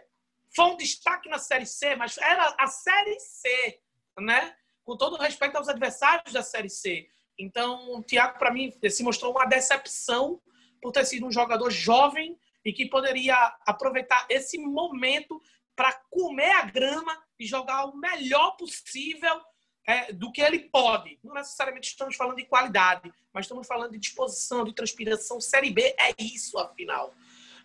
foi 0.53 0.65
um 0.65 0.77
destaque 0.77 1.29
na 1.29 1.39
Série 1.39 1.65
C, 1.65 1.95
mas 1.95 2.17
era 2.17 2.55
a 2.59 2.67
Série 2.67 3.19
C, 3.19 3.79
né? 4.19 4.55
Com 4.83 4.97
todo 4.97 5.17
respeito 5.17 5.57
aos 5.57 5.69
adversários 5.69 6.33
da 6.33 6.43
Série 6.43 6.69
C. 6.69 7.07
Então, 7.37 7.95
o 7.95 8.03
Thiago, 8.03 8.37
para 8.37 8.53
mim, 8.53 8.73
se 8.89 9.03
mostrou 9.03 9.31
uma 9.31 9.45
decepção 9.45 10.41
por 10.81 10.91
ter 10.91 11.05
sido 11.05 11.25
um 11.25 11.31
jogador 11.31 11.69
jovem 11.69 12.37
e 12.63 12.71
que 12.71 12.89
poderia 12.89 13.35
aproveitar 13.65 14.25
esse 14.29 14.57
momento 14.57 15.41
para 15.75 15.93
comer 16.09 16.51
a 16.51 16.63
grama 16.63 17.21
e 17.39 17.45
jogar 17.45 17.85
o 17.85 17.97
melhor 17.97 18.55
possível 18.55 19.41
é, 19.85 20.11
do 20.11 20.31
que 20.31 20.41
ele 20.41 20.59
pode. 20.59 21.19
Não 21.23 21.33
necessariamente 21.33 21.89
estamos 21.89 22.15
falando 22.15 22.37
de 22.37 22.45
qualidade, 22.45 23.13
mas 23.33 23.45
estamos 23.45 23.67
falando 23.67 23.91
de 23.91 23.99
disposição, 23.99 24.63
de 24.63 24.73
transpiração. 24.73 25.39
Série 25.39 25.69
B 25.69 25.95
é 25.99 26.13
isso, 26.19 26.57
afinal. 26.57 27.13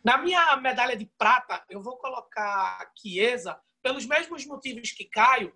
Na 0.04 0.18
minha 0.18 0.56
medalha 0.56 0.96
de 0.96 1.06
prata, 1.06 1.64
eu 1.68 1.82
vou 1.82 1.96
colocar 1.96 2.90
Chiesa 2.98 3.60
pelos 3.82 4.06
mesmos 4.06 4.44
motivos 4.46 4.92
que 4.92 5.04
Caio, 5.04 5.54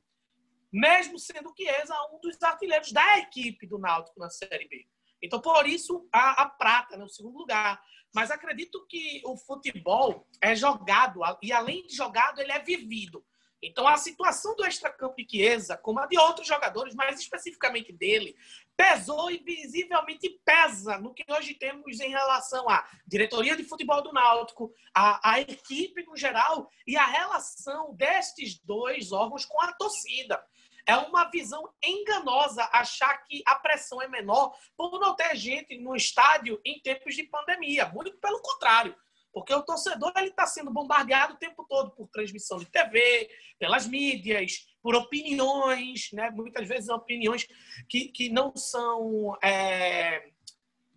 mesmo 0.72 1.18
sendo 1.18 1.54
Chiesa 1.56 1.94
um 2.12 2.20
dos 2.20 2.42
artilheiros 2.42 2.92
da 2.92 3.18
equipe 3.18 3.66
do 3.66 3.78
Náutico 3.78 4.18
na 4.18 4.30
Série 4.30 4.68
B. 4.68 4.86
Então, 5.22 5.40
por 5.40 5.66
isso, 5.66 6.06
a, 6.12 6.42
a 6.42 6.48
prata, 6.48 6.96
no 6.96 7.04
né, 7.04 7.08
segundo 7.08 7.38
lugar. 7.38 7.82
Mas 8.14 8.30
acredito 8.30 8.86
que 8.86 9.22
o 9.24 9.36
futebol 9.36 10.28
é 10.40 10.54
jogado, 10.54 11.20
e 11.42 11.52
além 11.52 11.86
de 11.86 11.96
jogado, 11.96 12.40
ele 12.40 12.52
é 12.52 12.60
vivido. 12.60 13.24
Então, 13.66 13.88
a 13.88 13.96
situação 13.96 14.54
do 14.54 14.66
extracampo 14.66 15.16
de 15.16 15.26
Chiesa, 15.28 15.76
como 15.76 15.98
a 15.98 16.06
de 16.06 16.18
outros 16.18 16.46
jogadores, 16.46 16.94
mas 16.94 17.18
especificamente 17.18 17.92
dele, 17.92 18.36
pesou 18.76 19.30
e 19.30 19.38
visivelmente 19.38 20.28
pesa 20.44 20.98
no 20.98 21.14
que 21.14 21.24
hoje 21.32 21.54
temos 21.54 21.98
em 21.98 22.10
relação 22.10 22.68
à 22.68 22.86
diretoria 23.06 23.56
de 23.56 23.64
futebol 23.64 24.02
do 24.02 24.12
Náutico, 24.12 24.70
a, 24.94 25.32
a 25.32 25.40
equipe 25.40 26.04
no 26.04 26.14
geral 26.14 26.70
e 26.86 26.94
a 26.94 27.06
relação 27.06 27.94
destes 27.94 28.58
dois 28.58 29.12
órgãos 29.12 29.46
com 29.46 29.60
a 29.62 29.72
torcida. 29.72 30.44
É 30.86 30.96
uma 30.98 31.24
visão 31.30 31.66
enganosa 31.82 32.68
achar 32.70 33.16
que 33.24 33.42
a 33.46 33.54
pressão 33.54 34.02
é 34.02 34.08
menor 34.08 34.54
por 34.76 35.00
não 35.00 35.16
ter 35.16 35.34
gente 35.34 35.78
no 35.78 35.96
estádio 35.96 36.60
em 36.64 36.78
tempos 36.80 37.14
de 37.14 37.22
pandemia. 37.22 37.86
Muito 37.86 38.18
pelo 38.18 38.42
contrário. 38.42 38.94
Porque 39.34 39.52
o 39.52 39.62
torcedor 39.62 40.12
ele 40.16 40.28
está 40.28 40.46
sendo 40.46 40.70
bombardeado 40.70 41.34
o 41.34 41.38
tempo 41.38 41.66
todo 41.68 41.90
por 41.90 42.08
transmissão 42.08 42.56
de 42.56 42.66
TV, 42.66 43.28
pelas 43.58 43.86
mídias, 43.86 44.68
por 44.80 44.94
opiniões, 44.94 46.10
né? 46.12 46.30
muitas 46.30 46.68
vezes 46.68 46.88
opiniões 46.88 47.46
que, 47.88 48.08
que 48.08 48.28
não 48.28 48.54
são 48.54 49.36
é, 49.42 50.30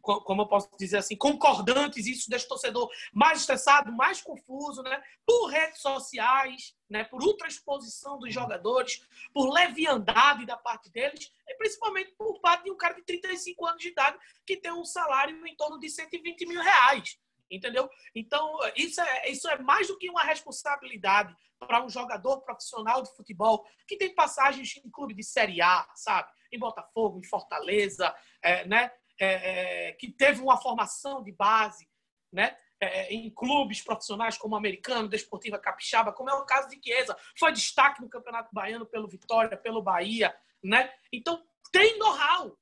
como 0.01 0.43
eu 0.43 0.47
posso 0.47 0.69
dizer 0.79 0.97
assim, 0.97 1.17
concordantes, 1.17 2.07
isso 2.07 2.29
deixa 2.29 2.45
o 2.45 2.49
torcedor 2.49 2.89
mais 3.11 3.41
estressado, 3.41 3.91
mais 3.91 4.21
confuso, 4.21 4.81
né? 4.81 5.01
Por 5.25 5.47
redes 5.47 5.81
sociais, 5.81 6.75
né? 6.89 7.03
Por 7.03 7.21
ultraexposição 7.21 8.17
dos 8.17 8.33
jogadores, 8.33 9.01
por 9.33 9.51
leviandade 9.51 10.45
da 10.45 10.55
parte 10.55 10.89
deles, 10.89 11.31
e 11.47 11.55
principalmente 11.55 12.13
por 12.17 12.39
parte 12.39 12.63
de 12.63 12.71
um 12.71 12.77
cara 12.77 12.93
de 12.93 13.03
35 13.03 13.65
anos 13.65 13.81
de 13.81 13.89
idade 13.89 14.17
que 14.45 14.55
tem 14.55 14.71
um 14.71 14.85
salário 14.85 15.45
em 15.45 15.55
torno 15.55 15.77
de 15.79 15.89
120 15.89 16.45
mil 16.45 16.61
reais. 16.61 17.19
Entendeu? 17.49 17.89
Então, 18.13 18.57
isso 18.75 18.99
é, 18.99 19.29
isso 19.29 19.47
é 19.47 19.57
mais 19.57 19.87
do 19.87 19.97
que 19.97 20.09
uma 20.09 20.23
responsabilidade 20.23 21.35
para 21.59 21.83
um 21.83 21.89
jogador 21.89 22.41
profissional 22.41 23.01
de 23.01 23.15
futebol 23.15 23.65
que 23.87 23.97
tem 23.97 24.13
passagens 24.13 24.77
em 24.77 24.89
clube 24.89 25.13
de 25.13 25.23
Série 25.23 25.61
A, 25.61 25.87
sabe? 25.95 26.29
Em 26.51 26.59
Botafogo, 26.59 27.19
em 27.19 27.23
Fortaleza, 27.23 28.13
é, 28.41 28.65
né? 28.65 28.91
é, 29.19 29.89
é, 29.89 29.91
que 29.93 30.11
teve 30.11 30.41
uma 30.41 30.57
formação 30.57 31.23
de 31.23 31.31
base, 31.31 31.89
né? 32.31 32.55
é, 32.79 33.13
em 33.13 33.29
clubes 33.29 33.81
profissionais 33.81 34.37
como 34.37 34.55
o 34.55 34.57
Americano, 34.57 35.07
Desportiva 35.07 35.57
Capixaba, 35.57 36.13
como 36.13 36.29
é 36.29 36.33
o 36.33 36.45
caso 36.45 36.69
de 36.69 36.79
Chiesa. 36.81 37.17
Foi 37.37 37.51
destaque 37.51 38.01
no 38.01 38.09
Campeonato 38.09 38.49
Baiano 38.53 38.85
pelo 38.85 39.07
Vitória, 39.07 39.57
pelo 39.57 39.81
Bahia, 39.81 40.35
né? 40.63 40.91
Então, 41.11 41.43
tem 41.71 41.97
know-how, 41.97 42.57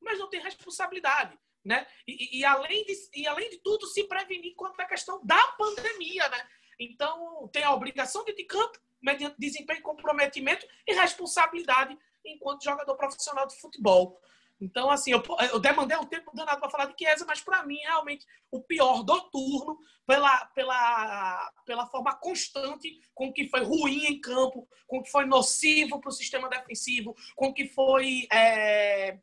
mas 0.00 0.18
não 0.18 0.28
tem 0.28 0.40
responsabilidade. 0.40 1.36
Né? 1.66 1.84
E, 2.06 2.38
e, 2.38 2.44
além 2.44 2.84
de, 2.84 2.94
e 3.12 3.26
além 3.26 3.50
de 3.50 3.58
tudo, 3.58 3.86
se 3.88 4.04
prevenir 4.04 4.54
quanto 4.54 4.78
à 4.80 4.84
questão 4.84 5.20
da 5.24 5.42
pandemia. 5.58 6.28
Né? 6.28 6.48
Então, 6.78 7.50
tem 7.52 7.64
a 7.64 7.74
obrigação 7.74 8.24
de, 8.24 8.32
de 8.34 8.44
campo, 8.44 8.78
mediante 9.02 9.34
desempenho, 9.36 9.82
comprometimento 9.82 10.64
e 10.86 10.94
responsabilidade 10.94 11.98
enquanto 12.24 12.62
jogador 12.62 12.94
profissional 12.96 13.48
de 13.48 13.58
futebol. 13.60 14.20
Então, 14.60 14.88
assim, 14.88 15.10
eu, 15.10 15.22
eu 15.52 15.58
demandei 15.58 15.98
um 15.98 16.06
tempo 16.06 16.34
danado 16.34 16.60
para 16.60 16.70
falar 16.70 16.86
de 16.86 16.94
Chiesa, 16.96 17.26
mas 17.26 17.40
para 17.40 17.64
mim, 17.64 17.78
realmente, 17.78 18.24
o 18.50 18.62
pior 18.62 19.02
do 19.02 19.20
turno, 19.30 19.78
pela, 20.06 20.46
pela, 20.54 21.52
pela 21.66 21.86
forma 21.88 22.14
constante 22.14 23.00
com 23.12 23.32
que 23.32 23.48
foi 23.48 23.64
ruim 23.64 24.06
em 24.06 24.20
campo, 24.20 24.66
com 24.86 25.02
que 25.02 25.10
foi 25.10 25.26
nocivo 25.26 26.00
para 26.00 26.08
o 26.08 26.12
sistema 26.12 26.48
defensivo, 26.48 27.14
com 27.34 27.52
que 27.52 27.68
foi 27.68 28.26
é, 28.32 29.18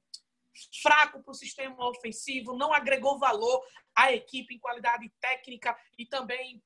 fraco 0.81 1.21
para 1.23 1.31
o 1.31 1.35
sistema 1.35 1.89
ofensivo, 1.89 2.55
não 2.55 2.73
agregou 2.73 3.17
valor 3.17 3.63
à 3.95 4.11
equipe 4.11 4.55
em 4.55 4.59
qualidade 4.59 5.11
técnica 5.19 5.75
e 5.97 6.05
também 6.05 6.61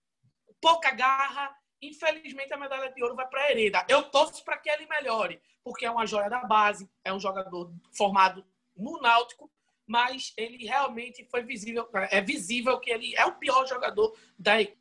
pouca 0.61 0.91
garra. 0.91 1.55
Infelizmente, 1.81 2.53
a 2.53 2.57
medalha 2.57 2.91
de 2.91 3.03
ouro 3.03 3.15
vai 3.15 3.27
para 3.27 3.41
a 3.41 3.51
Hereda. 3.51 3.85
Eu 3.87 4.03
torço 4.09 4.43
para 4.43 4.57
que 4.57 4.69
ele 4.69 4.87
melhore, 4.87 5.39
porque 5.63 5.85
é 5.85 5.91
uma 5.91 6.07
joia 6.07 6.29
da 6.29 6.43
base, 6.43 6.89
é 7.03 7.13
um 7.13 7.19
jogador 7.19 7.71
formado 7.95 8.45
no 8.75 8.99
Náutico, 8.99 9.51
mas 9.85 10.33
ele 10.35 10.65
realmente 10.65 11.25
foi 11.29 11.43
visível, 11.43 11.87
é 12.11 12.21
visível 12.21 12.79
que 12.79 12.89
ele 12.89 13.15
é 13.15 13.25
o 13.25 13.35
pior 13.35 13.65
jogador 13.67 14.17
da 14.37 14.61
equipe. 14.61 14.77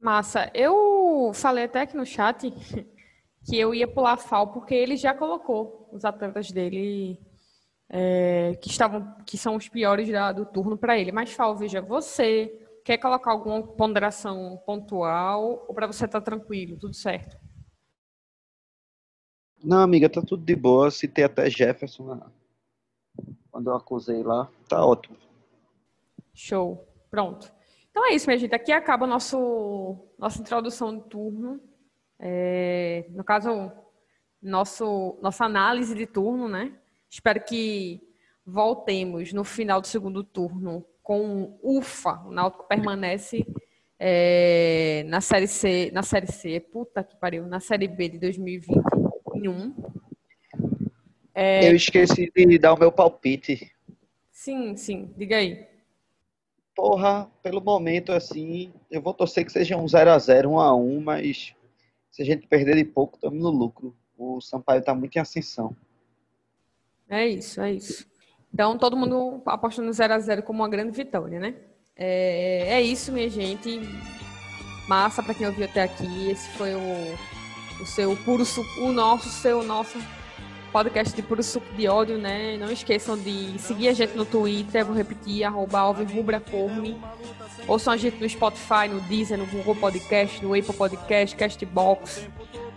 Massa. 0.00 0.50
Eu 0.54 1.32
falei 1.34 1.64
até 1.64 1.80
aqui 1.80 1.96
no 1.96 2.06
chat 2.06 2.46
que 3.48 3.58
eu 3.58 3.74
ia 3.74 3.88
pular 3.88 4.18
FAO 4.18 4.48
porque 4.48 4.74
ele 4.74 4.96
já 4.96 5.14
colocou 5.14 5.88
os 5.90 6.04
atletas 6.04 6.52
dele 6.52 7.18
é, 7.88 8.54
que 8.60 8.68
estavam 8.68 9.14
que 9.24 9.38
são 9.38 9.56
os 9.56 9.68
piores 9.68 10.10
da, 10.10 10.32
do 10.32 10.44
turno 10.44 10.76
para 10.76 10.98
ele. 10.98 11.10
Mas 11.10 11.32
FAO, 11.32 11.56
veja, 11.56 11.80
você 11.80 12.52
quer 12.84 12.98
colocar 12.98 13.30
alguma 13.30 13.62
ponderação 13.62 14.60
pontual 14.66 15.64
ou 15.66 15.74
para 15.74 15.86
você 15.86 16.04
estar 16.04 16.20
tá 16.20 16.24
tranquilo, 16.24 16.76
tudo 16.76 16.94
certo? 16.94 17.38
Não, 19.64 19.80
amiga, 19.80 20.10
tá 20.10 20.20
tudo 20.20 20.44
de 20.44 20.54
boa. 20.54 20.90
Se 20.90 21.08
tem 21.08 21.24
até 21.24 21.48
Jefferson 21.48 22.20
quando 23.50 23.70
eu 23.70 23.74
acusei 23.74 24.22
lá, 24.22 24.48
tá 24.68 24.84
ótimo. 24.84 25.16
Show. 26.34 26.86
Pronto. 27.10 27.50
Então 27.90 28.06
é 28.06 28.14
isso, 28.14 28.26
minha 28.26 28.38
gente. 28.38 28.54
Aqui 28.54 28.70
acaba 28.70 29.06
nosso 29.06 29.96
nossa 30.18 30.38
introdução 30.40 30.96
de 30.96 31.04
turno. 31.04 31.60
É, 32.20 33.06
no 33.10 33.22
caso, 33.22 33.72
nosso, 34.42 35.18
nossa 35.22 35.44
análise 35.44 35.94
de 35.94 36.06
turno, 36.06 36.48
né? 36.48 36.72
Espero 37.10 37.42
que 37.44 38.00
voltemos 38.44 39.32
no 39.32 39.44
final 39.44 39.80
do 39.80 39.86
segundo 39.86 40.24
turno 40.24 40.84
com 41.02 41.58
ufa. 41.62 42.22
O 42.26 42.30
Náutico 42.30 42.64
permanece 42.64 43.46
é, 43.98 45.04
na 45.06 45.20
série 45.20 45.46
C, 45.46 45.90
na 45.92 46.02
série 46.02 46.30
C, 46.30 46.60
puta 46.60 47.02
que 47.02 47.16
pariu, 47.16 47.46
na 47.46 47.60
série 47.60 47.88
B 47.88 48.08
de 48.08 48.18
2021. 48.18 49.74
É... 51.34 51.68
Eu 51.68 51.76
esqueci 51.76 52.30
de 52.34 52.58
dar 52.58 52.74
o 52.74 52.78
meu 52.78 52.92
palpite. 52.92 53.70
Sim, 54.30 54.76
sim, 54.76 55.12
diga 55.16 55.36
aí. 55.36 55.66
Porra, 56.74 57.28
pelo 57.42 57.60
momento 57.60 58.12
assim, 58.12 58.72
eu 58.90 59.02
vou 59.02 59.12
torcer 59.12 59.44
que 59.44 59.52
seja 59.52 59.76
um 59.76 59.84
0x0, 59.84 60.44
1x1, 60.44 61.00
mas 61.00 61.54
se 62.18 62.22
a 62.22 62.24
gente 62.24 62.48
perder 62.48 62.74
de 62.74 62.84
pouco, 62.84 63.14
estamos 63.14 63.40
no 63.40 63.48
lucro. 63.48 63.94
O 64.16 64.40
Sampaio 64.40 64.80
está 64.80 64.92
muito 64.92 65.14
em 65.14 65.20
ascensão. 65.20 65.76
É 67.08 67.24
isso, 67.24 67.60
é 67.60 67.72
isso. 67.72 68.08
Então, 68.52 68.76
todo 68.76 68.96
mundo 68.96 69.40
apostando 69.46 69.92
0 69.92 70.14
a 70.14 70.18
0 70.18 70.42
como 70.42 70.58
uma 70.58 70.68
grande 70.68 70.90
vitória, 70.90 71.38
né? 71.38 71.54
É, 71.94 72.74
é 72.74 72.82
isso, 72.82 73.12
minha 73.12 73.30
gente. 73.30 73.80
Massa 74.88 75.22
para 75.22 75.32
quem 75.32 75.46
ouviu 75.46 75.66
até 75.66 75.84
aqui. 75.84 76.28
Esse 76.28 76.48
foi 76.58 76.74
o, 76.74 77.16
o 77.80 77.86
seu 77.86 78.16
puro 78.24 78.44
suco, 78.44 78.80
o 78.80 78.92
nosso, 78.92 79.28
seu, 79.28 79.62
nosso 79.62 79.96
podcast 80.78 81.16
de 81.16 81.22
puro 81.22 81.42
suco 81.42 81.66
de 81.74 81.88
ódio, 81.88 82.16
né? 82.16 82.56
Não 82.56 82.70
esqueçam 82.70 83.18
de 83.18 83.58
seguir 83.58 83.88
a 83.88 83.92
gente 83.92 84.16
no 84.16 84.24
Twitter, 84.24 84.84
vou 84.84 84.94
repetir, 84.94 85.42
arroba 85.42 85.80
alverubracorme. 85.80 86.96
Ouçam 87.66 87.92
a 87.92 87.96
gente 87.96 88.20
no 88.20 88.28
Spotify, 88.28 88.86
no 88.88 89.00
Deezer, 89.00 89.36
no 89.36 89.46
Google 89.46 89.74
Podcast, 89.74 90.40
no 90.44 90.54
Apple 90.54 90.72
Podcast, 90.72 91.34
Castbox. 91.34 92.28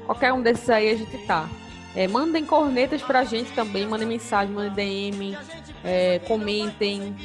Qualquer 0.08 0.34
um 0.34 0.41
desses 0.41 0.68
aí 0.68 0.89
a 0.89 0.95
gente 0.95 1.16
tá. 1.28 1.47
É, 1.95 2.08
mandem 2.08 2.43
cornetas 2.43 3.04
pra 3.04 3.24
gente 3.24 3.52
também, 3.52 3.86
mandem 3.86 4.08
mensagem, 4.08 4.52
mandem 4.52 5.12
DM, 5.12 5.38
é, 5.84 6.18
comentem 6.28 7.16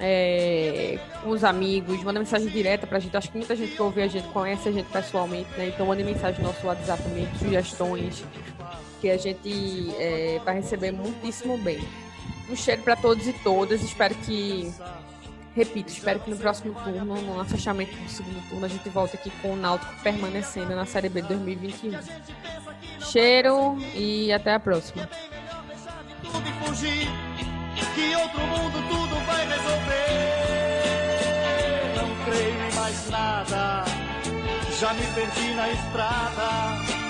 é, 0.00 0.98
com 1.22 1.28
os 1.28 1.44
amigos, 1.44 2.02
mandem 2.02 2.20
mensagem 2.20 2.48
direta 2.48 2.86
pra 2.86 2.98
gente. 2.98 3.14
Acho 3.14 3.30
que 3.30 3.36
muita 3.36 3.54
gente 3.54 3.76
que 3.76 3.82
ouve 3.82 4.00
a 4.00 4.08
gente 4.08 4.26
conhece 4.28 4.70
a 4.70 4.72
gente 4.72 4.86
pessoalmente, 4.90 5.50
né? 5.58 5.68
Então 5.68 5.84
mandem 5.84 6.06
mensagem 6.06 6.40
no 6.40 6.48
nosso 6.48 6.66
WhatsApp 6.66 7.02
também, 7.02 7.28
sugestões, 7.38 8.24
que 9.04 9.10
a 9.10 9.18
gente 9.18 9.94
é, 9.98 10.40
vai 10.42 10.54
receber 10.54 10.90
muitíssimo 10.90 11.58
bem. 11.58 11.78
Um 12.48 12.56
cheiro 12.56 12.80
para 12.80 12.96
todos 12.96 13.26
e 13.26 13.34
todas. 13.34 13.82
Espero 13.82 14.14
que 14.14 14.72
repito, 15.54 15.92
espero 15.92 16.20
que 16.20 16.30
no 16.30 16.38
próximo 16.38 16.72
turno, 16.82 17.14
no 17.20 17.44
fechamento 17.44 17.94
do 17.94 18.08
segundo 18.08 18.48
turno, 18.48 18.64
a 18.64 18.68
gente 18.68 18.88
volte 18.88 19.16
aqui 19.16 19.30
com 19.42 19.52
o 19.52 19.56
Náutico 19.56 19.92
permanecendo 20.02 20.74
na 20.74 20.86
Série 20.86 21.10
B 21.10 21.20
de 21.20 21.28
2021. 21.28 22.00
Cheiro 23.00 23.76
e 23.94 24.32
até 24.32 24.54
a 24.54 24.60
próxima. 24.60 25.06
Que 27.94 28.16
outro 28.16 28.40
mundo 28.40 28.88
tudo 28.88 29.14
vai 29.26 29.46
resolver. 29.46 30.14
Não 31.94 32.24
creio 32.24 32.70
em 32.70 32.74
mais 32.74 33.10
nada. 33.10 33.84
Já 34.80 34.94
me 34.94 35.06
perdi 35.14 35.52
na 35.54 35.68
estrada. 35.68 37.03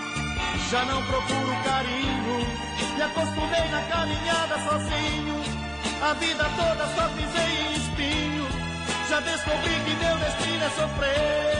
Já 0.75 0.85
não 0.87 1.01
procuro 1.05 1.55
carinho. 1.63 2.47
Me 2.97 3.03
acostumei 3.03 3.69
na 3.71 3.81
caminhada 3.83 4.59
sozinho. 4.59 5.41
A 6.03 6.15
vida 6.15 6.45
toda 6.57 6.85
só 6.97 7.09
pisei 7.11 7.53
em 7.63 7.73
espinho. 7.75 8.49
Já 9.09 9.21
descobri 9.21 9.71
que 9.85 9.95
meu 10.05 10.17
destino 10.17 10.65
é 10.65 10.71
sofrer. 10.71 11.55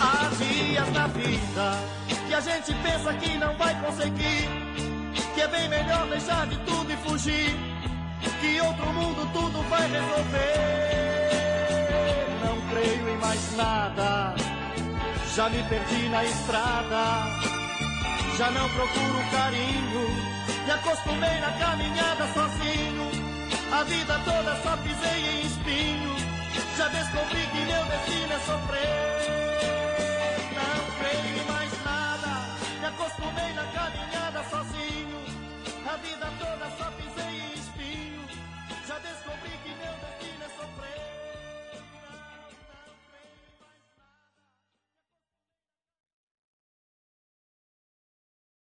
Há 0.00 0.30
dias 0.36 0.92
na 0.92 1.06
vida 1.06 2.00
que 2.26 2.34
a 2.34 2.40
gente 2.40 2.74
pensa 2.74 3.14
que 3.14 3.38
não 3.38 3.56
vai 3.56 3.74
conseguir, 3.80 4.48
que 5.40 5.44
é 5.44 5.48
bem 5.48 5.68
melhor 5.70 6.06
deixar 6.08 6.46
de 6.46 6.56
tudo 6.58 6.92
e 6.92 6.96
fugir. 6.98 7.56
Que 8.40 8.60
outro 8.60 8.92
mundo 8.92 9.26
tudo 9.32 9.62
vai 9.70 9.88
resolver. 9.88 10.36
Não 12.44 12.60
creio 12.68 13.08
em 13.08 13.16
mais 13.16 13.56
nada, 13.56 14.34
já 15.34 15.48
me 15.48 15.62
perdi 15.62 16.08
na 16.10 16.24
estrada. 16.24 17.24
Já 18.36 18.50
não 18.50 18.68
procuro 18.68 19.30
carinho, 19.30 20.08
me 20.66 20.70
acostumei 20.72 21.40
na 21.40 21.52
caminhada 21.52 22.26
sozinho. 22.34 23.10
A 23.72 23.82
vida 23.84 24.20
toda 24.24 24.56
só 24.62 24.76
pisei 24.78 25.20
em 25.30 25.46
espinho, 25.46 26.16
já 26.76 26.88
descobri 26.88 27.46
que 27.46 27.64
meu 27.64 27.84
destino 27.86 28.32
é 28.32 28.38
sofrer. 28.40 29.89